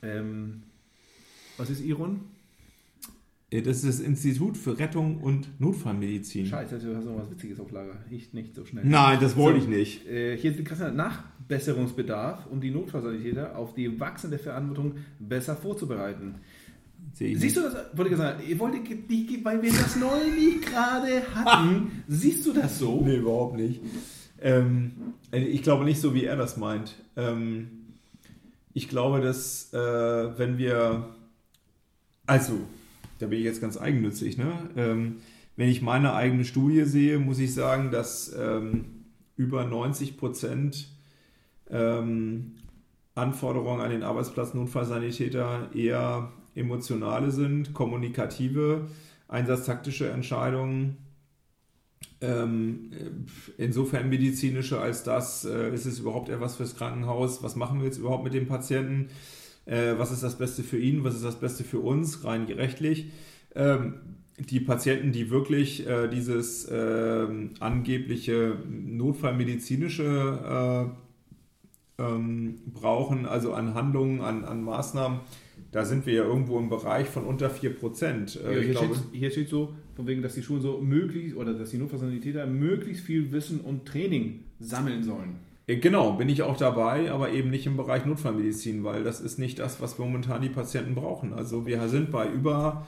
Ähm, 0.02 0.64
was 1.58 1.70
ist 1.70 1.82
Iron? 1.82 2.22
Das 3.62 3.84
ist 3.84 3.88
das 3.88 4.00
Institut 4.00 4.58
für 4.58 4.78
Rettung 4.78 5.20
und 5.22 5.60
Notfallmedizin. 5.60 6.46
Scheiße, 6.46 6.80
du 6.80 6.96
hast 6.96 7.06
noch 7.06 7.18
was 7.18 7.30
Witziges 7.32 7.60
auf 7.60 7.72
Lager. 7.72 7.98
Ich 8.10 8.34
nicht 8.34 8.56
so 8.56 8.66
schnell. 8.66 8.86
Nein, 8.86 9.20
das 9.22 9.36
wollte 9.36 9.60
So. 9.62 9.66
ich 9.66 9.76
nicht. 9.76 10.08
Äh, 10.08 10.38
hier 10.38 10.52
ist 10.56 10.64
krasser 10.66 10.92
Nachbesserungsbedarf, 10.92 12.48
um 12.52 12.62
die 12.62 12.72
Notfallsanitäter 12.72 13.58
auf 13.58 13.74
die 13.74 14.00
wachsende 14.00 14.38
Verantwortung 14.38 14.94
besser 15.20 15.56
vorzubereiten. 15.56 16.36
Ich 17.18 17.40
Siehst 17.40 17.58
du 17.58 17.62
das? 17.62 17.76
Wollte 17.94 18.12
ich 18.12 18.18
sagen, 18.18 18.44
ihr 18.48 18.60
wollte, 18.60 18.78
weil 19.44 19.62
wir 19.62 19.72
das 19.72 19.96
neulich 19.96 20.62
gerade 20.62 21.22
hatten. 21.34 22.04
Siehst 22.08 22.46
du 22.46 22.52
das 22.54 22.80
so? 22.80 23.02
Nee, 23.06 23.18
überhaupt 23.18 23.56
nicht. 23.56 23.80
Ähm, 24.42 24.92
äh, 25.32 25.40
ich 25.44 25.64
glaube 25.64 25.86
nicht 25.86 26.02
so, 26.02 26.14
wie 26.14 26.26
er 26.26 26.36
das 26.36 26.58
meint. 26.58 26.96
Ähm, 27.16 27.68
ich 28.74 28.90
glaube, 28.90 29.22
dass 29.22 29.74
äh, 29.74 29.78
wenn 30.38 30.58
wir, 30.58 31.16
also, 32.26 32.60
da 33.20 33.28
bin 33.28 33.40
ich 33.40 33.46
jetzt 33.46 33.62
ganz 33.62 33.78
eigennützig, 33.78 34.38
ne? 34.38 34.70
Ähm, 34.76 35.18
wenn 35.56 35.70
ich 35.70 35.82
meine 35.82 36.14
eigene 36.14 36.44
Studie 36.44 36.84
sehe, 36.84 37.18
muss 37.18 37.40
ich 37.40 37.54
sagen, 37.54 37.90
dass 37.92 38.36
ähm, 38.38 39.06
über 39.38 39.64
90 39.64 40.18
Prozent 40.18 40.90
ähm, 41.70 42.56
Anforderungen 43.16 43.80
an 43.80 43.90
den 43.90 44.04
Arbeitsplatz 44.04 44.54
Notfallsanitäter 44.54 45.70
eher 45.74 46.34
emotionale 46.56 47.32
sind, 47.32 47.74
kommunikative, 47.74 48.88
einsatztaktische 49.30 50.10
Entscheidungen, 50.10 50.98
ähm, 52.22 52.92
insofern 53.58 54.10
medizinische 54.10 54.80
als 54.80 55.04
das, 55.04 55.46
äh, 55.46 55.74
ist 55.74 55.86
es 55.86 56.00
überhaupt 56.00 56.30
etwas 56.30 56.56
fürs 56.56 56.76
Krankenhaus, 56.76 57.44
was 57.44 57.56
machen 57.56 57.80
wir 57.80 57.86
jetzt 57.86 57.98
überhaupt 57.98 58.24
mit 58.24 58.34
dem 58.34 58.48
Patienten, 58.48 59.10
äh, 59.66 59.94
was 59.98 60.12
ist 60.12 60.24
das 60.24 60.38
Beste 60.38 60.64
für 60.64 60.78
ihn, 60.78 61.04
was 61.04 61.16
ist 61.16 61.26
das 61.26 61.40
Beste 61.40 61.64
für 61.64 61.80
uns, 61.80 62.24
rein 62.24 62.46
rechtlich. 62.46 63.08
Ähm, 63.56 63.96
die 64.38 64.60
Patienten, 64.60 65.12
die 65.12 65.30
wirklich 65.30 65.88
äh, 65.88 66.10
dieses 66.10 66.68
ähm, 66.70 67.52
angebliche 67.60 68.58
notfallmedizinische 68.70 70.92
äh, 71.98 72.04
ähm, 72.04 72.56
brauchen, 72.74 73.26
also 73.26 73.54
an 73.54 73.74
Handlungen, 73.74 74.22
an, 74.22 74.44
an 74.44 74.64
Maßnahmen, 74.64 75.22
da 75.72 75.86
sind 75.86 76.06
wir 76.06 76.14
ja 76.14 76.24
irgendwo 76.24 76.60
im 76.60 76.70
Bereich 76.70 77.08
von 77.08 77.26
unter 77.26 77.50
4%. 77.50 78.40
Äh, 78.40 78.56
Ja, 78.56 78.62
hier, 78.62 78.72
glaube, 78.72 78.96
steht, 78.96 79.08
hier 79.14 79.32
steht 79.32 79.50
so, 79.50 79.74
von 79.96 80.06
wegen, 80.06 80.22
dass 80.22 80.34
die 80.34 80.44
Schulen 80.44 80.62
so 80.62 80.82
möglichst 80.82 81.38
oder 81.38 81.54
dass 81.54 81.70
die 81.70 81.78
Notfallsanitäter 81.78 82.46
möglichst 82.46 83.06
viel 83.06 83.32
Wissen 83.32 83.62
und 83.62 83.86
Training 83.86 84.42
sammeln 84.60 85.04
sollen. 85.04 85.38
Äh, 85.68 85.78
Genau, 85.78 86.14
bin 86.14 86.30
ich 86.30 86.44
auch 86.44 86.58
dabei, 86.58 87.12
aber 87.12 87.32
eben 87.32 87.50
nicht 87.50 87.66
im 87.66 87.78
Bereich 87.78 88.06
Notfallmedizin, 88.06 88.84
weil 88.84 89.04
das 89.04 89.22
ist 89.22 89.40
nicht 89.40 89.60
das, 89.60 89.82
was 89.82 89.98
momentan 89.98 90.42
die 90.42 90.50
Patienten 90.50 90.96
brauchen. 90.96 91.34
Also 91.34 91.66
wir 91.66 91.88
sind 91.90 92.12
bei 92.12 92.28
über 92.28 92.86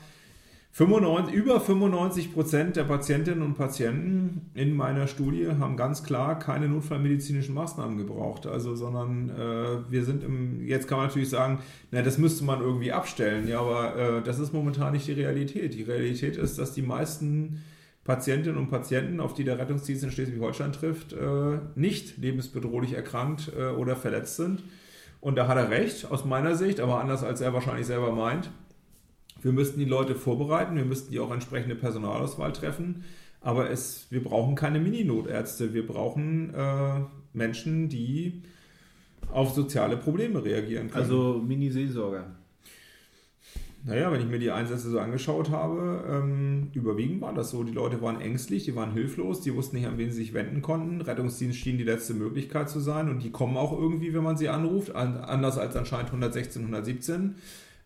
95, 0.78 1.34
über 1.34 1.60
95 1.60 2.34
Prozent 2.36 2.76
der 2.76 2.84
Patientinnen 2.84 3.42
und 3.42 3.56
Patienten 3.56 4.52
in 4.54 4.76
meiner 4.76 5.08
Studie 5.08 5.48
haben 5.48 5.76
ganz 5.76 6.04
klar 6.04 6.38
keine 6.38 6.68
notfallmedizinischen 6.68 7.56
Maßnahmen 7.56 7.98
gebraucht. 7.98 8.46
Also, 8.46 8.76
sondern 8.76 9.30
äh, 9.32 9.92
wir 9.92 10.06
sind 10.06 10.24
im, 10.24 10.68
jetzt 10.68 10.88
kann 10.88 11.00
man 11.00 11.08
natürlich 11.08 11.30
sagen, 11.30 11.60
na, 11.90 12.04
das 12.04 12.20
müsste 12.20 12.44
man 12.44 12.62
irgendwie 12.62 12.92
abstellen. 12.92 13.48
Ja, 13.48 13.62
aber 13.62 13.96
äh, 13.96 14.22
das 14.22 14.38
ist 14.38 14.54
momentan 14.54 14.94
nicht 14.94 15.08
die 15.08 15.14
Realität. 15.14 15.74
Die 15.74 15.82
Realität 15.82 16.38
ist, 16.38 16.60
dass 16.60 16.74
die 16.74 16.84
meisten 16.84 17.64
Patientinnen 18.08 18.58
und 18.58 18.70
Patienten, 18.70 19.20
auf 19.20 19.34
die 19.34 19.44
der 19.44 19.60
Rettungsdienst 19.60 20.06
in 20.06 20.12
Schleswig-Holstein 20.12 20.72
trifft, 20.72 21.12
äh, 21.12 21.60
nicht 21.76 22.18
lebensbedrohlich 22.18 22.94
erkrankt 22.94 23.52
äh, 23.56 23.68
oder 23.68 23.98
verletzt 23.98 24.38
sind. 24.38 24.64
Und 25.20 25.36
da 25.36 25.50
hat 25.50 25.58
er 25.58 25.70
recht, 25.70 26.10
aus 26.10 26.24
meiner 26.24 26.56
Sicht, 26.56 26.80
aber 26.80 27.02
anders 27.02 27.24
als 27.24 27.42
er 27.42 27.54
wahrscheinlich 27.54 27.86
selber 27.86 28.14
meint. 28.14 28.50
Wir 29.42 29.52
müssten 29.52 29.80
die 29.80 29.86
Leute 29.86 30.16
vorbereiten, 30.16 30.78
wir 30.78 30.86
müssten 30.86 31.12
die 31.12 31.20
auch 31.20 31.32
entsprechende 31.32 31.76
Personalauswahl 31.76 32.54
treffen, 32.54 33.04
aber 33.42 33.70
es, 33.70 34.08
wir 34.10 34.24
brauchen 34.24 34.56
keine 34.56 34.80
Mini-Notärzte, 34.80 35.74
wir 35.74 35.86
brauchen 35.86 36.54
äh, 36.54 37.02
Menschen, 37.34 37.90
die 37.90 38.42
auf 39.34 39.54
soziale 39.54 39.98
Probleme 39.98 40.46
reagieren 40.46 40.90
können. 40.90 41.04
Also 41.04 41.44
Mini-Seelsorger. 41.46 42.26
Naja, 43.88 44.12
wenn 44.12 44.20
ich 44.20 44.28
mir 44.28 44.38
die 44.38 44.52
Einsätze 44.52 44.90
so 44.90 45.00
angeschaut 45.00 45.50
habe, 45.50 46.04
ähm, 46.12 46.72
überwiegend 46.74 47.22
war 47.22 47.34
das 47.34 47.52
so. 47.52 47.64
Die 47.64 47.72
Leute 47.72 48.02
waren 48.02 48.20
ängstlich, 48.20 48.66
die 48.66 48.76
waren 48.76 48.92
hilflos, 48.92 49.40
die 49.40 49.56
wussten 49.56 49.78
nicht, 49.78 49.88
an 49.88 49.98
wen 49.98 50.12
sie 50.12 50.18
sich 50.18 50.34
wenden 50.34 50.62
konnten. 50.62 51.00
Rettungsdienst 51.00 51.58
schien 51.58 51.78
die 51.78 51.86
letzte 51.86 52.14
Möglichkeit 52.14 52.70
zu 52.70 52.82
sein 52.82 53.10
und 53.10 53.24
die 53.24 53.32
kommen 53.32 53.56
auch 53.56 53.72
irgendwie, 53.72 54.14
wenn 54.14 54.24
man 54.24 54.36
sie 54.36 54.50
anruft, 54.50 54.94
an, 54.94 55.16
anders 55.16 55.58
als 55.58 55.78
anscheinend 55.78 56.08
116, 56.08 56.64
117. 56.64 57.36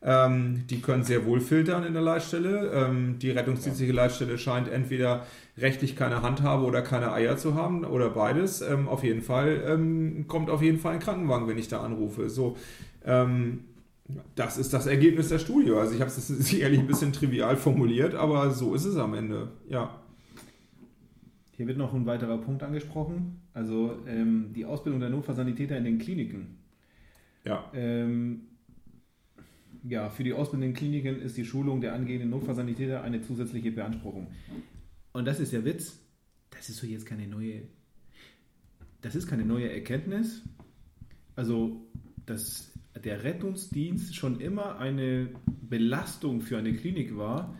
Ähm, 0.04 0.64
die 0.72 0.82
können 0.82 1.04
sehr 1.04 1.28
wohl 1.28 1.40
filtern 1.40 1.84
in 1.86 1.94
der 1.94 2.02
Leitstelle. 2.02 2.72
Ähm, 2.74 3.20
die 3.20 3.30
rettungsdienstliche 3.30 3.94
Leitstelle 3.94 4.40
scheint 4.40 4.70
entweder 4.70 5.28
rechtlich 5.60 5.96
keine 5.96 6.24
Handhabe 6.24 6.64
oder 6.64 6.82
keine 6.82 7.12
Eier 7.14 7.38
zu 7.38 7.54
haben 7.54 7.86
oder 7.86 8.10
beides. 8.10 8.62
Ähm, 8.62 8.88
auf 8.88 9.04
jeden 9.04 9.22
Fall 9.22 9.64
ähm, 9.68 10.26
kommt 10.28 10.50
auf 10.50 10.64
jeden 10.64 10.80
Fall 10.80 10.96
ein 10.96 11.00
Krankenwagen, 11.00 11.48
wenn 11.48 11.60
ich 11.60 11.68
da 11.68 11.82
anrufe. 11.82 12.28
So, 12.32 12.58
ähm, 13.06 13.66
das 14.36 14.58
ist 14.58 14.74
das 14.74 14.88
Ergebnis 14.88 15.30
der 15.30 15.39
Studie. 15.39 15.71
Also 15.71 15.93
ich 15.93 16.02
habe 16.02 16.10
es 16.10 16.28
sicherlich 16.28 16.80
ein 16.80 16.88
bisschen 16.88 17.13
trivial 17.13 17.58
formuliert, 17.58 18.15
aber 18.15 18.52
so 18.52 18.74
ist 18.74 18.86
es 18.86 18.97
am 18.97 19.13
Ende. 19.13 19.52
Ja. 19.67 20.02
Hier 21.52 21.67
wird 21.67 21.78
noch 21.78 21.93
ein 21.93 22.06
weiterer 22.06 22.38
Punkt 22.38 22.63
angesprochen. 22.63 23.41
Also 23.54 24.00
ähm, 24.08 24.54
die 24.56 24.65
Ausbildung 24.65 25.00
der 25.00 25.10
Notfallsanitäter 25.10 25.78
in 25.78 25.84
den 25.84 26.00
Kliniken. 26.00 26.58
Ja. 27.43 27.69
Ähm, 27.74 28.47
ja, 29.84 30.10
für 30.10 30.24
die 30.24 30.34
Ausbildung 30.34 30.69
in 30.69 30.74
den 30.74 30.78
Kliniken 30.78 31.21
ist 31.21 31.38
die 31.38 31.45
Schulung 31.45 31.82
der 31.82 31.93
angehenden 31.93 32.30
Notfallsanitäter 32.30 33.02
eine 33.04 33.21
zusätzliche 33.21 33.71
Beanspruchung. 33.71 34.28
Und 35.13 35.26
das 35.26 35.39
ist 35.39 35.54
der 35.54 35.65
Witz. 35.65 36.00
Das 36.52 36.69
ist 36.69 36.78
so 36.78 36.88
jetzt 36.88 37.06
keine 37.06 37.28
neue. 37.28 37.63
Das 39.02 39.15
ist 39.15 39.28
keine 39.28 39.45
neue 39.45 39.71
Erkenntnis. 39.71 40.43
Also, 41.36 41.88
dass 42.26 42.71
der 43.04 43.23
Rettungsdienst 43.23 44.15
schon 44.15 44.39
immer 44.39 44.77
eine 44.77 45.30
Belastung 45.62 46.41
für 46.41 46.58
eine 46.58 46.73
Klinik 46.73 47.17
war, 47.17 47.56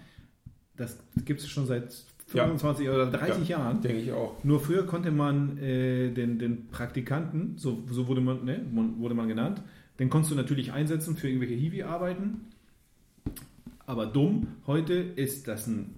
das 0.76 1.00
gibt 1.26 1.42
es 1.42 1.48
schon 1.48 1.66
seit 1.66 1.94
25 2.28 2.90
oder 2.90 3.08
30 3.08 3.48
ja, 3.48 3.58
Jahren. 3.58 3.82
Denke 3.82 4.00
ich 4.00 4.12
auch. 4.12 4.44
Nur 4.44 4.60
früher 4.60 4.86
konnte 4.86 5.12
man 5.12 5.58
äh, 5.58 6.12
den, 6.12 6.40
den 6.40 6.68
Praktikanten, 6.68 7.58
so, 7.58 7.84
so 7.90 8.08
wurde, 8.08 8.22
man, 8.22 8.46
ne, 8.46 8.66
wurde 8.98 9.16
man 9.16 9.28
genannt, 9.28 9.62
den 10.00 10.10
konntest 10.10 10.32
du 10.32 10.36
natürlich 10.36 10.72
einsetzen 10.72 11.16
für 11.16 11.28
irgendwelche 11.28 11.56
Hiwi-Arbeiten. 11.56 12.48
Aber 13.86 14.06
dumm, 14.06 14.48
heute 14.66 14.94
ist 14.94 15.48
das 15.48 15.68
ein 15.68 15.96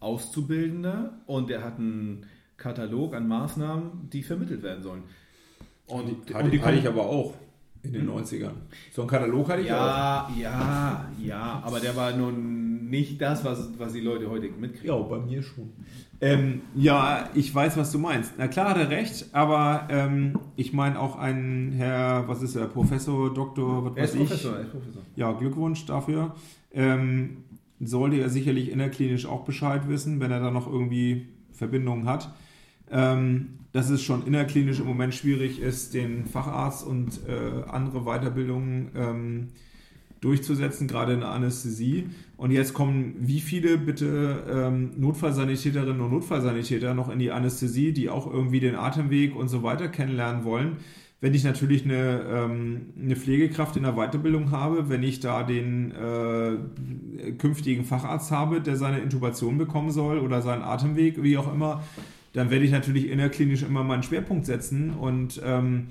Auszubildender 0.00 1.20
und 1.26 1.48
der 1.48 1.62
hat 1.62 1.78
einen 1.78 2.26
Katalog 2.56 3.14
an 3.14 3.28
Maßnahmen, 3.28 4.10
die 4.10 4.22
vermittelt 4.22 4.62
werden 4.62 4.82
sollen. 4.82 5.02
Und, 5.86 6.34
hatte, 6.34 6.44
und 6.44 6.50
die 6.50 6.60
hatte 6.60 6.78
ich 6.78 6.88
aber 6.88 7.06
auch 7.06 7.34
in 7.86 7.92
den 7.92 8.10
90ern. 8.10 8.52
So 8.92 9.02
einen 9.02 9.10
Katalog 9.10 9.48
hatte 9.48 9.62
ich 9.62 9.68
ja, 9.68 10.26
auch. 10.26 10.36
Ja, 10.36 11.08
ja, 11.22 11.62
aber 11.64 11.80
der 11.80 11.96
war 11.96 12.16
nun 12.16 12.88
nicht 12.88 13.20
das, 13.20 13.44
was, 13.44 13.70
was 13.78 13.92
die 13.92 14.00
Leute 14.00 14.28
heute 14.30 14.48
mitkriegen. 14.48 14.88
Ja, 14.88 15.02
bei 15.02 15.18
mir 15.18 15.42
schon. 15.42 15.72
Ähm, 16.20 16.62
ja, 16.74 17.28
ich 17.34 17.54
weiß, 17.54 17.76
was 17.76 17.92
du 17.92 17.98
meinst. 17.98 18.34
Na 18.38 18.48
klar 18.48 18.70
hat 18.70 18.78
er 18.78 18.90
recht, 18.90 19.26
aber 19.32 19.86
ähm, 19.90 20.38
ich 20.56 20.72
meine 20.72 20.98
auch 20.98 21.16
ein 21.16 21.72
Herr, 21.76 22.26
was 22.26 22.42
ist 22.42 22.56
er, 22.56 22.66
Professor, 22.66 23.32
Doktor, 23.32 23.84
was 23.84 23.96
er 23.96 24.02
weiß 24.02 24.10
ist 24.10 24.20
ich. 24.20 24.28
Professor, 24.28 24.54
er 24.54 24.60
ist 24.62 24.70
Professor. 24.70 25.02
Ja, 25.14 25.32
Glückwunsch 25.32 25.84
dafür. 25.84 26.34
Ähm, 26.72 27.38
sollte 27.80 28.16
er 28.16 28.30
sicherlich 28.30 28.70
innerklinisch 28.70 29.26
auch 29.26 29.44
Bescheid 29.44 29.88
wissen, 29.88 30.20
wenn 30.20 30.30
er 30.30 30.40
da 30.40 30.50
noch 30.50 30.66
irgendwie 30.66 31.28
Verbindungen 31.52 32.08
hat. 32.08 32.32
Ähm, 32.90 33.58
dass 33.76 33.90
es 33.90 34.02
schon 34.02 34.26
innerklinisch 34.26 34.80
im 34.80 34.86
Moment 34.86 35.14
schwierig 35.14 35.60
ist, 35.60 35.92
den 35.92 36.24
Facharzt 36.24 36.86
und 36.86 37.20
äh, 37.28 37.68
andere 37.68 38.04
Weiterbildungen 38.04 38.88
ähm, 38.96 39.48
durchzusetzen, 40.22 40.88
gerade 40.88 41.12
in 41.12 41.20
der 41.20 41.28
Anästhesie. 41.28 42.06
Und 42.38 42.52
jetzt 42.52 42.72
kommen 42.72 43.16
wie 43.18 43.40
viele 43.40 43.76
bitte 43.76 44.44
ähm, 44.50 44.92
Notfallsanitäterinnen 44.96 46.00
und 46.00 46.10
Notfallsanitäter 46.10 46.94
noch 46.94 47.10
in 47.10 47.18
die 47.18 47.30
Anästhesie, 47.30 47.92
die 47.92 48.08
auch 48.08 48.26
irgendwie 48.26 48.60
den 48.60 48.76
Atemweg 48.76 49.36
und 49.36 49.48
so 49.48 49.62
weiter 49.62 49.88
kennenlernen 49.88 50.44
wollen. 50.44 50.78
Wenn 51.20 51.34
ich 51.34 51.44
natürlich 51.44 51.84
eine, 51.84 52.22
ähm, 52.30 52.94
eine 52.98 53.16
Pflegekraft 53.16 53.76
in 53.76 53.82
der 53.82 53.92
Weiterbildung 53.92 54.52
habe, 54.52 54.88
wenn 54.88 55.02
ich 55.02 55.20
da 55.20 55.42
den 55.42 55.92
äh, 55.92 57.32
künftigen 57.32 57.84
Facharzt 57.84 58.30
habe, 58.30 58.62
der 58.62 58.76
seine 58.76 59.00
Intubation 59.00 59.58
bekommen 59.58 59.90
soll 59.90 60.20
oder 60.20 60.40
seinen 60.40 60.62
Atemweg, 60.62 61.22
wie 61.22 61.36
auch 61.36 61.52
immer, 61.52 61.82
dann 62.36 62.50
werde 62.50 62.66
ich 62.66 62.70
natürlich 62.70 63.08
innerklinisch 63.08 63.62
immer 63.62 63.82
meinen 63.82 64.02
Schwerpunkt 64.02 64.44
setzen 64.44 64.90
und 64.90 65.40
ähm, 65.42 65.86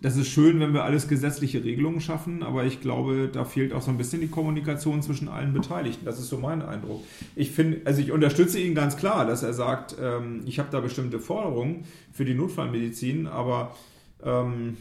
das 0.00 0.16
ist 0.16 0.26
schön, 0.26 0.58
wenn 0.58 0.74
wir 0.74 0.82
alles 0.82 1.06
gesetzliche 1.06 1.62
Regelungen 1.62 2.00
schaffen, 2.00 2.42
aber 2.42 2.64
ich 2.64 2.80
glaube, 2.80 3.30
da 3.32 3.44
fehlt 3.44 3.72
auch 3.72 3.82
so 3.82 3.92
ein 3.92 3.96
bisschen 3.96 4.20
die 4.20 4.26
Kommunikation 4.26 5.00
zwischen 5.02 5.28
allen 5.28 5.52
Beteiligten. 5.52 6.04
Das 6.04 6.18
ist 6.18 6.28
so 6.28 6.38
mein 6.38 6.62
Eindruck. 6.62 7.04
Ich 7.36 7.52
finde, 7.52 7.82
also 7.84 8.00
ich 8.00 8.10
unterstütze 8.10 8.58
ihn 8.58 8.74
ganz 8.74 8.96
klar, 8.96 9.24
dass 9.24 9.44
er 9.44 9.52
sagt, 9.52 9.94
ähm, 10.02 10.40
ich 10.46 10.58
habe 10.58 10.70
da 10.72 10.80
bestimmte 10.80 11.20
Forderungen 11.20 11.84
für 12.10 12.24
die 12.24 12.34
Notfallmedizin, 12.34 13.28
aber 13.28 13.76
ähm, 14.24 14.76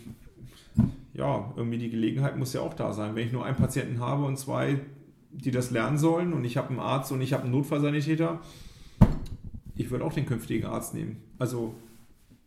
ja, 1.14 1.54
irgendwie 1.56 1.78
die 1.78 1.92
Gelegenheit 1.92 2.40
muss 2.40 2.54
ja 2.54 2.62
auch 2.62 2.74
da 2.74 2.92
sein. 2.92 3.14
Wenn 3.14 3.28
ich 3.28 3.32
nur 3.32 3.46
einen 3.46 3.58
Patienten 3.58 4.00
habe 4.00 4.26
und 4.26 4.40
zwei, 4.40 4.80
die 5.30 5.52
das 5.52 5.70
lernen 5.70 6.00
sollen 6.00 6.34
und 6.34 6.44
ich 6.44 6.58
habe 6.58 6.70
einen 6.70 6.80
Arzt 6.80 7.12
und 7.12 7.22
ich 7.22 7.34
habe 7.34 7.44
einen 7.44 7.52
Notfallsanitäter, 7.52 8.40
ich 9.76 9.90
würde 9.92 10.04
auch 10.06 10.14
den 10.14 10.26
künftigen 10.26 10.66
Arzt 10.66 10.94
nehmen. 10.94 11.18
Also 11.40 11.74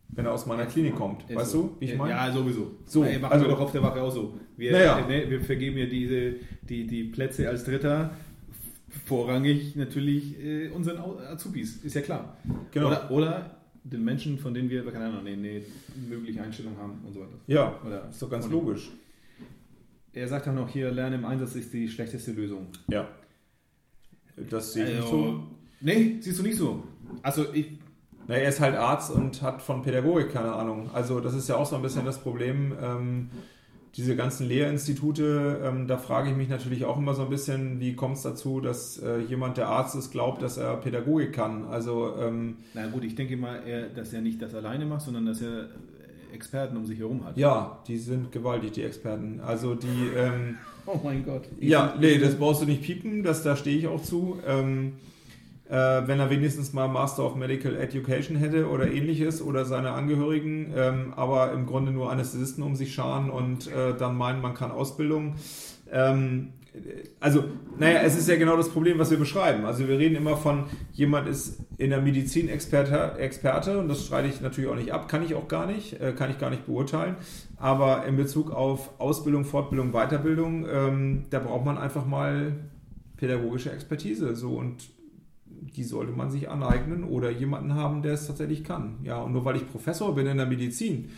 wenn 0.09 0.25
er 0.25 0.33
aus 0.33 0.45
meiner 0.45 0.65
Klinik 0.65 0.95
kommt. 0.95 1.23
Ist 1.29 1.35
weißt 1.35 1.51
so. 1.51 1.61
du, 1.63 1.75
wie 1.79 1.85
ich 1.85 1.97
meine? 1.97 2.11
Ja, 2.11 2.31
sowieso. 2.31 2.71
So, 2.85 3.03
Ey, 3.03 3.17
machen 3.19 3.33
also- 3.33 3.45
wir 3.45 3.51
doch 3.51 3.59
auf 3.59 3.71
der 3.71 3.81
Wache 3.83 4.01
auch 4.01 4.11
so. 4.11 4.39
Wir, 4.55 4.71
Naja. 4.71 5.05
ne, 5.05 5.29
wir 5.29 5.41
vergeben 5.41 5.77
ja 5.77 5.85
diese, 5.87 6.35
die, 6.69 6.87
die 6.87 7.05
Plätze 7.05 7.49
als 7.49 7.65
Dritter 7.65 8.11
vorrangig 9.05 9.75
natürlich 9.75 10.39
äh, 10.41 10.69
unseren 10.69 10.97
Azubis, 10.99 11.77
ist 11.83 11.95
ja 11.95 12.01
klar. 12.01 12.37
Genau. 12.71 12.87
Oder, 12.87 13.11
oder 13.11 13.57
den 13.83 14.03
Menschen, 14.05 14.37
von 14.39 14.53
denen 14.53 14.69
wir, 14.69 14.83
keine 14.89 15.05
Ahnung, 15.05 15.19
eine, 15.19 15.31
eine 15.31 15.61
mögliche 16.07 16.41
Einstellung 16.41 16.77
haben 16.77 17.01
und 17.05 17.13
so 17.13 17.19
weiter. 17.21 17.37
Ja, 17.47 17.79
Oder- 17.85 18.09
ist 18.09 18.21
doch 18.21 18.29
ganz 18.29 18.49
logisch. 18.49 18.91
Er 20.13 20.27
sagt 20.29 20.47
dann 20.47 20.55
noch 20.55 20.69
hier, 20.69 20.91
Lernen 20.91 21.19
im 21.19 21.25
Einsatz 21.25 21.55
ist 21.55 21.73
die 21.73 21.89
schlechteste 21.89 22.31
Lösung. 22.31 22.67
Ja. 22.87 23.07
Das 24.49 24.71
sehe 24.73 24.85
ich 24.85 24.89
nicht 24.91 25.03
Also, 25.03 25.23
so. 25.23 25.43
Nee, 25.81 26.15
siehst 26.21 26.39
du 26.39 26.43
nicht 26.43 26.55
so. 26.57 26.83
Also 27.21 27.45
ich, 27.53 27.67
Na, 28.27 28.35
er 28.35 28.49
ist 28.49 28.59
halt 28.59 28.75
Arzt 28.75 29.11
und 29.11 29.41
hat 29.41 29.61
von 29.61 29.81
Pädagogik 29.81 30.31
keine 30.31 30.53
Ahnung. 30.53 30.89
Also 30.93 31.19
das 31.19 31.33
ist 31.33 31.47
ja 31.49 31.55
auch 31.57 31.65
so 31.65 31.75
ein 31.75 31.81
bisschen 31.81 32.05
das 32.05 32.19
Problem. 32.19 32.73
Ähm, 32.81 33.29
diese 33.95 34.15
ganzen 34.17 34.47
Lehrinstitute, 34.47 35.61
ähm, 35.63 35.87
da 35.87 35.97
frage 35.97 36.29
ich 36.29 36.35
mich 36.35 36.49
natürlich 36.49 36.83
auch 36.83 36.97
immer 36.97 37.13
so 37.13 37.21
ein 37.23 37.29
bisschen, 37.29 37.79
wie 37.79 37.95
kommt 37.95 38.17
es 38.17 38.23
dazu, 38.23 38.59
dass 38.59 38.97
äh, 38.97 39.19
jemand, 39.19 39.55
der 39.57 39.69
Arzt 39.69 39.95
ist, 39.95 40.11
glaubt, 40.11 40.41
dass 40.41 40.57
er 40.57 40.75
Pädagogik 40.77 41.31
kann. 41.31 41.65
Also 41.65 42.13
ähm, 42.19 42.57
na 42.73 42.87
gut, 42.87 43.05
ich 43.05 43.15
denke 43.15 43.37
mal, 43.37 43.61
er, 43.65 43.87
dass 43.87 44.11
er 44.11 44.21
nicht 44.21 44.41
das 44.41 44.53
alleine 44.53 44.85
macht, 44.85 45.01
sondern 45.01 45.25
dass 45.25 45.41
er 45.41 45.69
Experten 46.33 46.75
um 46.75 46.85
sich 46.85 46.99
herum 46.99 47.23
hat. 47.23 47.37
ja, 47.37 47.79
die 47.87 47.97
sind 47.97 48.33
gewaltig, 48.33 48.73
die 48.73 48.83
Experten. 48.83 49.39
Also 49.39 49.75
die... 49.75 50.09
Ähm, 50.15 50.57
Oh 50.87 50.99
mein 51.03 51.25
Gott. 51.25 51.45
Ja, 51.59 51.95
nee, 51.99 52.19
das 52.19 52.35
brauchst 52.35 52.61
du 52.61 52.67
nicht 52.67 52.83
piepen, 52.83 53.23
das, 53.23 53.41
da 53.41 53.55
stehe 53.55 53.75
ich 53.75 53.87
auch 53.87 54.03
zu. 54.03 54.37
Ähm, 54.45 54.93
äh, 55.69 55.73
wenn 56.05 56.19
er 56.19 56.29
wenigstens 56.29 56.73
mal 56.73 56.87
Master 56.87 57.25
of 57.25 57.35
Medical 57.35 57.75
Education 57.75 58.37
hätte 58.37 58.69
oder 58.69 58.91
ähnliches 58.91 59.41
oder 59.41 59.65
seine 59.65 59.91
Angehörigen, 59.91 60.73
ähm, 60.75 61.13
aber 61.15 61.51
im 61.53 61.65
Grunde 61.65 61.91
nur 61.91 62.11
Anästhesisten 62.11 62.63
um 62.63 62.75
sich 62.75 62.93
scharen 62.93 63.29
und 63.29 63.67
äh, 63.67 63.95
dann 63.97 64.15
meinen, 64.17 64.41
man 64.41 64.53
kann 64.53 64.71
Ausbildung. 64.71 65.35
Ähm, 65.91 66.53
also, 67.19 67.45
naja, 67.77 68.01
es 68.01 68.17
ist 68.17 68.27
ja 68.27 68.35
genau 68.35 68.57
das 68.57 68.69
Problem, 68.69 68.99
was 68.99 69.09
wir 69.09 69.17
beschreiben. 69.17 69.65
Also 69.65 69.87
wir 69.87 69.97
reden 69.97 70.15
immer 70.15 70.37
von, 70.37 70.65
jemand 70.91 71.27
ist 71.27 71.59
in 71.77 71.89
der 71.89 72.01
Medizin 72.01 72.49
Experte, 72.49 73.17
Experte 73.17 73.79
und 73.79 73.87
das 73.87 74.05
streite 74.05 74.27
ich 74.27 74.41
natürlich 74.41 74.69
auch 74.69 74.75
nicht 74.75 74.91
ab, 74.91 75.07
kann 75.07 75.23
ich 75.23 75.35
auch 75.35 75.47
gar 75.47 75.67
nicht, 75.67 75.99
äh, 76.01 76.13
kann 76.13 76.29
ich 76.29 76.37
gar 76.37 76.49
nicht 76.49 76.65
beurteilen. 76.65 77.15
Aber 77.57 78.05
in 78.05 78.17
Bezug 78.17 78.51
auf 78.51 78.99
Ausbildung, 78.99 79.45
Fortbildung, 79.45 79.91
Weiterbildung, 79.93 80.67
ähm, 80.69 81.25
da 81.29 81.39
braucht 81.39 81.65
man 81.65 81.77
einfach 81.77 82.05
mal 82.05 82.53
pädagogische 83.17 83.71
Expertise. 83.71 84.35
So 84.35 84.55
und 84.57 84.94
die 85.61 85.83
sollte 85.83 86.11
man 86.11 86.31
sich 86.31 86.49
aneignen 86.49 87.03
oder 87.03 87.29
jemanden 87.29 87.73
haben, 87.75 88.01
der 88.01 88.13
es 88.13 88.27
tatsächlich 88.27 88.63
kann. 88.63 88.95
Ja, 89.03 89.21
und 89.21 89.33
nur 89.33 89.45
weil 89.45 89.57
ich 89.57 89.69
Professor 89.69 90.13
bin 90.15 90.27
in 90.27 90.37
der 90.37 90.45
Medizin, 90.45 91.09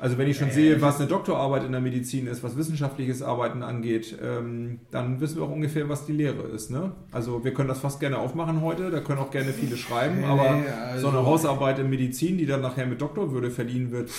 also 0.00 0.16
wenn 0.16 0.28
ich 0.28 0.36
schon 0.36 0.50
sehe, 0.52 0.80
was 0.80 1.00
eine 1.00 1.08
Doktorarbeit 1.08 1.64
in 1.64 1.72
der 1.72 1.80
Medizin 1.80 2.28
ist, 2.28 2.44
was 2.44 2.56
wissenschaftliches 2.56 3.20
Arbeiten 3.20 3.64
angeht, 3.64 4.16
ähm, 4.22 4.78
dann 4.92 5.20
wissen 5.20 5.38
wir 5.38 5.42
auch 5.42 5.50
ungefähr, 5.50 5.88
was 5.88 6.06
die 6.06 6.12
Lehre 6.12 6.42
ist. 6.42 6.70
Ne? 6.70 6.92
Also 7.10 7.44
wir 7.44 7.52
können 7.52 7.68
das 7.68 7.80
fast 7.80 7.98
gerne 7.98 8.18
aufmachen 8.18 8.62
heute, 8.62 8.92
da 8.92 9.00
können 9.00 9.18
auch 9.18 9.32
gerne 9.32 9.52
viele 9.52 9.76
schreiben, 9.76 10.22
aber 10.22 10.62
also 10.86 11.10
so 11.10 11.16
eine 11.16 11.26
Hausarbeit 11.26 11.80
in 11.80 11.90
Medizin, 11.90 12.38
die 12.38 12.46
dann 12.46 12.60
nachher 12.60 12.86
mit 12.86 13.00
Doktorwürde 13.00 13.50
verdienen 13.50 13.90
wird, 13.90 14.10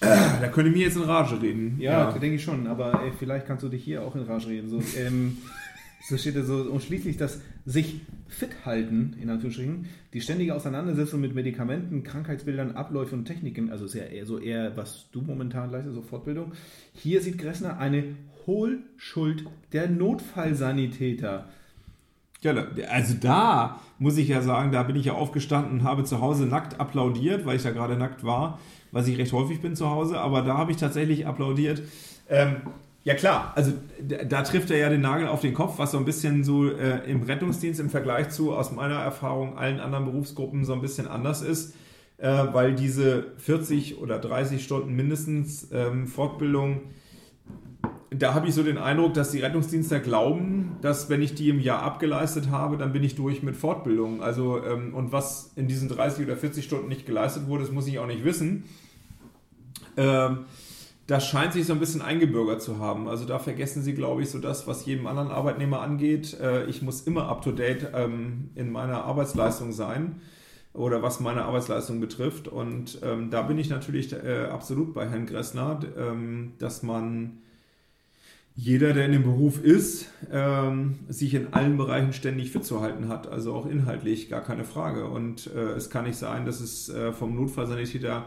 da 0.00 0.48
könnte 0.48 0.70
mir 0.72 0.86
jetzt 0.86 0.96
in 0.96 1.04
Rage 1.04 1.40
reden. 1.40 1.76
Ja, 1.78 2.10
ja. 2.10 2.18
denke 2.18 2.36
ich 2.36 2.42
schon, 2.42 2.66
aber 2.66 3.00
ey, 3.04 3.12
vielleicht 3.16 3.46
kannst 3.46 3.62
du 3.62 3.68
dich 3.68 3.84
hier 3.84 4.02
auch 4.02 4.16
in 4.16 4.22
Rage 4.22 4.48
reden. 4.48 4.68
So, 4.68 4.80
ähm, 4.98 5.38
so 6.00 6.16
steht 6.16 6.36
da 6.36 6.42
so, 6.42 6.56
und 6.56 6.82
schließlich 6.82 7.16
das 7.16 7.40
sich 7.66 8.00
fit 8.28 8.50
halten, 8.64 9.16
in 9.20 9.30
Anführungsstrichen, 9.30 9.86
die 10.12 10.20
ständige 10.20 10.54
Auseinandersetzung 10.54 11.20
mit 11.20 11.34
Medikamenten, 11.34 12.02
Krankheitsbildern, 12.02 12.72
Abläufen 12.72 13.20
und 13.20 13.24
Techniken, 13.24 13.70
also 13.70 13.86
ist 13.86 13.94
ja 13.94 14.04
eher 14.04 14.26
so 14.26 14.38
eher, 14.38 14.76
was 14.76 15.08
du 15.12 15.20
momentan 15.22 15.70
leistest, 15.70 15.94
so 15.94 16.02
Fortbildung. 16.02 16.52
Hier 16.94 17.20
sieht 17.20 17.38
Gressner 17.38 17.78
eine 17.78 18.04
Hohlschuld 18.46 19.44
der 19.72 19.88
Notfallsanitäter. 19.88 21.48
Ja, 22.40 22.54
also 22.88 23.14
da 23.20 23.80
muss 23.98 24.16
ich 24.16 24.28
ja 24.28 24.42
sagen, 24.42 24.70
da 24.70 24.84
bin 24.84 24.94
ich 24.94 25.06
ja 25.06 25.14
aufgestanden 25.14 25.72
und 25.72 25.82
habe 25.84 26.04
zu 26.04 26.20
Hause 26.20 26.46
nackt 26.46 26.78
applaudiert, 26.78 27.44
weil 27.44 27.56
ich 27.56 27.62
da 27.62 27.72
gerade 27.72 27.96
nackt 27.96 28.22
war, 28.22 28.60
was 28.92 29.08
ich 29.08 29.18
recht 29.18 29.32
häufig 29.32 29.60
bin 29.60 29.74
zu 29.74 29.90
Hause, 29.90 30.18
aber 30.20 30.42
da 30.42 30.56
habe 30.56 30.70
ich 30.70 30.76
tatsächlich 30.76 31.26
applaudiert. 31.26 31.82
Ähm, 32.28 32.56
ja 33.04 33.14
klar, 33.14 33.52
also 33.54 33.72
da, 34.00 34.42
trifft 34.42 34.70
er 34.70 34.78
ja 34.78 34.88
den 34.88 35.00
Nagel 35.00 35.28
auf 35.28 35.40
den 35.40 35.54
Kopf, 35.54 35.78
was 35.78 35.92
so 35.92 35.98
ein 35.98 36.04
bisschen 36.04 36.44
so 36.44 36.70
äh, 36.70 37.10
im 37.10 37.22
Rettungsdienst 37.22 37.80
im 37.80 37.90
Vergleich 37.90 38.30
zu, 38.30 38.52
aus 38.52 38.72
meiner 38.72 38.96
Erfahrung, 38.96 39.56
allen 39.56 39.80
anderen 39.80 40.04
Berufsgruppen 40.04 40.64
so 40.64 40.72
ein 40.72 40.80
bisschen 40.80 41.06
anders 41.08 41.42
ist, 41.42 41.74
äh, 42.18 42.28
weil 42.52 42.74
diese 42.74 43.32
40 43.38 43.98
oder 43.98 44.18
30 44.18 44.62
Stunden 44.62 44.94
mindestens 44.94 45.68
ähm, 45.72 46.06
Fortbildung, 46.06 46.82
da 48.10 48.34
habe 48.34 48.48
ich 48.48 48.54
so 48.54 48.62
den 48.62 48.78
Eindruck, 48.78 49.14
dass 49.14 49.30
die 49.30 49.40
Rettungsdienste 49.40 50.00
glauben, 50.00 50.76
dass 50.80 51.08
wenn 51.08 51.22
ich 51.22 51.34
die 51.34 51.50
im 51.50 51.60
Jahr 51.60 51.82
abgeleistet 51.82 52.50
habe, 52.50 52.76
dann 52.76 52.92
bin 52.92 53.04
ich 53.04 53.14
durch 53.14 53.42
mit 53.42 53.54
Fortbildung. 53.54 54.22
Also 54.22 54.62
ähm, 54.64 54.94
und 54.94 55.12
was 55.12 55.52
in 55.56 55.68
diesen 55.68 55.88
30 55.88 56.24
oder 56.24 56.36
40 56.36 56.64
Stunden 56.64 56.88
nicht 56.88 57.06
geleistet 57.06 57.46
wurde, 57.46 57.64
das 57.64 57.72
muss 57.72 57.86
ich 57.86 57.98
auch 57.98 58.06
nicht 58.06 58.24
wissen. 58.24 58.64
Ähm, 59.96 60.46
das 61.08 61.26
scheint 61.26 61.54
sich 61.54 61.66
so 61.66 61.72
ein 61.72 61.80
bisschen 61.80 62.02
eingebürgert 62.02 62.60
zu 62.60 62.78
haben. 62.78 63.08
Also 63.08 63.24
da 63.24 63.38
vergessen 63.38 63.82
sie, 63.82 63.94
glaube 63.94 64.22
ich, 64.22 64.30
so 64.30 64.38
das, 64.38 64.66
was 64.66 64.84
jedem 64.84 65.06
anderen 65.06 65.30
Arbeitnehmer 65.30 65.80
angeht. 65.80 66.38
Äh, 66.38 66.66
ich 66.66 66.82
muss 66.82 67.00
immer 67.00 67.28
up-to-date 67.28 67.92
ähm, 67.94 68.50
in 68.54 68.70
meiner 68.70 69.04
Arbeitsleistung 69.04 69.72
sein 69.72 70.20
oder 70.74 71.02
was 71.02 71.18
meine 71.18 71.46
Arbeitsleistung 71.46 71.98
betrifft. 71.98 72.46
Und 72.46 72.98
ähm, 73.02 73.30
da 73.30 73.40
bin 73.40 73.56
ich 73.56 73.70
natürlich 73.70 74.12
äh, 74.12 74.48
absolut 74.52 74.92
bei 74.92 75.08
Herrn 75.08 75.24
Gressner, 75.24 75.80
ähm, 75.96 76.52
dass 76.58 76.82
man 76.82 77.38
jeder, 78.54 78.92
der 78.92 79.06
in 79.06 79.12
dem 79.12 79.22
Beruf 79.22 79.62
ist, 79.62 80.10
sich 81.08 81.34
in 81.34 81.52
allen 81.52 81.76
Bereichen 81.76 82.12
ständig 82.12 82.50
fit 82.50 82.64
zu 82.64 82.80
halten 82.80 83.06
hat, 83.06 83.28
also 83.28 83.54
auch 83.54 83.66
inhaltlich, 83.66 84.28
gar 84.28 84.40
keine 84.40 84.64
Frage. 84.64 85.06
Und 85.06 85.48
äh, 85.54 85.74
es 85.74 85.90
kann 85.90 86.06
nicht 86.06 86.16
sein, 86.16 86.44
dass 86.44 86.58
es 86.58 86.92
vom 87.16 87.36
Notfallsanitäter 87.36 88.24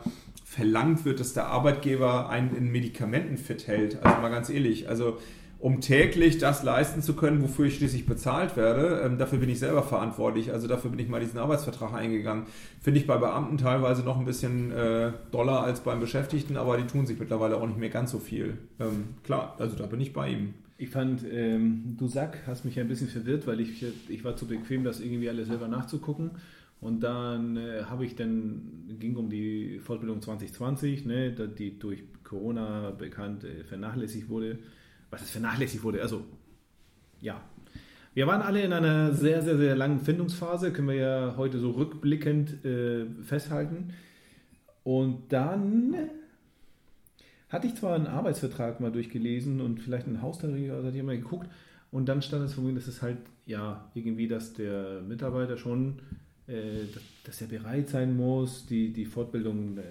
verlangt 0.51 1.05
wird, 1.05 1.21
dass 1.21 1.33
der 1.33 1.47
Arbeitgeber 1.47 2.29
einen 2.29 2.53
in 2.53 2.69
Medikamenten 2.73 3.37
fit 3.37 3.67
hält. 3.67 4.03
Also 4.03 4.21
mal 4.21 4.27
ganz 4.27 4.49
ehrlich, 4.49 4.89
also 4.89 5.17
um 5.59 5.79
täglich 5.79 6.39
das 6.39 6.61
leisten 6.61 7.01
zu 7.01 7.15
können, 7.15 7.41
wofür 7.41 7.67
ich 7.67 7.77
schließlich 7.77 8.05
bezahlt 8.05 8.57
werde, 8.57 9.01
ähm, 9.05 9.17
dafür 9.17 9.39
bin 9.39 9.47
ich 9.47 9.59
selber 9.59 9.81
verantwortlich. 9.81 10.51
Also 10.51 10.67
dafür 10.67 10.91
bin 10.91 10.99
ich 10.99 11.07
mal 11.07 11.21
diesen 11.21 11.39
Arbeitsvertrag 11.39 11.93
eingegangen. 11.93 12.47
Finde 12.81 12.99
ich 12.99 13.07
bei 13.07 13.15
Beamten 13.15 13.57
teilweise 13.57 14.03
noch 14.03 14.19
ein 14.19 14.25
bisschen 14.25 14.73
äh, 14.73 15.13
doller 15.31 15.63
als 15.63 15.79
beim 15.79 16.01
Beschäftigten, 16.01 16.57
aber 16.57 16.75
die 16.75 16.85
tun 16.85 17.05
sich 17.05 17.17
mittlerweile 17.17 17.55
auch 17.55 17.65
nicht 17.65 17.79
mehr 17.79 17.89
ganz 17.89 18.11
so 18.11 18.19
viel. 18.19 18.57
Ähm, 18.77 19.05
klar, 19.23 19.55
also 19.57 19.77
da 19.77 19.85
bin 19.85 20.01
ich 20.01 20.11
bei 20.11 20.31
ihm. 20.31 20.53
Ich 20.77 20.89
fand, 20.89 21.23
ähm, 21.31 21.95
du 21.97 22.09
Sack, 22.09 22.39
hast 22.45 22.65
mich 22.65 22.77
ein 22.77 22.89
bisschen 22.89 23.07
verwirrt, 23.07 23.47
weil 23.47 23.61
ich, 23.61 23.85
ich 24.09 24.23
war 24.25 24.35
zu 24.35 24.47
bequem, 24.47 24.83
das 24.83 24.99
irgendwie 24.99 25.29
alles 25.29 25.47
selber 25.47 25.69
nachzugucken. 25.69 26.31
Und 26.82 27.01
dann 27.01 27.57
äh, 27.57 27.84
habe 27.84 28.05
ich 28.05 28.15
dann, 28.15 28.97
ging 28.99 29.15
um 29.15 29.29
die 29.29 29.79
Fortbildung 29.79 30.19
2020, 30.19 31.05
ne, 31.05 31.32
die 31.32 31.77
durch 31.77 32.03
Corona 32.23 32.89
bekannt 32.89 33.43
äh, 33.43 33.63
vernachlässigt 33.63 34.29
wurde. 34.29 34.57
Was 35.11 35.21
ist 35.21 35.29
vernachlässigt 35.29 35.84
wurde? 35.84 36.01
Also, 36.01 36.25
ja. 37.21 37.39
Wir 38.15 38.27
waren 38.27 38.41
alle 38.41 38.63
in 38.63 38.73
einer 38.73 39.13
sehr, 39.13 39.43
sehr, 39.43 39.57
sehr 39.57 39.75
langen 39.75 39.99
Findungsphase, 39.99 40.73
können 40.73 40.88
wir 40.89 40.95
ja 40.95 41.36
heute 41.38 41.59
so 41.59 41.71
rückblickend 41.71 42.65
äh, 42.65 43.05
festhalten. 43.23 43.93
Und 44.84 45.32
dann 45.32 45.95
hatte 47.49 47.67
ich 47.67 47.75
zwar 47.75 47.93
einen 47.93 48.07
Arbeitsvertrag 48.07 48.79
mal 48.79 48.91
durchgelesen 48.91 49.61
und 49.61 49.79
vielleicht 49.79 50.07
einen 50.07 50.23
Haustarif, 50.23 50.71
also 50.71 50.88
hatte 50.88 50.97
ich 50.97 51.03
mal 51.03 51.15
geguckt. 51.15 51.47
Und 51.91 52.09
dann 52.09 52.23
stand 52.23 52.43
es 52.43 52.55
von 52.55 52.65
mir, 52.65 52.73
dass 52.73 52.88
es 52.88 53.03
halt, 53.03 53.17
ja, 53.45 53.91
irgendwie, 53.93 54.27
dass 54.27 54.53
der 54.53 55.01
Mitarbeiter 55.01 55.57
schon 55.57 55.99
dass 57.23 57.41
er 57.41 57.47
bereit 57.47 57.89
sein 57.89 58.15
muss, 58.15 58.65
die, 58.65 58.91
die 58.91 59.05
Fortbildung 59.05 59.77
äh, 59.77 59.81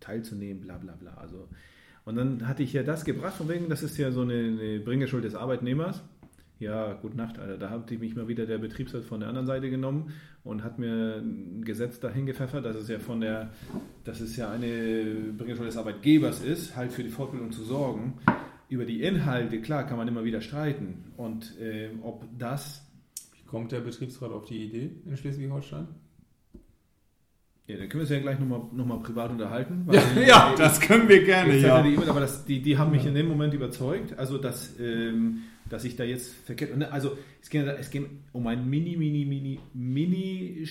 teilzunehmen, 0.00 0.62
bla 0.62 0.76
bla 0.78 0.94
bla. 0.94 1.14
Also, 1.14 1.48
und 2.04 2.16
dann 2.16 2.46
hatte 2.46 2.62
ich 2.62 2.72
ja 2.72 2.82
das 2.82 3.04
gebracht, 3.04 3.34
von 3.34 3.48
wegen, 3.48 3.68
das 3.68 3.82
ist 3.82 3.98
ja 3.98 4.10
so 4.10 4.22
eine, 4.22 4.34
eine 4.34 4.80
Bringeschuld 4.80 5.24
des 5.24 5.34
Arbeitnehmers. 5.34 6.02
Ja, 6.58 6.94
gute 6.94 7.18
Nacht, 7.18 7.38
Alter. 7.38 7.58
Da 7.58 7.68
hat 7.68 7.90
mich 7.90 8.16
mal 8.16 8.28
wieder 8.28 8.46
der 8.46 8.56
Betriebsrat 8.56 9.04
von 9.04 9.20
der 9.20 9.28
anderen 9.28 9.46
Seite 9.46 9.68
genommen 9.68 10.14
und 10.42 10.64
hat 10.64 10.78
mir 10.78 11.16
ein 11.16 11.64
Gesetz 11.64 12.00
dahin 12.00 12.24
gepfeffert, 12.24 12.64
dass 12.64 12.76
es 12.76 12.88
ja 12.88 12.98
von 12.98 13.20
der, 13.20 13.50
dass 14.04 14.20
es 14.20 14.36
ja 14.36 14.50
eine 14.50 15.34
Bringeschuld 15.36 15.68
des 15.68 15.76
Arbeitgebers 15.76 16.42
ist, 16.42 16.74
halt 16.74 16.92
für 16.92 17.02
die 17.02 17.10
Fortbildung 17.10 17.52
zu 17.52 17.62
sorgen. 17.62 18.14
Über 18.70 18.86
die 18.86 19.02
Inhalte, 19.02 19.60
klar, 19.60 19.86
kann 19.86 19.98
man 19.98 20.08
immer 20.08 20.24
wieder 20.24 20.40
streiten. 20.40 21.12
Und 21.18 21.58
äh, 21.60 21.90
ob 22.02 22.24
das 22.38 22.85
Kommt 23.46 23.72
der 23.72 23.80
Betriebsrat 23.80 24.32
auf 24.32 24.44
die 24.44 24.64
Idee 24.64 24.90
in 25.04 25.16
Schleswig-Holstein? 25.16 25.86
Ja, 27.68 27.76
dann 27.78 27.88
können 27.88 27.94
wir 27.94 28.00
uns 28.02 28.10
ja 28.10 28.20
gleich 28.20 28.38
nochmal 28.38 28.62
noch 28.72 28.86
mal 28.86 28.98
privat 28.98 29.30
unterhalten. 29.30 29.88
Ja, 29.90 30.20
ja 30.20 30.54
das 30.56 30.80
können 30.80 31.08
wir 31.08 31.24
gerne, 31.24 31.56
ja. 31.58 31.82
Die 31.82 31.96
aber 31.96 32.20
das, 32.20 32.44
die, 32.44 32.62
die 32.62 32.78
haben 32.78 32.92
mich 32.92 33.02
ja. 33.02 33.08
in 33.08 33.14
dem 33.14 33.26
Moment 33.26 33.54
überzeugt, 33.54 34.16
also 34.18 34.38
dass, 34.38 34.78
ähm, 34.78 35.42
dass 35.68 35.84
ich 35.84 35.96
da 35.96 36.04
jetzt 36.04 36.32
verkehrt... 36.32 36.76
Ne, 36.76 36.92
also 36.92 37.18
es 37.42 37.50
geht, 37.50 37.66
es 37.66 37.90
geht 37.90 38.06
um 38.32 38.46
ein 38.46 38.68
Mini, 38.68 38.96
Mini, 38.96 39.24
Mini, 39.24 39.58
Mini... 39.74 40.68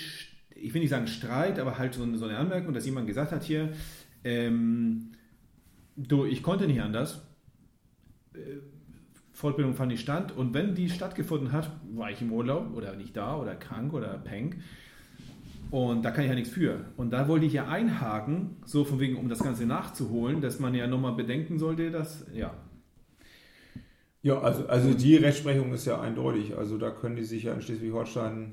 Ich 0.57 0.73
will 0.73 0.80
nicht 0.82 0.89
sagen 0.89 1.07
Streit, 1.07 1.59
aber 1.59 1.78
halt 1.78 1.93
so 1.93 2.03
eine, 2.03 2.17
so 2.17 2.26
eine 2.26 2.38
Anmerkung, 2.38 2.73
dass 2.73 2.86
jemand 2.86 3.07
gesagt 3.07 3.34
hat 3.34 3.43
hier, 3.43 3.73
ähm, 4.23 5.11
du, 5.97 6.26
ich 6.26 6.41
konnte 6.41 6.65
nicht 6.65 6.82
anders. 6.82 7.21
Äh, 8.34 8.59
Fortbildung 9.45 9.75
fand 9.75 9.91
nicht 9.91 10.01
statt. 10.01 10.31
Und 10.35 10.55
wenn 10.55 10.73
die 10.73 10.89
stattgefunden 10.89 11.51
hat, 11.51 11.69
war 11.93 12.09
ich 12.09 12.19
im 12.19 12.33
Urlaub 12.33 12.75
oder 12.75 12.95
nicht 12.95 13.15
da 13.15 13.37
oder 13.37 13.53
krank 13.53 13.93
oder 13.93 14.17
pank. 14.17 14.57
Und 15.69 16.03
da 16.03 16.09
kann 16.09 16.23
ich 16.23 16.29
ja 16.31 16.35
nichts 16.35 16.49
für. 16.49 16.79
Und 16.97 17.11
da 17.11 17.27
wollte 17.27 17.45
ich 17.45 17.53
ja 17.53 17.67
einhaken, 17.67 18.57
so 18.65 18.83
von 18.83 18.99
wegen, 18.99 19.17
um 19.17 19.29
das 19.29 19.43
Ganze 19.43 19.67
nachzuholen, 19.67 20.41
dass 20.41 20.59
man 20.59 20.73
ja 20.73 20.87
nochmal 20.87 21.13
bedenken 21.13 21.59
sollte, 21.59 21.91
dass, 21.91 22.25
ja. 22.33 22.55
Ja, 24.23 24.39
also, 24.39 24.65
also 24.65 24.95
die 24.95 25.15
Rechtsprechung 25.17 25.71
ist 25.73 25.85
ja 25.85 26.01
eindeutig. 26.01 26.57
Also 26.57 26.79
da 26.79 26.89
können 26.89 27.15
die 27.15 27.23
sich 27.23 27.43
ja 27.43 27.53
in 27.53 27.61
Schleswig-Holstein, 27.61 28.51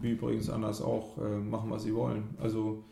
wie 0.00 0.12
übrigens 0.12 0.48
anders 0.48 0.80
auch, 0.80 1.18
äh, 1.18 1.36
machen, 1.36 1.70
was 1.70 1.82
sie 1.82 1.94
wollen. 1.94 2.34
Also 2.40 2.84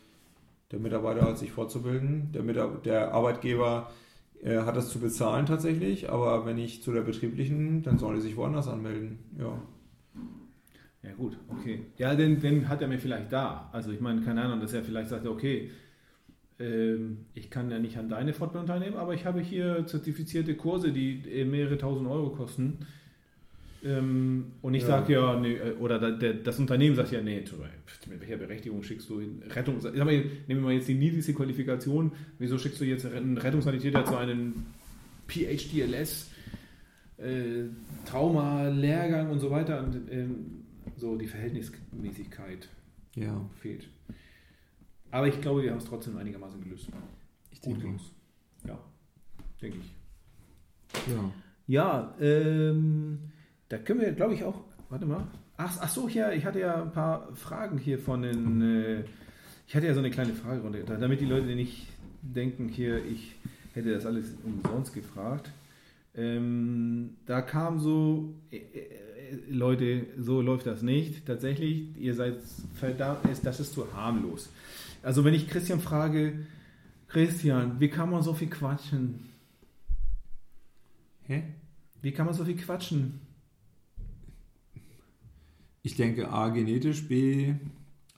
der 0.70 0.80
Mitarbeiter 0.80 1.22
hat 1.22 1.38
sich 1.38 1.50
fortzubilden, 1.50 2.30
der, 2.32 2.42
Mitar 2.42 2.68
der 2.84 3.14
Arbeitgeber 3.14 3.90
er 4.42 4.66
hat 4.66 4.76
das 4.76 4.90
zu 4.90 5.00
bezahlen 5.00 5.46
tatsächlich, 5.46 6.10
aber 6.10 6.46
wenn 6.46 6.58
ich 6.58 6.82
zu 6.82 6.92
der 6.92 7.02
betrieblichen, 7.02 7.82
dann 7.82 7.98
soll 7.98 8.16
er 8.16 8.20
sich 8.20 8.36
woanders 8.36 8.68
anmelden. 8.68 9.18
Ja. 9.38 9.60
Ja, 11.02 11.12
gut, 11.16 11.38
okay. 11.48 11.86
Ja, 11.96 12.14
den, 12.14 12.40
den 12.40 12.68
hat 12.68 12.82
er 12.82 12.88
mir 12.88 12.98
vielleicht 12.98 13.32
da. 13.32 13.70
Also, 13.72 13.92
ich 13.92 14.00
meine, 14.00 14.20
keine 14.22 14.42
Ahnung, 14.42 14.60
dass 14.60 14.72
er 14.72 14.82
vielleicht 14.82 15.10
sagt, 15.10 15.26
okay, 15.26 15.70
ähm, 16.58 17.26
ich 17.34 17.50
kann 17.50 17.70
ja 17.70 17.78
nicht 17.78 17.98
an 17.98 18.08
deine 18.08 18.32
Fortbildung 18.32 18.66
teilnehmen, 18.66 18.96
aber 18.96 19.14
ich 19.14 19.24
habe 19.24 19.40
hier 19.40 19.86
zertifizierte 19.86 20.56
Kurse, 20.56 20.92
die 20.92 21.44
mehrere 21.44 21.78
tausend 21.78 22.08
Euro 22.08 22.30
kosten. 22.30 22.80
Ähm, 23.84 24.52
und 24.62 24.74
ich 24.74 24.82
ja. 24.82 24.88
sage 24.88 25.12
ja, 25.12 25.38
nee, 25.38 25.54
äh, 25.54 25.72
oder 25.78 26.10
der, 26.12 26.34
das 26.34 26.58
Unternehmen 26.58 26.96
sagt 26.96 27.12
ja, 27.12 27.20
nee, 27.20 27.44
mit 28.08 28.20
welcher 28.20 28.36
Berechtigung 28.36 28.82
schickst 28.82 29.08
du 29.08 29.20
hin? 29.20 29.42
Rettung, 29.50 29.76
ich 29.76 29.82
sag 29.82 29.94
mal, 29.96 30.06
nehmen 30.06 30.30
wir 30.48 30.56
mal 30.60 30.72
jetzt 30.72 30.88
die 30.88 30.94
niedrigste 30.94 31.32
Qualifikation, 31.34 32.12
wieso 32.38 32.58
schickst 32.58 32.80
du 32.80 32.84
jetzt 32.84 33.06
einen 33.06 33.38
Rettungssanitäter 33.38 34.04
zu 34.04 34.16
einem 34.16 34.54
PhDLS? 35.28 36.30
äh, 37.18 37.64
Trauma, 38.06 38.68
Lehrgang 38.68 39.30
und 39.30 39.40
so 39.40 39.50
weiter. 39.50 39.82
Und 39.82 40.10
ähm, 40.10 40.64
so 40.96 41.16
die 41.16 41.26
Verhältnismäßigkeit 41.26 42.68
Ja, 43.14 43.48
fehlt. 43.60 43.88
Aber 45.10 45.26
ich 45.28 45.40
glaube, 45.40 45.62
wir 45.62 45.70
haben 45.70 45.78
es 45.78 45.84
trotzdem 45.84 46.16
einigermaßen 46.16 46.62
gelöst. 46.62 46.88
ich 47.50 47.60
Gut 47.60 47.74
denke. 47.74 47.86
gelöst. 47.88 48.12
Ja, 48.66 48.78
denke 49.60 49.78
ich. 49.78 51.12
Ja. 51.12 51.32
Ja, 51.66 52.16
ähm, 52.20 53.18
da 53.68 53.78
können 53.78 54.00
wir, 54.00 54.12
glaube 54.12 54.34
ich, 54.34 54.44
auch. 54.44 54.62
Warte 54.90 55.06
mal. 55.06 55.26
Ach, 55.56 55.76
ach 55.80 55.88
so, 55.88 56.08
ja, 56.08 56.32
ich 56.32 56.44
hatte 56.44 56.60
ja 56.60 56.82
ein 56.82 56.92
paar 56.92 57.34
Fragen 57.34 57.78
hier 57.78 57.98
von 57.98 58.22
den. 58.22 58.62
Äh, 58.62 59.04
ich 59.66 59.74
hatte 59.76 59.86
ja 59.86 59.92
so 59.94 60.00
eine 60.00 60.10
kleine 60.10 60.32
Fragerunde, 60.32 60.82
da- 60.86 60.96
damit 60.96 61.20
die 61.20 61.26
Leute 61.26 61.46
nicht 61.54 61.88
denken, 62.22 62.68
hier, 62.68 63.04
ich 63.04 63.34
hätte 63.74 63.92
das 63.92 64.06
alles 64.06 64.34
umsonst 64.44 64.94
gefragt. 64.94 65.50
Ähm, 66.14 67.16
da 67.26 67.42
kam 67.42 67.78
so, 67.78 68.34
äh, 68.50 68.56
äh, 68.56 68.88
Leute, 69.50 70.06
so 70.18 70.40
läuft 70.40 70.66
das 70.66 70.80
nicht. 70.82 71.26
Tatsächlich, 71.26 71.94
ihr 71.98 72.14
seid 72.14 72.36
verdammt, 72.74 73.20
das 73.44 73.60
ist 73.60 73.74
zu 73.74 73.92
harmlos. 73.92 74.48
Also, 75.02 75.24
wenn 75.24 75.34
ich 75.34 75.48
Christian 75.48 75.80
frage, 75.80 76.46
Christian, 77.08 77.78
wie 77.78 77.88
kann 77.88 78.10
man 78.10 78.22
so 78.22 78.32
viel 78.34 78.48
quatschen? 78.48 79.26
Hä? 81.24 81.42
Wie 82.00 82.12
kann 82.12 82.26
man 82.26 82.34
so 82.34 82.44
viel 82.44 82.56
quatschen? 82.56 83.20
Ich 85.88 85.96
denke 85.96 86.30
A, 86.30 86.50
genetisch, 86.50 87.08
B, 87.08 87.54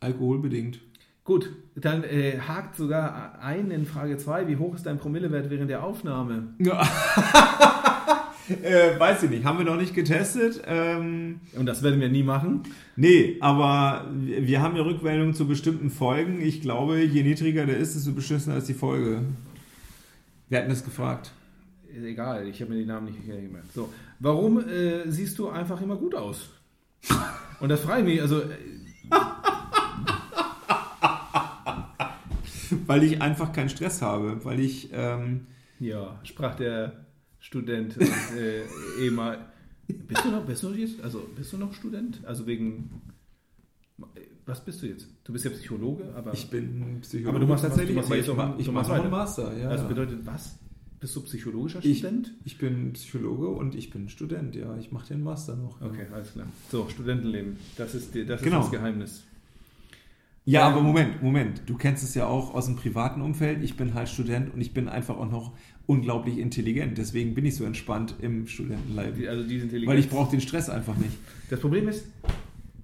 alkoholbedingt. 0.00 0.80
Gut, 1.22 1.52
dann 1.76 2.02
äh, 2.02 2.40
hakt 2.40 2.74
sogar 2.74 3.38
ein 3.40 3.70
in 3.70 3.86
Frage 3.86 4.18
2. 4.18 4.48
Wie 4.48 4.56
hoch 4.56 4.74
ist 4.74 4.86
dein 4.86 4.98
Promillewert 4.98 5.50
während 5.50 5.70
der 5.70 5.84
Aufnahme? 5.84 6.48
äh, 6.58 6.66
weiß 8.98 9.22
ich 9.22 9.30
nicht, 9.30 9.44
haben 9.44 9.58
wir 9.58 9.64
noch 9.64 9.76
nicht 9.76 9.94
getestet. 9.94 10.60
Ähm, 10.66 11.38
Und 11.56 11.66
das 11.66 11.84
werden 11.84 12.00
wir 12.00 12.08
nie 12.08 12.24
machen. 12.24 12.64
nee, 12.96 13.36
aber 13.38 14.08
wir 14.16 14.62
haben 14.62 14.74
ja 14.74 14.82
Rückmeldungen 14.82 15.34
zu 15.34 15.46
bestimmten 15.46 15.90
Folgen. 15.90 16.40
Ich 16.40 16.62
glaube, 16.62 17.00
je 17.00 17.22
niedriger 17.22 17.66
der 17.66 17.76
ist, 17.76 17.94
desto 17.94 18.10
beschissener 18.10 18.56
ist 18.56 18.68
die 18.68 18.74
Folge. 18.74 19.22
Wir 20.48 20.58
hatten 20.58 20.70
das 20.70 20.84
gefragt. 20.84 21.30
Ist 21.96 22.02
egal, 22.02 22.48
ich 22.48 22.60
habe 22.60 22.72
mir 22.72 22.80
die 22.80 22.86
Namen 22.86 23.06
nicht 23.06 23.24
gemerkt. 23.24 23.72
So, 23.72 23.90
warum 24.18 24.58
äh, 24.58 25.08
siehst 25.08 25.38
du 25.38 25.48
einfach 25.48 25.80
immer 25.80 25.94
gut 25.94 26.16
aus? 26.16 26.50
Und 27.60 27.68
das 27.68 27.80
frage 27.80 28.00
ich 28.00 28.06
mich, 28.06 28.22
also, 28.22 28.40
äh, 28.40 28.56
Weil 32.86 33.02
ich 33.02 33.20
einfach 33.20 33.52
keinen 33.52 33.68
Stress 33.68 34.00
habe. 34.02 34.44
Weil 34.44 34.60
ich, 34.60 34.90
ähm, 34.92 35.46
ja, 35.78 36.18
sprach 36.24 36.54
der 36.56 37.04
Student 37.40 37.96
äh, 38.36 38.62
ehemal. 39.02 39.46
Bist 39.88 40.24
du 40.24 40.30
noch, 40.30 40.44
bist 40.44 40.62
du 40.62 40.70
jetzt, 40.72 41.00
also 41.02 41.28
bist 41.36 41.52
du 41.52 41.56
noch 41.58 41.74
Student? 41.74 42.20
Also 42.24 42.46
wegen, 42.46 43.02
was 44.46 44.64
bist 44.64 44.82
du 44.82 44.86
jetzt? 44.86 45.08
Du 45.24 45.32
bist 45.32 45.44
ja 45.44 45.50
Psychologe, 45.50 46.04
aber 46.16 46.32
ich 46.32 46.48
bin 46.48 47.00
Psychologe. 47.00 47.28
Aber 47.30 47.38
du 47.40 47.46
machst 47.46 47.64
tatsächlich, 47.64 47.94
du 47.96 48.00
machst 48.00 48.10
jetzt 48.12 48.24
ich, 48.26 48.30
auch- 48.30 48.36
mach- 48.36 48.58
ich 48.58 48.66
noch 48.70 48.88
einen. 48.90 49.10
Master. 49.10 49.56
Ja, 49.58 49.68
also 49.70 49.88
bedeutet 49.88 50.24
was? 50.24 50.56
Bist 51.00 51.16
du 51.16 51.22
psychologischer 51.22 51.80
Ich- 51.82 51.98
Student? 51.98 52.34
Ich 52.44 52.58
bin 52.58 52.92
Psychologe 52.92 53.48
und 53.48 53.74
ich 53.74 53.88
bin 53.90 54.08
Student, 54.10 54.54
ja. 54.54 54.76
Ich 54.78 54.92
mache 54.92 55.08
den 55.08 55.22
Master 55.22 55.56
noch. 55.56 55.80
ja. 55.80 55.86
Okay, 55.86 56.06
alles 56.12 56.32
klar. 56.32 56.46
So, 56.70 56.88
Studentenleben, 56.90 57.56
das 57.76 57.94
ist, 57.94 58.14
die, 58.14 58.26
das, 58.26 58.40
ist 58.40 58.44
Genau. 58.44 58.60
das 58.60 58.70
Geheimnis. 58.70 59.24
Ja, 60.44 60.66
Ähm, 60.68 60.74
aber 60.74 60.82
Moment, 60.82 61.22
Moment. 61.22 61.62
Du 61.66 61.76
kennst 61.76 62.02
es 62.04 62.14
ja 62.14 62.26
auch 62.26 62.54
aus 62.54 62.66
dem 62.66 62.76
privaten 62.76 63.22
Umfeld. 63.22 63.62
Ich 63.62 63.76
bin 63.76 63.94
halt 63.94 64.08
Student 64.08 64.52
und 64.52 64.60
ich 64.60 64.72
bin 64.74 64.88
einfach 64.88 65.16
auch 65.16 65.30
noch 65.30 65.54
unglaublich 65.86 66.38
intelligent. 66.38 66.98
Deswegen 66.98 67.34
bin 67.34 67.46
ich 67.46 67.56
so 67.56 67.64
entspannt 67.64 68.16
im 68.20 68.46
Studentenleben. 68.46 69.26
Also 69.28 69.44
diese 69.44 69.64
Intelligenz. 69.64 69.90
Weil 69.90 69.98
ich 69.98 70.08
brauche 70.10 70.30
den 70.30 70.40
Stress 70.40 70.68
einfach 70.68 70.96
nicht. 70.96 71.12
Das 71.48 71.60
Problem 71.60 71.88
ist, 71.88 72.06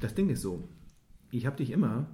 das 0.01 0.15
Ding 0.15 0.29
ist 0.31 0.41
so, 0.43 0.67
ich 1.31 1.45
habe 1.45 1.57
dich 1.57 1.71
immer 1.71 2.07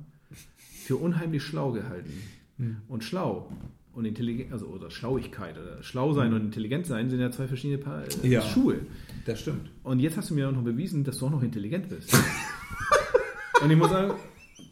für 0.84 0.96
unheimlich 0.96 1.42
schlau 1.44 1.70
gehalten. 1.72 2.12
Hm. 2.58 2.76
Und 2.88 3.04
schlau 3.04 3.48
und 3.94 4.04
intelligent, 4.04 4.52
also 4.52 4.66
oder 4.66 4.90
Schlauigkeit 4.90 5.56
oder 5.58 5.82
schlau 5.82 6.12
sein 6.12 6.32
und 6.32 6.42
intelligent 6.42 6.86
sein 6.86 7.10
sind 7.10 7.20
ja 7.20 7.30
zwei 7.30 7.46
verschiedene 7.46 7.78
Paar, 7.78 8.02
äh. 8.22 8.28
Ja. 8.28 8.42
Schuhe. 8.42 8.80
Das 9.26 9.40
stimmt. 9.40 9.70
Und 9.82 10.00
jetzt 10.00 10.16
hast 10.16 10.30
du 10.30 10.34
mir 10.34 10.48
auch 10.48 10.52
noch 10.52 10.64
bewiesen, 10.64 11.04
dass 11.04 11.18
du 11.18 11.26
auch 11.26 11.30
noch 11.30 11.42
intelligent 11.42 11.88
bist. 11.88 12.12
und 13.62 13.70
ich 13.70 13.76
muss 13.76 13.90
sagen, 13.90 14.14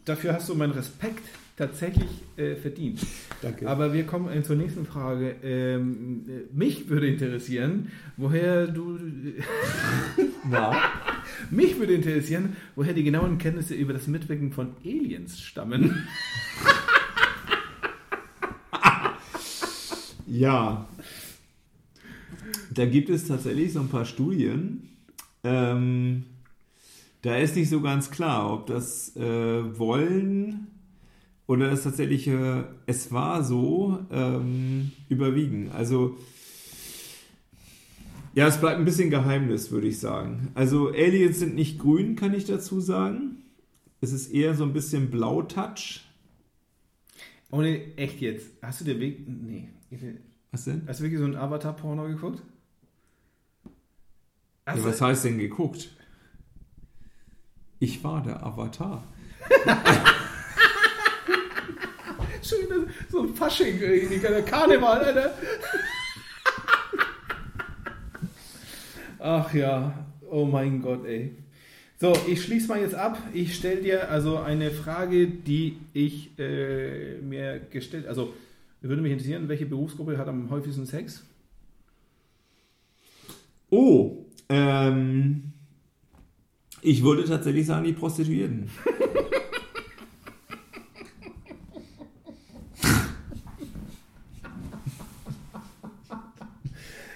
dafür 0.05 0.33
hast 0.33 0.49
du 0.49 0.55
meinen 0.55 0.71
Respekt 0.71 1.23
tatsächlich 1.55 2.09
äh, 2.37 2.55
verdient. 2.55 3.05
Danke. 3.41 3.69
Aber 3.69 3.93
wir 3.93 4.05
kommen 4.05 4.35
äh, 4.35 4.41
zur 4.41 4.55
nächsten 4.55 4.85
Frage. 4.85 5.35
Ähm, 5.43 6.25
äh, 6.27 6.55
mich 6.55 6.89
würde 6.89 7.07
interessieren, 7.07 7.91
woher 8.17 8.67
du. 8.67 8.97
Na? 10.49 10.75
Mich 11.51 11.77
würde 11.77 11.93
interessieren, 11.93 12.55
woher 12.75 12.93
die 12.93 13.03
genauen 13.03 13.37
Kenntnisse 13.37 13.75
über 13.75 13.93
das 13.93 14.07
Mitwirken 14.07 14.51
von 14.51 14.75
Aliens 14.83 15.39
stammen. 15.39 16.07
Ja. 20.31 20.87
Da 22.73 22.85
gibt 22.85 23.09
es 23.09 23.27
tatsächlich 23.27 23.73
so 23.73 23.81
ein 23.81 23.89
paar 23.89 24.05
Studien. 24.05 24.87
Ähm, 25.43 26.23
da 27.21 27.35
ist 27.35 27.57
nicht 27.57 27.69
so 27.69 27.81
ganz 27.81 28.11
klar, 28.11 28.53
ob 28.53 28.65
das 28.65 29.13
äh, 29.17 29.77
Wollen 29.77 30.67
oder 31.47 31.69
das 31.69 31.83
tatsächliche 31.83 32.73
Es 32.85 33.11
war 33.11 33.43
so 33.43 33.99
ähm, 34.09 34.93
überwiegen. 35.09 35.69
Also, 35.71 36.17
ja, 38.33 38.47
es 38.47 38.57
bleibt 38.57 38.79
ein 38.79 38.85
bisschen 38.85 39.09
Geheimnis, 39.09 39.69
würde 39.69 39.87
ich 39.87 39.99
sagen. 39.99 40.51
Also, 40.53 40.91
Aliens 40.91 41.39
sind 41.39 41.55
nicht 41.55 41.77
grün, 41.77 42.15
kann 42.15 42.33
ich 42.33 42.45
dazu 42.45 42.79
sagen. 42.79 43.43
Es 43.99 44.13
ist 44.13 44.31
eher 44.31 44.55
so 44.55 44.63
ein 44.63 44.71
bisschen 44.71 45.11
Blau-Touch. 45.11 46.05
Ohne, 47.51 47.97
echt 47.97 48.21
jetzt. 48.21 48.49
Hast 48.61 48.79
du 48.79 48.85
den 48.85 49.01
Weg. 49.01 49.27
Nee. 49.27 49.67
Was 50.51 50.65
denn? 50.65 50.83
Hast 50.87 50.99
du 50.99 51.03
wirklich 51.03 51.19
so 51.19 51.25
ein 51.25 51.35
Avatar-Porno 51.35 52.07
geguckt? 52.07 52.41
Ja, 53.65 53.71
Also, 54.73 54.85
was 54.85 55.01
heißt 55.01 55.25
denn 55.25 55.37
geguckt? 55.37 55.89
Ich 57.79 58.03
war 58.03 58.21
der 58.23 58.45
Avatar. 58.45 59.03
schön, 62.41 62.87
so 63.09 63.23
ein 63.23 63.33
Fasching, 63.33 63.79
der 63.79 64.41
Karneval, 64.43 65.03
Alter. 65.03 65.33
Ach 69.19 69.53
ja, 69.53 69.93
oh 70.29 70.45
mein 70.45 70.81
Gott, 70.81 71.05
ey. 71.05 71.35
So, 71.99 72.17
ich 72.27 72.43
schließe 72.43 72.67
mal 72.67 72.81
jetzt 72.81 72.95
ab. 72.95 73.21
Ich 73.33 73.55
stelle 73.55 73.81
dir 73.81 74.09
also 74.09 74.39
eine 74.39 74.71
Frage, 74.71 75.27
die 75.27 75.77
ich 75.93 76.31
äh, 76.39 77.17
mir 77.21 77.59
gestellt, 77.59 78.07
also 78.07 78.33
würde 78.89 79.01
mich 79.01 79.11
interessieren, 79.11 79.47
welche 79.47 79.65
Berufsgruppe 79.65 80.17
hat 80.17 80.27
am 80.27 80.49
häufigsten 80.49 80.85
Sex? 80.85 81.23
Oh, 83.69 84.25
ähm, 84.49 85.53
ich 86.81 87.03
würde 87.03 87.23
tatsächlich 87.25 87.67
sagen, 87.67 87.85
die 87.85 87.93
Prostituierten. 87.93 88.69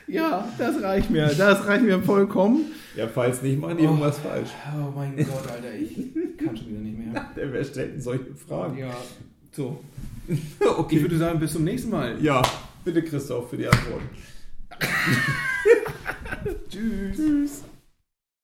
Ja, 0.07 0.47
das 0.57 0.81
reicht 0.81 1.09
mir. 1.09 1.27
Das 1.27 1.67
reicht 1.67 1.83
mir 1.83 2.01
vollkommen. 2.01 2.71
Ja, 2.95 3.05
falls 3.05 3.41
nicht, 3.41 3.59
machen 3.59 3.77
die 3.77 3.83
irgendwas 3.83 4.17
falsch. 4.19 4.49
Oh 4.73 4.93
mein 4.95 5.13
Gott, 5.17 5.51
Alter, 5.51 5.75
ich 5.75 5.93
kann 6.37 6.55
schon 6.55 6.67
wieder 6.69 6.79
nicht 6.79 6.97
mehr. 6.97 7.29
Wer 7.35 7.63
stellt 7.65 7.95
denn 7.95 8.01
solche 8.01 8.33
Fragen? 8.33 8.77
Ja, 8.77 8.95
so. 9.55 9.79
okay. 10.77 10.97
Ich 10.97 11.01
würde 11.01 11.17
sagen, 11.17 11.39
bis 11.39 11.53
zum 11.53 11.63
nächsten 11.63 11.89
Mal. 11.89 12.21
ja, 12.21 12.41
bitte 12.83 13.03
Christoph 13.03 13.49
für 13.49 13.57
die 13.57 13.67
Antworten. 13.67 14.09
Tschüss. 16.69 17.15
Tschüss. 17.15 17.63